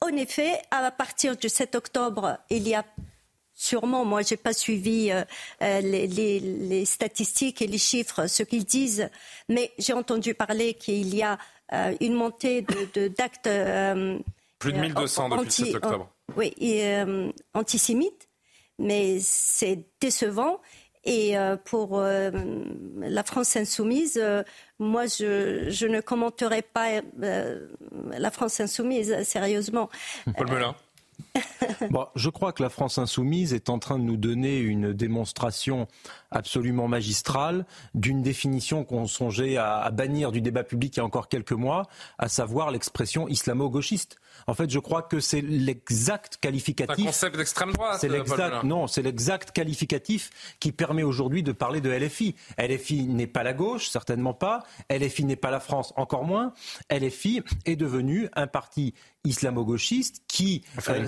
[0.00, 2.84] En effet, à partir du 7 octobre, il y a
[3.60, 5.24] Sûrement, moi, j'ai pas suivi euh,
[5.62, 9.10] euh, les, statistiques et les chiffres, ce qu'ils disent,
[9.48, 11.38] mais j'ai entendu parler qu'il y a
[11.72, 12.62] euh, une montée
[13.18, 13.48] d'actes.
[13.48, 14.22] De,
[14.60, 16.08] Plus de 1200 depuis le 7 octobre.
[16.36, 16.54] oui,
[17.52, 18.28] antisémites,
[18.78, 20.60] mais c'est décevant.
[21.04, 24.22] Et pour la France insoumise,
[24.78, 29.88] moi, je, je, ne commenterai pas la France insoumise, sérieusement.
[30.36, 30.76] Paul Melun
[31.90, 35.86] bon, je crois que la France insoumise est en train de nous donner une démonstration
[36.30, 41.28] absolument magistrale d'une définition qu'on songeait à, bannir du débat public il y a encore
[41.28, 41.86] quelques mois,
[42.18, 44.18] à savoir l'expression islamo-gauchiste.
[44.46, 46.96] En fait, je crois que c'est l'exact qualificatif.
[46.96, 47.98] C'est un concept d'extrême droite.
[48.00, 50.30] C'est l'exact, non, c'est l'exact qualificatif
[50.60, 52.34] qui permet aujourd'hui de parler de LFI.
[52.58, 54.64] LFI n'est pas la gauche, certainement pas.
[54.90, 56.52] LFI n'est pas la France, encore moins.
[56.90, 58.94] LFI est devenu un parti
[59.28, 61.06] islamo-gauchiste qui euh,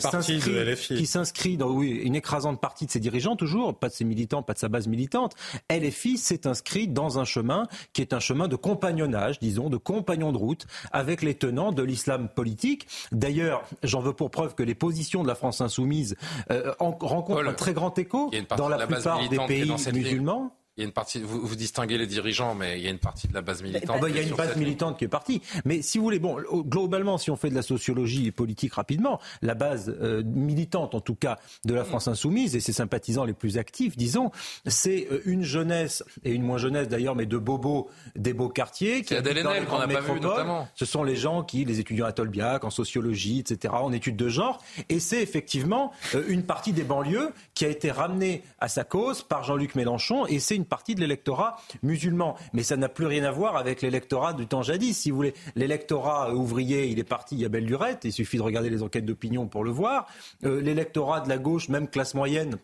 [1.05, 4.55] s'inscrit dans oui, une écrasante partie de ses dirigeants toujours, pas de ses militants, pas
[4.55, 5.34] de sa base militante.
[5.70, 10.32] LFI s'est inscrit dans un chemin qui est un chemin de compagnonnage, disons, de compagnon
[10.32, 12.86] de route avec les tenants de l'islam politique.
[13.12, 16.16] D'ailleurs, j'en veux pour preuve que les positions de la France insoumise
[16.51, 20.52] euh, rencontrent un très grand écho dans la, plupart des pays musulmans.
[20.76, 22.98] Il y a une partie, vous, vous, distinguez les dirigeants, mais il y a une
[22.98, 24.01] partie de la base militante.
[24.09, 25.42] il y a une base militante qui est partie.
[25.64, 29.55] Mais si vous voulez, bon, globalement, si on fait de la sociologie politique rapidement, la
[29.55, 33.59] base euh, militante, en tout cas, de la France insoumise et ses sympathisants les plus
[33.59, 34.30] actifs, disons,
[34.64, 39.02] c'est euh, une jeunesse et une moins jeunesse d'ailleurs, mais de bobos des beaux quartiers
[39.02, 40.68] qui habitent dans les qu'on n'a pas vu notamment.
[40.76, 44.28] Ce sont les gens qui, les étudiants à Tolbiac, en sociologie, etc., en études de
[44.28, 48.84] genre, et c'est effectivement euh, une partie des banlieues qui a été ramenée à sa
[48.84, 52.37] cause par Jean-Luc Mélenchon, et c'est une partie de l'électorat musulman.
[52.53, 55.35] Mais ça n'a plus rien à voir avec l'électorat du temps jadis, si vous voulez.
[55.57, 59.49] L'électorat ouvrier, il est parti à belle lurette, il suffit de regarder les enquêtes d'opinion
[59.49, 60.07] pour le voir.
[60.45, 62.59] Euh, l'électorat de la gauche, même classe moyenne,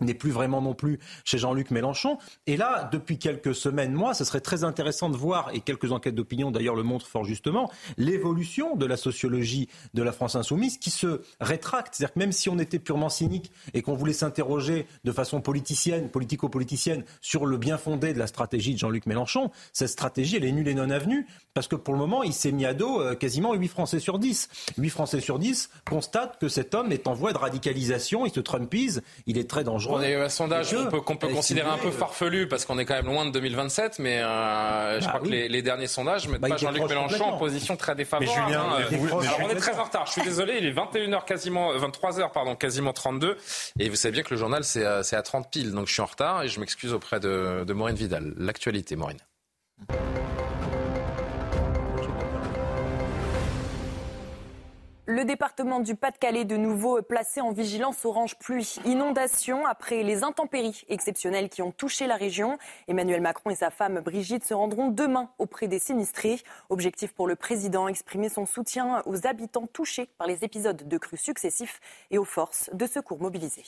[0.00, 2.18] n'est plus vraiment non plus chez Jean-Luc Mélenchon.
[2.46, 6.14] Et là, depuis quelques semaines, mois, ce serait très intéressant de voir, et quelques enquêtes
[6.14, 10.90] d'opinion d'ailleurs le montrent fort justement, l'évolution de la sociologie de la France insoumise qui
[10.90, 11.94] se rétracte.
[11.94, 16.08] C'est-à-dire que même si on était purement cynique et qu'on voulait s'interroger de façon politicienne,
[16.08, 20.52] politico-politicienne, sur le bien fondé de la stratégie de Jean-Luc Mélenchon, cette stratégie, elle est
[20.52, 23.14] nulle et non avenue, parce que pour le moment, il s'est mis à dos euh,
[23.14, 24.48] quasiment 8 Français sur 10.
[24.78, 28.40] 8 Français sur 10 constatent que cet homme est en voie de radicalisation, il se
[28.40, 30.74] trumpise, il est très dangereux on est un sondage
[31.04, 34.18] qu'on peut, considérer un peu farfelu parce qu'on est quand même loin de 2027, mais
[34.18, 37.76] euh, je bah crois que les, derniers sondages mettent bah, pas Jean-Luc Mélenchon en position
[37.76, 38.40] très défavorable.
[38.40, 39.38] Mais Julien, hein.
[39.42, 40.06] on est très en retard.
[40.06, 43.36] Je suis désolé, il est 21h quasiment, 23h pardon, quasiment 32,
[43.78, 46.06] et vous savez bien que le journal c'est à 30 piles, donc je suis en
[46.06, 48.34] retard et je m'excuse auprès de, de Maureen Vidal.
[48.36, 49.18] L'actualité, Maureen.
[55.10, 58.76] Le département du Pas-de-Calais de nouveau placé en vigilance orange pluie.
[58.84, 62.58] Inondation après les intempéries exceptionnelles qui ont touché la région.
[62.88, 66.42] Emmanuel Macron et sa femme Brigitte se rendront demain auprès des sinistrés.
[66.68, 71.16] Objectif pour le président, exprimer son soutien aux habitants touchés par les épisodes de crues
[71.16, 71.80] successifs
[72.10, 73.64] et aux forces de secours mobilisées.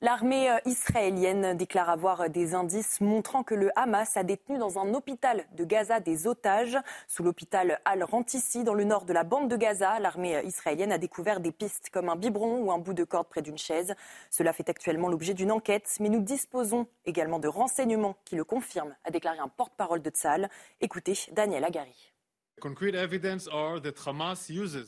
[0.00, 4.94] L'armée euh, israélienne déclare avoir des indices montrant que le Hamas a détenu dans un
[4.94, 6.78] hôpital de Gaza des otages.
[7.08, 10.98] Sous l'hôpital Al-Rantissi, dans le nord de la bande de Gaza, l'armée euh, israélienne a
[10.98, 13.96] découvert des pistes comme un biberon ou un bout de corde près d'une chaise.
[14.30, 18.94] Cela fait actuellement l'objet d'une enquête, mais nous disposons également de renseignements qui le confirment,
[19.02, 20.48] a déclaré un porte-parole de Tzal.
[20.80, 22.12] Écoutez Daniel Agari.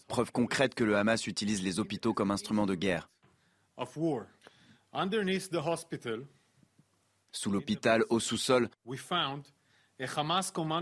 [0.07, 3.11] Preuve concrète que le Hamas utilise les hôpitaux comme instrument de guerre.
[7.33, 8.69] Sous l'hôpital, au sous-sol,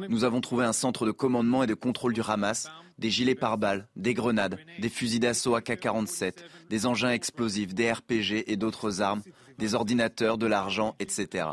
[0.09, 3.89] nous avons trouvé un centre de commandement et de contrôle du Hamas, des gilets pare-balles,
[3.97, 6.37] des grenades, des fusils d'assaut AK-47,
[6.71, 9.23] des engins explosifs, des RPG et d'autres armes,
[9.59, 11.49] des ordinateurs, de l'argent, etc.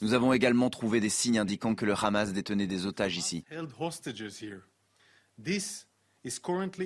[0.00, 3.44] Nous avons également trouvé des signes indiquant que le Hamas détenait des otages ici.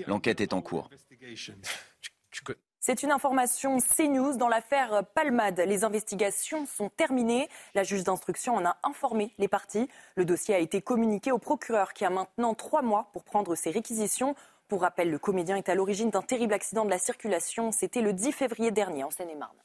[0.07, 0.91] L'enquête est en cours.
[2.81, 5.61] C'est une information CNews dans l'affaire Palmade.
[5.61, 7.49] Les investigations sont terminées.
[7.75, 9.89] La juge d'instruction en a informé les parties.
[10.17, 13.71] Le dossier a été communiqué au procureur qui a maintenant trois mois pour prendre ses
[13.71, 14.35] réquisitions.
[14.69, 17.73] Pour rappel, le comédien est à l'origine d'un terrible accident de la circulation.
[17.73, 19.57] C'était le 10 février dernier en Seine-et-Marne.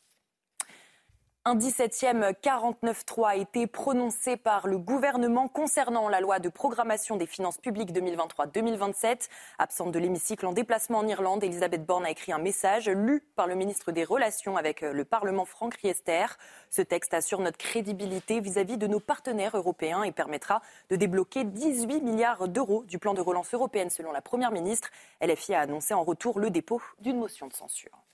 [1.45, 7.25] Un 17e 49.3 a été prononcé par le gouvernement concernant la loi de programmation des
[7.25, 9.29] finances publiques 2023-2027.
[9.57, 13.47] Absente de l'hémicycle en déplacement en Irlande, Elisabeth Borne a écrit un message lu par
[13.47, 16.25] le ministre des Relations avec le Parlement Franck Riester.
[16.69, 21.45] Ce texte assure notre crédibilité vis-à-vis -vis de nos partenaires européens et permettra de débloquer
[21.45, 24.89] 18 milliards d'euros du plan de relance européenne selon la Première ministre.
[25.21, 28.08] LFI a annoncé en retour le dépôt d'une motion de censure.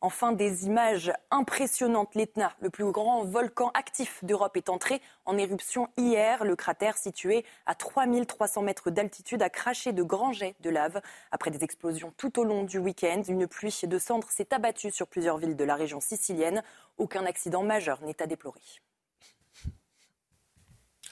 [0.00, 2.14] Enfin, des images impressionnantes.
[2.14, 6.44] L'Etna, le plus grand volcan actif d'Europe, est entré en éruption hier.
[6.44, 11.00] Le cratère, situé à 3300 mètres d'altitude, a craché de grands jets de lave.
[11.32, 15.06] Après des explosions tout au long du week-end, une pluie de cendres s'est abattue sur
[15.06, 16.62] plusieurs villes de la région sicilienne.
[16.98, 18.60] Aucun accident majeur n'est à déplorer.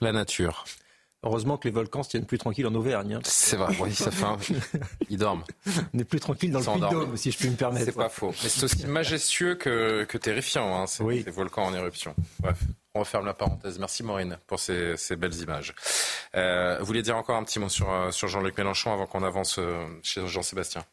[0.00, 0.64] La nature.
[1.24, 3.14] Heureusement que les volcans se tiennent plus tranquilles en Auvergne.
[3.14, 3.20] Hein.
[3.24, 4.36] C'est vrai, oui, ça fait un...
[5.08, 5.42] Ils dorment.
[5.94, 7.86] On est plus tranquille dans le Puy-de-Dôme, si je puis me permettre.
[7.86, 8.34] C'est pas faux.
[8.42, 12.14] Mais c'est aussi majestueux que, que terrifiant, hein, ces, volcans en éruption.
[12.40, 12.58] Bref,
[12.94, 13.78] on referme la parenthèse.
[13.78, 15.74] Merci Maureen pour ces, ces belles images.
[16.34, 19.22] Euh, vous vouliez dire encore un petit mot sur, euh, sur Jean-Luc Mélenchon avant qu'on
[19.22, 20.84] avance euh, chez Jean-Sébastien?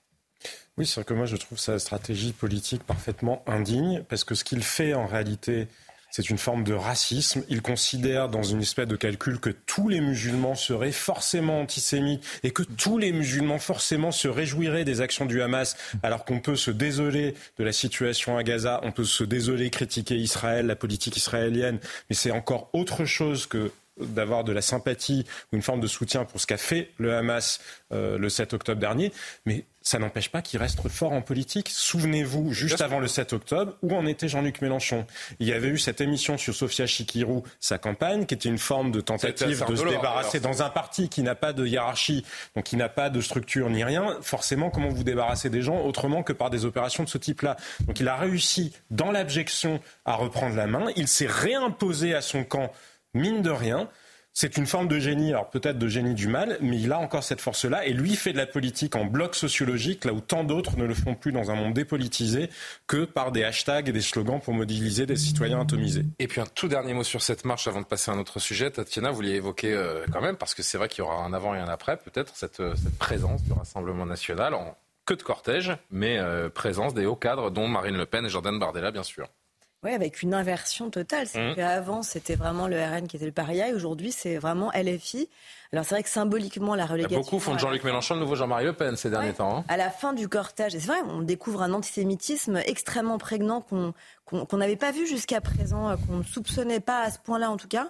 [0.77, 4.63] Oui, c'est que moi je trouve sa stratégie politique parfaitement indigne, parce que ce qu'il
[4.63, 5.67] fait en réalité,
[6.11, 7.43] c'est une forme de racisme.
[7.49, 12.51] Il considère dans une espèce de calcul que tous les musulmans seraient forcément antisémites et
[12.51, 16.69] que tous les musulmans forcément se réjouiraient des actions du Hamas, alors qu'on peut se
[16.69, 21.79] désoler de la situation à Gaza, on peut se désoler, critiquer Israël, la politique israélienne,
[22.09, 26.25] mais c'est encore autre chose que d'avoir de la sympathie ou une forme de soutien
[26.25, 27.59] pour ce qu'a fait le Hamas
[27.91, 29.11] euh, le 7 octobre dernier,
[29.45, 31.69] mais ça n'empêche pas qu'il reste fort en politique.
[31.69, 35.05] Souvenez-vous, juste avant le 7 octobre, où en était Jean-Luc Mélenchon?
[35.39, 38.91] Il y avait eu cette émission sur Sofia Chikirou, sa campagne, qui était une forme
[38.91, 42.25] de tentative de se débarrasser dans un parti qui n'a pas de hiérarchie,
[42.55, 44.17] donc qui n'a pas de structure ni rien.
[44.21, 47.57] Forcément, comment vous débarrasser des gens autrement que par des opérations de ce type-là?
[47.87, 50.85] Donc il a réussi, dans l'abjection, à reprendre la main.
[50.95, 52.71] Il s'est réimposé à son camp
[53.13, 53.89] mine de rien.
[54.33, 57.23] C'est une forme de génie, alors peut-être de génie du mal, mais il a encore
[57.23, 60.77] cette force-là et lui fait de la politique en bloc sociologique, là où tant d'autres
[60.77, 62.49] ne le font plus dans un monde dépolitisé
[62.87, 66.05] que par des hashtags et des slogans pour mobiliser des citoyens atomisés.
[66.19, 68.39] Et puis un tout dernier mot sur cette marche avant de passer à un autre
[68.39, 68.71] sujet.
[68.71, 71.33] Tatiana, vous l'avez évoqué euh, quand même, parce que c'est vrai qu'il y aura un
[71.33, 75.75] avant et un après, peut-être, cette, euh, présence du Rassemblement national en que de cortège,
[75.89, 79.27] mais euh, présence des hauts cadres, dont Marine Le Pen et Jordan Bardella, bien sûr.
[79.83, 81.25] Oui, avec une inversion totale.
[81.25, 81.55] C'est mmh.
[81.55, 85.27] qu'avant, c'était vraiment le RN qui était le paria, et aujourd'hui, c'est vraiment LFI.
[85.73, 87.19] Alors c'est vrai que symboliquement, la relégation...
[87.19, 89.57] Beaucoup font de Jean-Luc Mélenchon le nouveau Jean-Marie Le Pen ces derniers temps.
[89.57, 89.63] Hein.
[89.69, 94.75] À la fin du cortège, c'est vrai, on découvre un antisémitisme extrêmement prégnant qu'on n'avait
[94.75, 97.89] pas vu jusqu'à présent, euh, qu'on ne soupçonnait pas à ce point-là en tout cas.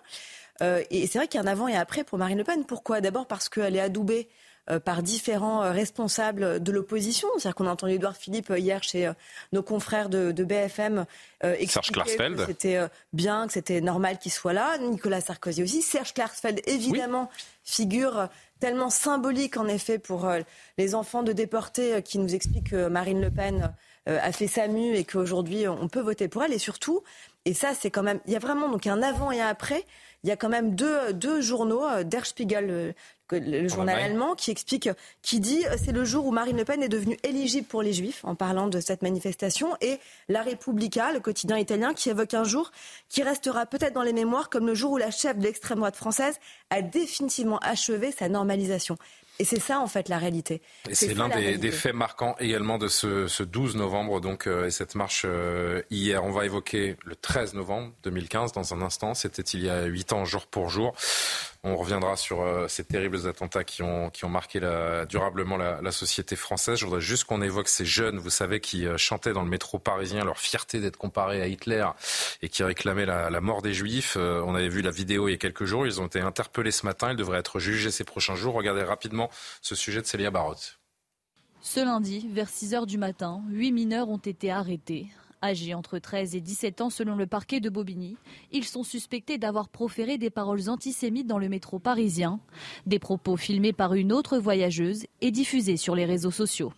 [0.61, 2.43] Euh, et c'est vrai qu'il y a un avant et un après pour Marine Le
[2.43, 2.65] Pen.
[2.65, 3.01] Pourquoi?
[3.01, 4.29] D'abord parce qu'elle est adoubée
[4.79, 7.27] par différents euh, responsables de l'opposition.
[7.37, 9.11] C'est-à-dire qu'on a entendu Edouard Philippe euh, hier chez
[9.51, 11.05] nos confrères de, BFM
[11.41, 12.79] expliquer que c'était
[13.13, 14.77] bien, que c'était normal qu'il soit là.
[14.77, 15.81] Nicolas Sarkozy aussi.
[15.81, 17.29] Serge Klarsfeld, évidemment,
[17.63, 18.27] figure
[18.59, 20.29] tellement symbolique, en effet, pour
[20.77, 23.73] les enfants de déportés qui nous expliquent que Marine Le Pen
[24.07, 26.53] a fait sa mue et qu'aujourd'hui, on peut voter pour elle.
[26.53, 27.03] Et surtout,
[27.45, 28.19] et ça, c'est quand même...
[28.25, 29.85] Il y a vraiment donc un avant et un après
[30.23, 32.93] il y a quand même deux, deux journaux, Der Spiegel,
[33.35, 34.89] le journal allemand, qui explique,
[35.21, 37.93] qui dit euh, c'est le jour où Marine Le Pen est devenue éligible pour les
[37.93, 39.99] Juifs, en parlant de cette manifestation, et
[40.29, 42.71] La Repubblica, le quotidien italien, qui évoque un jour
[43.09, 45.95] qui restera peut-être dans les mémoires comme le jour où la chef de l'extrême droite
[45.95, 46.35] française
[46.69, 48.97] a définitivement achevé sa normalisation.
[49.39, 50.61] Et c'est ça, en fait, la réalité.
[50.89, 54.95] Et c'est l'un des, faits marquants également de ce, 12 novembre, donc, euh, et cette
[54.95, 56.23] marche euh, hier.
[56.23, 59.13] On va évoquer le 13 novembre 2015 dans un instant.
[59.13, 60.95] C'était il y a 8 ans, jour pour jour.
[61.63, 65.91] On reviendra sur euh, ces terribles attentats qui ont, qui ont marqué la, durablement la,
[65.91, 66.79] société française.
[66.79, 69.77] Je voudrais juste qu'on évoque ces jeunes, vous savez, qui euh, chantaient dans le métro
[69.77, 71.85] parisien leur fierté d'être comparés à Hitler
[72.41, 74.15] et qui réclamaient la, la mort des Juifs.
[74.17, 75.85] Euh, on avait vu la vidéo il y a quelques jours.
[75.85, 77.11] Ils ont été interpellés ce matin.
[77.11, 78.55] Ils devraient être jugés ces prochains jours.
[78.55, 79.20] Regardez rapidement
[79.61, 80.79] ce sujet de Célia Barotte.
[81.61, 85.07] Ce lundi, vers 6 heures du matin, huit mineurs ont été arrêtés.
[85.43, 88.17] Âgés entre 13 et 17 ans selon le parquet de Bobigny,
[88.51, 92.39] ils sont suspectés d'avoir proféré des paroles antisémites dans le métro parisien,
[92.85, 96.73] des propos filmés par une autre voyageuse et diffusés sur les réseaux sociaux.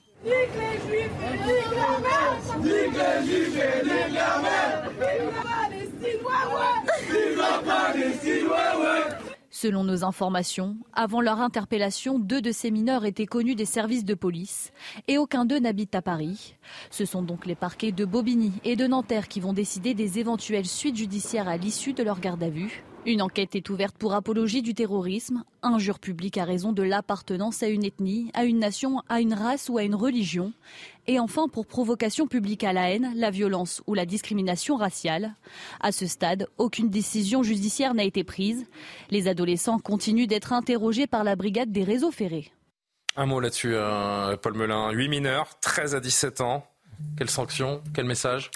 [9.64, 14.14] Selon nos informations, avant leur interpellation, deux de ces mineurs étaient connus des services de
[14.14, 14.74] police
[15.08, 16.58] et aucun d'eux n'habite à Paris.
[16.92, 20.66] Ce sont donc les parquets de Bobigny et de Nanterre qui vont décider des éventuelles
[20.66, 22.84] suites judiciaires à l'issue de leur garde à vue.
[23.06, 27.68] Une enquête est ouverte pour apologie du terrorisme, injure publique à raison de l'appartenance à
[27.68, 30.54] une ethnie, à une nation, à une race ou à une religion,
[31.08, 35.36] et enfin pour provocation publique à la haine, la violence ou la discrimination raciale.
[35.82, 38.66] À ce stade, aucune décision judiciaire n'a été prise.
[39.12, 42.54] Les adolescents continuent d'être interrogés par la brigade des réseaux ferrés.
[43.18, 44.92] Un mot là-dessus, euh, Paul Melun.
[44.92, 46.66] 8 mineurs, 13 à 17 ans.
[47.18, 48.50] Quelle sanction Quel message?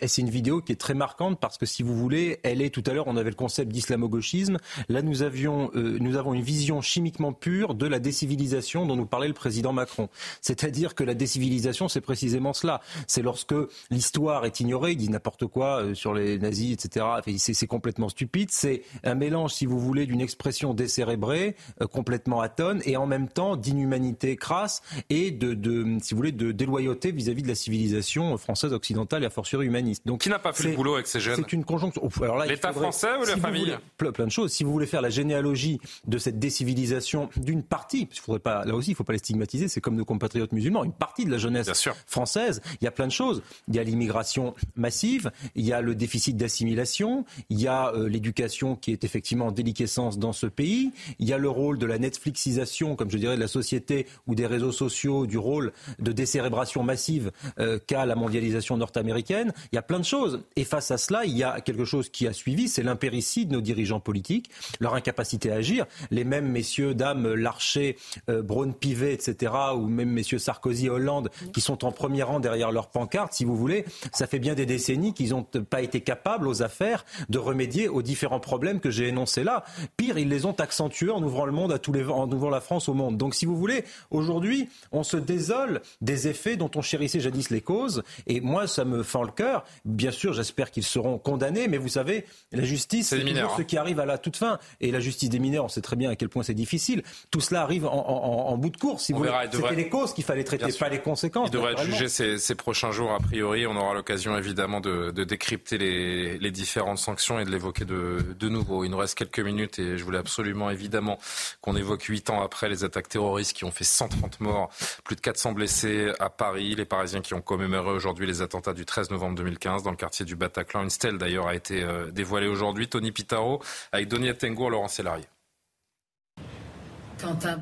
[0.00, 2.82] C'est une vidéo qui est très marquante parce que si vous voulez, elle est tout
[2.86, 4.58] à l'heure, on avait le concept d'islamo-gauchisme.
[4.88, 9.06] Là, nous avions, euh, nous avons une vision chimiquement pure de la décivilisation dont nous
[9.06, 10.08] parlait le président Macron.
[10.42, 12.80] C'est-à-dire que la décivilisation, c'est précisément cela.
[13.06, 13.54] C'est lorsque
[13.90, 17.06] l'histoire est ignorée, il dit n'importe quoi euh, sur les nazis, etc.
[17.38, 18.50] c'est complètement stupide.
[18.52, 23.28] C'est un mélange, si vous voulez, d'une expression décérébrée, euh, complètement atone, et en même
[23.28, 25.56] temps d'inhumanité crasse et de,
[26.02, 29.77] si vous voulez, de déloyauté vis-à-vis de la civilisation française occidentale et a fortiori humaine.
[30.04, 32.02] Donc, qui n'a pas fait le boulot avec ces jeunes C'est une conjonction.
[32.46, 34.52] L'État français ou la famille Plein de choses.
[34.52, 38.74] Si vous voulez faire la généalogie de cette décivilisation d'une partie, il faudrait pas, là
[38.74, 41.30] aussi, il ne faut pas les stigmatiser, c'est comme nos compatriotes musulmans, une partie de
[41.30, 41.70] la jeunesse
[42.06, 43.42] française, il y a plein de choses.
[43.68, 48.08] Il y a l'immigration massive, il y a le déficit d'assimilation, il y a euh,
[48.08, 51.86] l'éducation qui est effectivement en déliquescence dans ce pays, il y a le rôle de
[51.86, 56.12] la Netflixisation, comme je dirais, de la société ou des réseaux sociaux, du rôle de
[56.12, 59.52] décérébration massive euh, qu'a la mondialisation nord-américaine.
[59.72, 60.42] Il y a plein de choses.
[60.56, 63.52] Et face à cela, il y a quelque chose qui a suivi, c'est l'impéritie de
[63.52, 64.50] nos dirigeants politiques,
[64.80, 65.86] leur incapacité à agir.
[66.10, 67.96] Les mêmes messieurs, dames, Larcher,
[68.28, 72.88] euh, Braun-Pivet, etc., ou même messieurs Sarkozy, Hollande, qui sont en premier rang derrière leur
[72.88, 76.62] pancarte, si vous voulez, ça fait bien des décennies qu'ils n'ont pas été capables aux
[76.62, 79.64] affaires de remédier aux différents problèmes que j'ai énoncés là.
[79.96, 82.60] Pire, ils les ont accentués en ouvrant le monde à tous les, en ouvrant la
[82.60, 83.16] France au monde.
[83.16, 87.60] Donc, si vous voulez, aujourd'hui, on se désole des effets dont on chérissait jadis les
[87.60, 88.02] causes.
[88.26, 89.47] Et moi, ça me fend le cœur
[89.84, 93.64] Bien sûr, j'espère qu'ils seront condamnés, mais vous savez, la justice, c'est toujours ce hein.
[93.64, 94.58] qui arrive à la toute fin.
[94.80, 97.02] Et la justice des mineurs, on sait très bien à quel point c'est difficile.
[97.30, 99.04] Tout cela arrive en, bout de course.
[99.04, 101.48] Si vous C'était les causes qu'il fallait traiter, pas les conséquences.
[101.48, 103.66] Il devrait être jugé ces, prochains jours, a priori.
[103.66, 108.84] On aura l'occasion, évidemment, de, décrypter les, différentes sanctions et de l'évoquer de, de nouveau.
[108.84, 111.18] Il nous reste quelques minutes et je voulais absolument, évidemment,
[111.60, 114.70] qu'on évoque huit ans après les attaques terroristes qui ont fait 130 morts,
[115.04, 116.74] plus de 400 blessés à Paris.
[116.74, 120.24] Les Parisiens qui ont commémoré aujourd'hui les attentats du 13 novembre 2015 dans le quartier
[120.24, 120.82] du Bataclan.
[120.82, 122.88] Une stèle d'ailleurs a été euh, dévoilée aujourd'hui.
[122.88, 123.62] Tony Pitaro
[123.92, 125.24] avec Donia Tengour, Laurent Sélarié.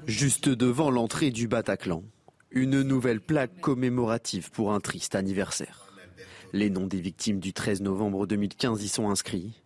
[0.06, 2.02] Juste devant l'entrée du Bataclan,
[2.50, 5.94] une nouvelle plaque commémorative pour un triste anniversaire.
[6.52, 9.62] Les noms des victimes du 13 novembre 2015 y sont inscrits.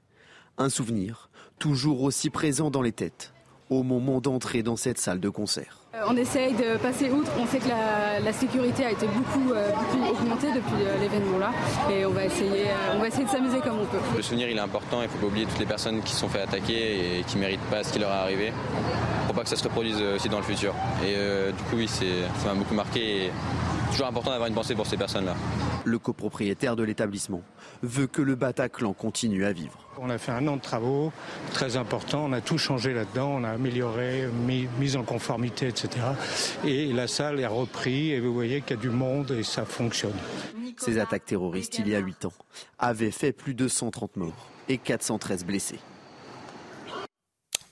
[0.58, 3.32] Un souvenir toujours aussi présent dans les têtes
[3.70, 5.78] au moment d'entrer dans cette salle de concert.
[5.94, 7.30] Euh, on essaye de passer outre.
[7.40, 11.52] On sait que la, sécurité a été beaucoup, euh, beaucoup augmentée depuis euh, l'événement là.
[11.90, 13.98] Et on va, essayer, on va essayer de s'amuser comme on peut.
[14.16, 15.00] Le souvenir il est important.
[15.00, 17.36] Il ne faut pas oublier toutes les personnes qui se sont fait attaquer et qui
[17.36, 18.52] ne méritent pas ce qui leur est arrivé.
[19.26, 20.74] Pour pas que ça se reproduise aussi dans le futur.
[21.04, 21.14] Et
[21.52, 22.04] du coup, oui, ça
[22.46, 23.26] m'a beaucoup marqué.
[23.26, 23.30] Et
[23.90, 25.34] toujours important d'avoir une pensée pour ces personnes-là.
[25.84, 27.42] Le copropriétaire de l'établissement
[27.82, 29.78] veut que le Bataclan continue à vivre.
[29.98, 31.12] On a fait un an de travaux
[31.52, 35.90] très importants, on a tout changé là-dedans, on a amélioré, mis, mis, en conformité, etc.
[36.64, 39.64] Et la salle est reprise et vous voyez qu'il y a du monde et ça
[39.64, 40.16] fonctionne.
[40.76, 42.32] Ces attaques terroristes, il y a 8 ans,
[42.78, 45.80] avaient fait plus de 130 morts et 413 blessés.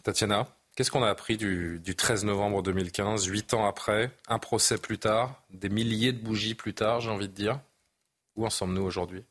[0.02, 0.46] Tatiana?
[0.78, 5.42] Qu'est-ce qu'on a appris du, 13 novembre 2015, huit ans après, un procès plus tard,
[5.50, 7.58] des milliers de bougies plus tard, j'ai envie de dire?
[8.36, 9.24] Où en sommes-nous aujourd'hui?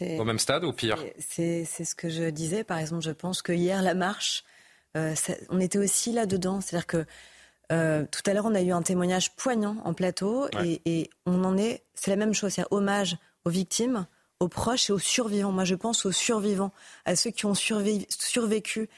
[0.00, 1.04] Au même stade ou pire?
[1.18, 2.62] C'est ce que je disais.
[2.62, 4.44] Par exemple, je pense que hier, la marche,
[4.96, 5.16] euh,
[5.48, 6.60] on était aussi là-dedans.
[6.60, 7.04] C'est-à-dire que
[7.72, 10.48] euh, tout à l'heure, on a eu un témoignage poignant en plateau
[10.86, 11.82] et, on en est.
[11.94, 12.52] C'est la même chose.
[12.52, 14.06] C'est hommage aux victimes,
[14.38, 15.50] aux proches et aux survivants.
[15.50, 16.70] Moi, je pense aux survivants,
[17.04, 18.88] à ceux qui ont survécu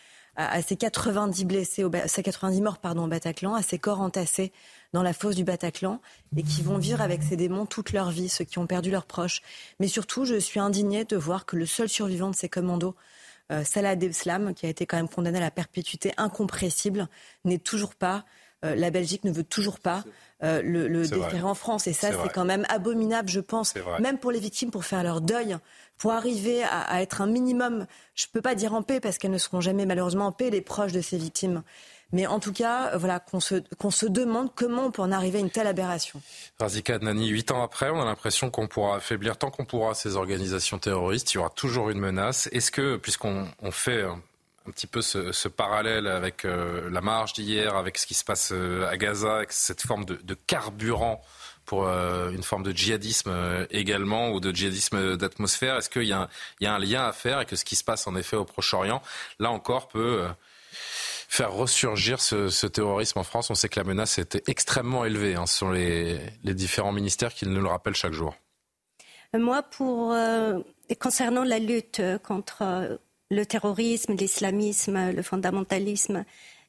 [0.48, 4.52] à, ces 90 blessés, à ces 90 morts pardon, au Bataclan, à ces corps entassés
[4.92, 6.00] dans la fosse du Bataclan
[6.36, 9.06] et qui vont vivre avec ces démons toute leur vie, ceux qui ont perdu leurs
[9.06, 9.42] proches.
[9.78, 12.96] Mais surtout, je suis indignée de voir que le seul survivant de ces commandos,
[13.52, 17.08] euh, Salah Abdeslam, qui a été quand même condamné à la perpétuité incompressible,
[17.44, 18.24] n'est toujours pas
[18.64, 20.04] euh, la Belgique ne veut toujours pas
[20.42, 21.86] euh, le, le déférer en France.
[21.86, 25.20] Et ça, c'est quand même abominable, je pense, même pour les victimes, pour faire leur
[25.20, 25.56] deuil,
[25.98, 29.30] pour arriver à, être un minimum, je ne peux pas dire en paix, parce qu'elles
[29.30, 31.62] ne seront jamais malheureusement en paix, les proches de ces victimes.
[32.12, 33.56] Mais en tout cas, euh, voilà, qu'on se,
[33.90, 36.20] se demande comment on peut en arriver à une telle aberration.
[36.58, 40.16] Razika Nani, huit ans après, on a l'impression qu'on pourra affaiblir tant qu'on pourra ces
[40.16, 41.32] organisations terroristes.
[41.32, 42.48] Il y aura toujours une menace.
[42.50, 44.04] Est-ce que, puisqu'on on fait
[44.66, 48.50] un petit peu ce, parallèle avec euh, la marche d'hier, avec ce qui se passe
[48.52, 51.22] euh, à Gaza, avec cette forme de, carburant
[51.64, 55.76] pour euh, une forme de djihadisme également ou de djihadisme d'atmosphère.
[55.76, 56.28] Est-ce qu'il y, a
[56.60, 59.02] un lien à faire et que ce qui se passe en effet au Proche-Orient,
[59.38, 60.26] là encore, peut
[60.72, 63.50] faire ressurgir ce, terrorisme en France?
[63.50, 65.36] On sait que la menace était extrêmement élevée.
[65.36, 65.46] Hein.
[65.46, 68.34] Sont les, les, différents ministères qui nous le rappellent chaque jour.
[69.32, 70.16] Moi, pour
[70.98, 72.98] concernant la lutte contre
[73.30, 76.24] le terrorisme, l'islamisme, le fondamentalisme.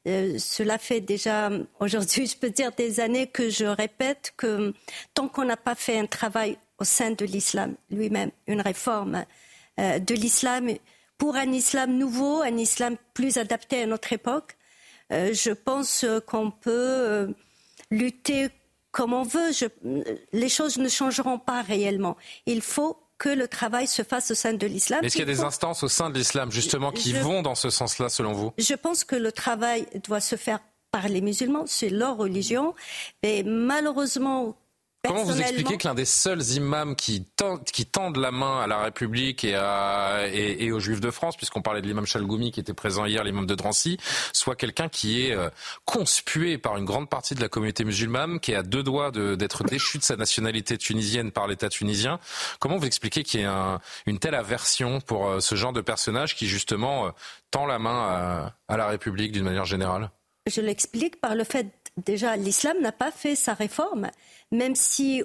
[0.08, 4.74] Euh, cela fait déjà aujourd'hui, je peux dire, des années que je répète que
[5.14, 9.26] tant qu'on n'a pas fait un travail au sein de l'islam lui-même, une réforme
[9.80, 10.70] euh, de l'islam
[11.18, 14.58] pour un islam nouveau, un islam plus adapté à notre époque,
[15.12, 17.34] euh, je pense qu'on peut
[17.92, 18.50] lutter
[18.92, 19.52] comme on veut.
[20.34, 22.18] les choses ne changeront pas réellement.
[22.46, 25.06] Il faut que le travail se fasse au sein de l'islam.
[25.06, 27.70] Est-ce qu'il y a des instances au sein de l'islam, justement, qui vont dans ce
[27.70, 28.52] sens-là, selon vous?
[28.58, 32.74] Je pense que le travail doit se faire par les musulmans, c'est leur religion.
[33.22, 34.56] Mais malheureusement,
[35.04, 37.26] Comment vous expliquez que l'un des seuls imams qui,
[37.74, 41.62] qui tendent la main à la République et, à, et, aux Juifs de France, puisqu'on
[41.64, 43.98] parlait de l'imam Chalgoumi qui était présent hier, l'imam de Drancy,
[44.32, 45.50] soit quelqu'un qui est euh,
[45.86, 49.64] conspué par une grande partie de la communauté musulmane, qui est à deux doigts d'être
[49.64, 52.20] déchu de sa nationalité tunisienne par l'État tunisien.
[52.60, 56.36] Comment vous expliquez qu'il y ait une telle aversion pour euh, ce genre de personnage
[56.36, 57.10] qui justement euh,
[57.50, 60.12] tend la main à la République d'une manière générale?
[60.48, 61.68] Je l'explique par le fait
[61.98, 64.10] déjà l'islam n'a pas fait sa réforme,
[64.52, 65.24] même si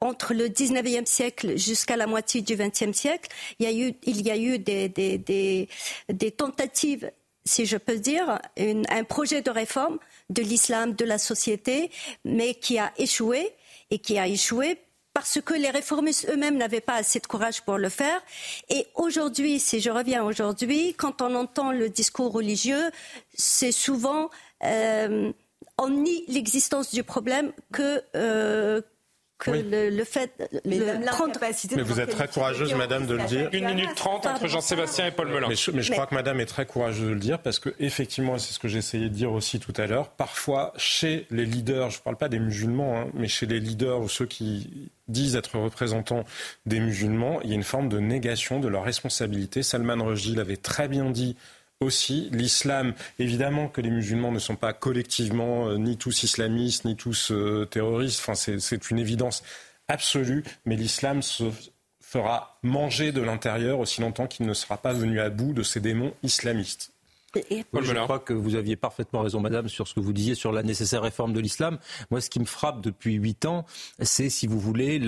[0.00, 6.30] entre le 19e siècle jusqu'à la moitié du 20e siècle, il y a eu, des
[6.30, 7.10] tentatives,
[7.44, 9.98] si je peux dire, un projet de réforme
[10.30, 11.90] de l'islam, de la société,
[12.24, 13.52] mais qui a échoué
[13.90, 14.78] et qui a échoué
[15.14, 18.22] parce que les réformistes eux-mêmes n'avaient pas assez de courage pour le faire.
[18.68, 22.92] Et aujourd'hui, si je reviens aujourd'hui, quand on entend le discours religieux,
[23.34, 24.30] c'est souvent
[24.62, 25.32] euh,
[25.78, 28.82] on nie l'existence du problème que, euh,
[29.38, 30.32] que le, fait.
[30.64, 30.78] Mais
[31.82, 33.48] vous êtes très courageuse, madame, de le dire.
[33.52, 35.48] Une minute trente entre Jean-Sébastien et Paul Melun.
[35.48, 38.52] Mais je, crois que madame est très courageuse de le dire parce que, effectivement, c'est
[38.52, 41.98] ce que j'ai essayé de dire aussi tout à l'heure, parfois, chez les leaders, je
[41.98, 45.58] ne parle pas des musulmans, hein, mais chez les leaders ou ceux qui disent être
[45.58, 46.24] représentants
[46.66, 49.62] des musulmans, il y a une forme de négation de leur responsabilité.
[49.62, 51.36] Salman Rushdie l'avait très bien dit
[51.80, 52.28] aussi.
[52.32, 57.30] L'islam, évidemment que les musulmans ne sont pas collectivement euh, ni tous islamistes, ni tous
[57.30, 58.28] euh, terroristes.
[58.34, 59.42] C'est une évidence
[59.86, 60.44] absolue.
[60.64, 61.44] Mais l'islam se
[62.00, 65.80] fera manger de l'intérieur aussi longtemps qu'il ne sera pas venu à bout de ces
[65.80, 66.92] démons islamistes
[67.34, 70.62] je crois que vous aviez parfaitement raison, madame, sur ce que vous disiez sur la
[70.62, 71.78] nécessaire réforme de l'islam.
[72.10, 73.66] Moi, ce qui me frappe depuis huit ans,
[74.00, 75.00] c'est, si vous voulez,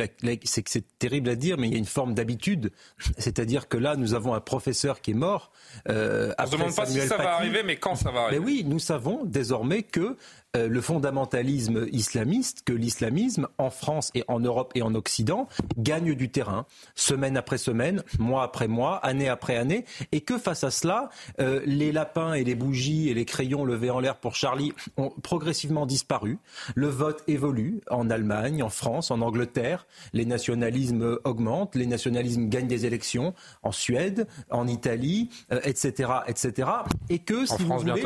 [0.44, 2.72] c'est que c'est terrible à dire, mais il y a une forme d'habitude.
[3.18, 5.50] C'est-à-dire que là, nous avons un professeur qui est mort.
[5.88, 8.40] Euh, On ne se demande pas si ça va arriver, mais quand ça va arriver.
[8.40, 10.16] Mais oui, nous savons désormais que
[10.56, 15.46] euh, le fondamentalisme islamiste, que l'islamisme, en France et en Europe et en Occident,
[15.78, 16.66] gagne du terrain,
[16.96, 21.60] semaine après semaine, mois après mois, année après année, et que face à cela, euh,
[21.66, 25.86] les lapins et les bougies et les crayons levés en l'air pour Charlie ont progressivement
[25.86, 26.38] disparu.
[26.74, 29.86] Le vote évolue en Allemagne, en France, en Angleterre.
[30.12, 35.30] Les nationalismes augmentent, les nationalismes gagnent des élections en Suède, en Italie,
[35.62, 36.70] etc., euh, etc.
[37.08, 38.02] Et que, si vous voulez,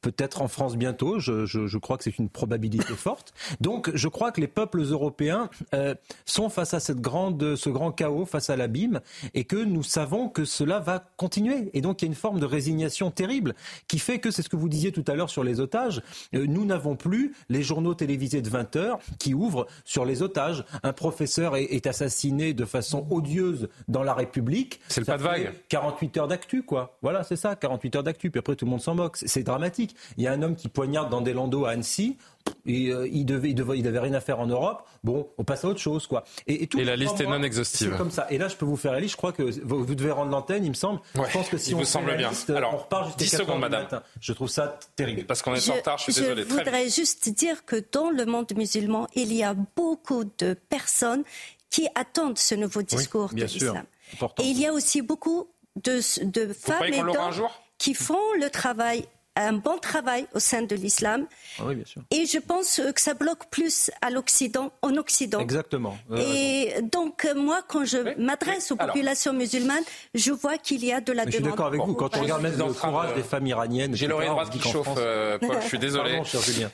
[0.00, 1.18] peut-être en France bientôt.
[1.18, 3.32] Je, je, je crois que c'est une probabilité forte.
[3.60, 5.94] Donc, je crois que les peuples européens euh,
[6.24, 9.00] sont face à cette grande, ce grand chaos, face à l'abîme,
[9.34, 11.70] et que nous savons que cela va continuer.
[11.74, 13.54] Et donc, il y a une forme de résignation terrible
[13.86, 16.02] qui fait que, c'est ce que vous disiez tout à l'heure sur les otages,
[16.34, 20.64] euh, nous n'avons plus les journaux télévisés de 20 heures qui ouvrent sur les otages.
[20.82, 24.80] Un professeur est, est assassiné de façon odieuse dans la République.
[24.88, 25.52] C'est le pas de vague.
[25.68, 26.96] 48 heures d'actu, quoi.
[27.02, 28.30] Voilà, c'est ça, 48 heures d'actu.
[28.30, 29.16] Puis après, tout le monde s'en moque.
[29.16, 29.87] C'est dramatique.
[30.16, 32.16] Il y a un homme qui poignarde dans des landaux à Annecy.
[32.66, 34.86] Et, euh, il, devait, il, devait, il avait rien à faire en Europe.
[35.04, 36.24] Bon, on passe à autre chose, quoi.
[36.46, 37.94] Et, tout la liste est non exhaustive.
[37.96, 38.26] comme ça.
[38.30, 39.12] Et là, je peux vous faire la liste.
[39.12, 41.00] Je crois que vous, devez rendre l'antenne, il me semble.
[41.14, 42.30] je pense que si on vous semble bien.
[42.48, 43.86] Alors, on repart jusqu'à 10 secondes, madame.
[44.20, 45.24] Je trouve ça terrible.
[45.24, 45.98] Parce qu'on est en retard.
[45.98, 46.44] Je suis désolé.
[46.48, 51.24] Je voudrais juste dire que dans le monde musulman, il y a beaucoup de personnes
[51.70, 53.84] qui attendent ce nouveau discours de l'islam.
[54.38, 55.48] Et il y a aussi beaucoup
[55.84, 57.48] de, de femmes et d'hommes
[57.78, 59.04] qui font le travail
[59.46, 61.26] un bon travail au sein de l'islam.
[61.58, 62.02] Ah oui, bien sûr.
[62.10, 65.40] Et je pense que ça bloque plus à l'Occident, en Occident.
[65.40, 65.96] Exactement.
[66.16, 69.84] et donc, moi, quand je m'adresse aux populations musulmanes,
[70.14, 71.32] je vois qu'il y a de la demande.
[71.32, 71.94] Je suis d'accord avec vous.
[71.94, 75.38] Quand on regarde même le courage des femmes iraniennes, j'ai l'oreille droite qui chauffe, euh,
[75.38, 76.20] Paul, je suis désolé.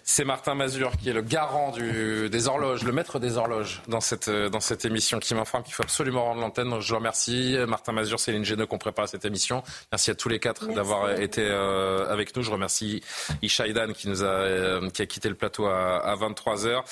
[0.03, 4.01] C'est Martin Mazur qui est le garant du, des horloges, le maître des horloges dans
[4.01, 6.81] cette, euh, dans cette émission qui m'informe qu'il faut absolument rendre l'antenne.
[6.81, 7.57] Je vous remercie.
[7.67, 9.63] Martin Mazur, Céline Géneux qui ont préparé cette émission.
[9.93, 12.43] Merci à tous les quatre d'avoir été euh, avec nous.
[12.43, 13.03] Je remercie
[13.43, 13.65] Isha
[13.95, 16.83] qui nous a, euh, qui a quitté le plateau à, 23 h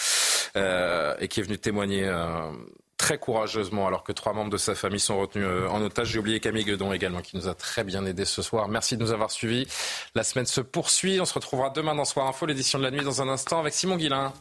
[0.56, 2.04] euh, et qui est venu témoigner.
[2.04, 2.50] Euh,
[2.98, 6.10] très courageusement alors que trois membres de sa famille sont retenus en otage.
[6.10, 8.68] J'ai oublié Camille Guedon également qui nous a très bien aidé ce soir.
[8.68, 9.66] Merci de nous avoir suivis.
[10.14, 11.20] La semaine se poursuit.
[11.20, 13.74] On se retrouvera demain dans Soir Info, l'édition de la nuit dans un instant avec
[13.74, 14.32] Simon Guillain.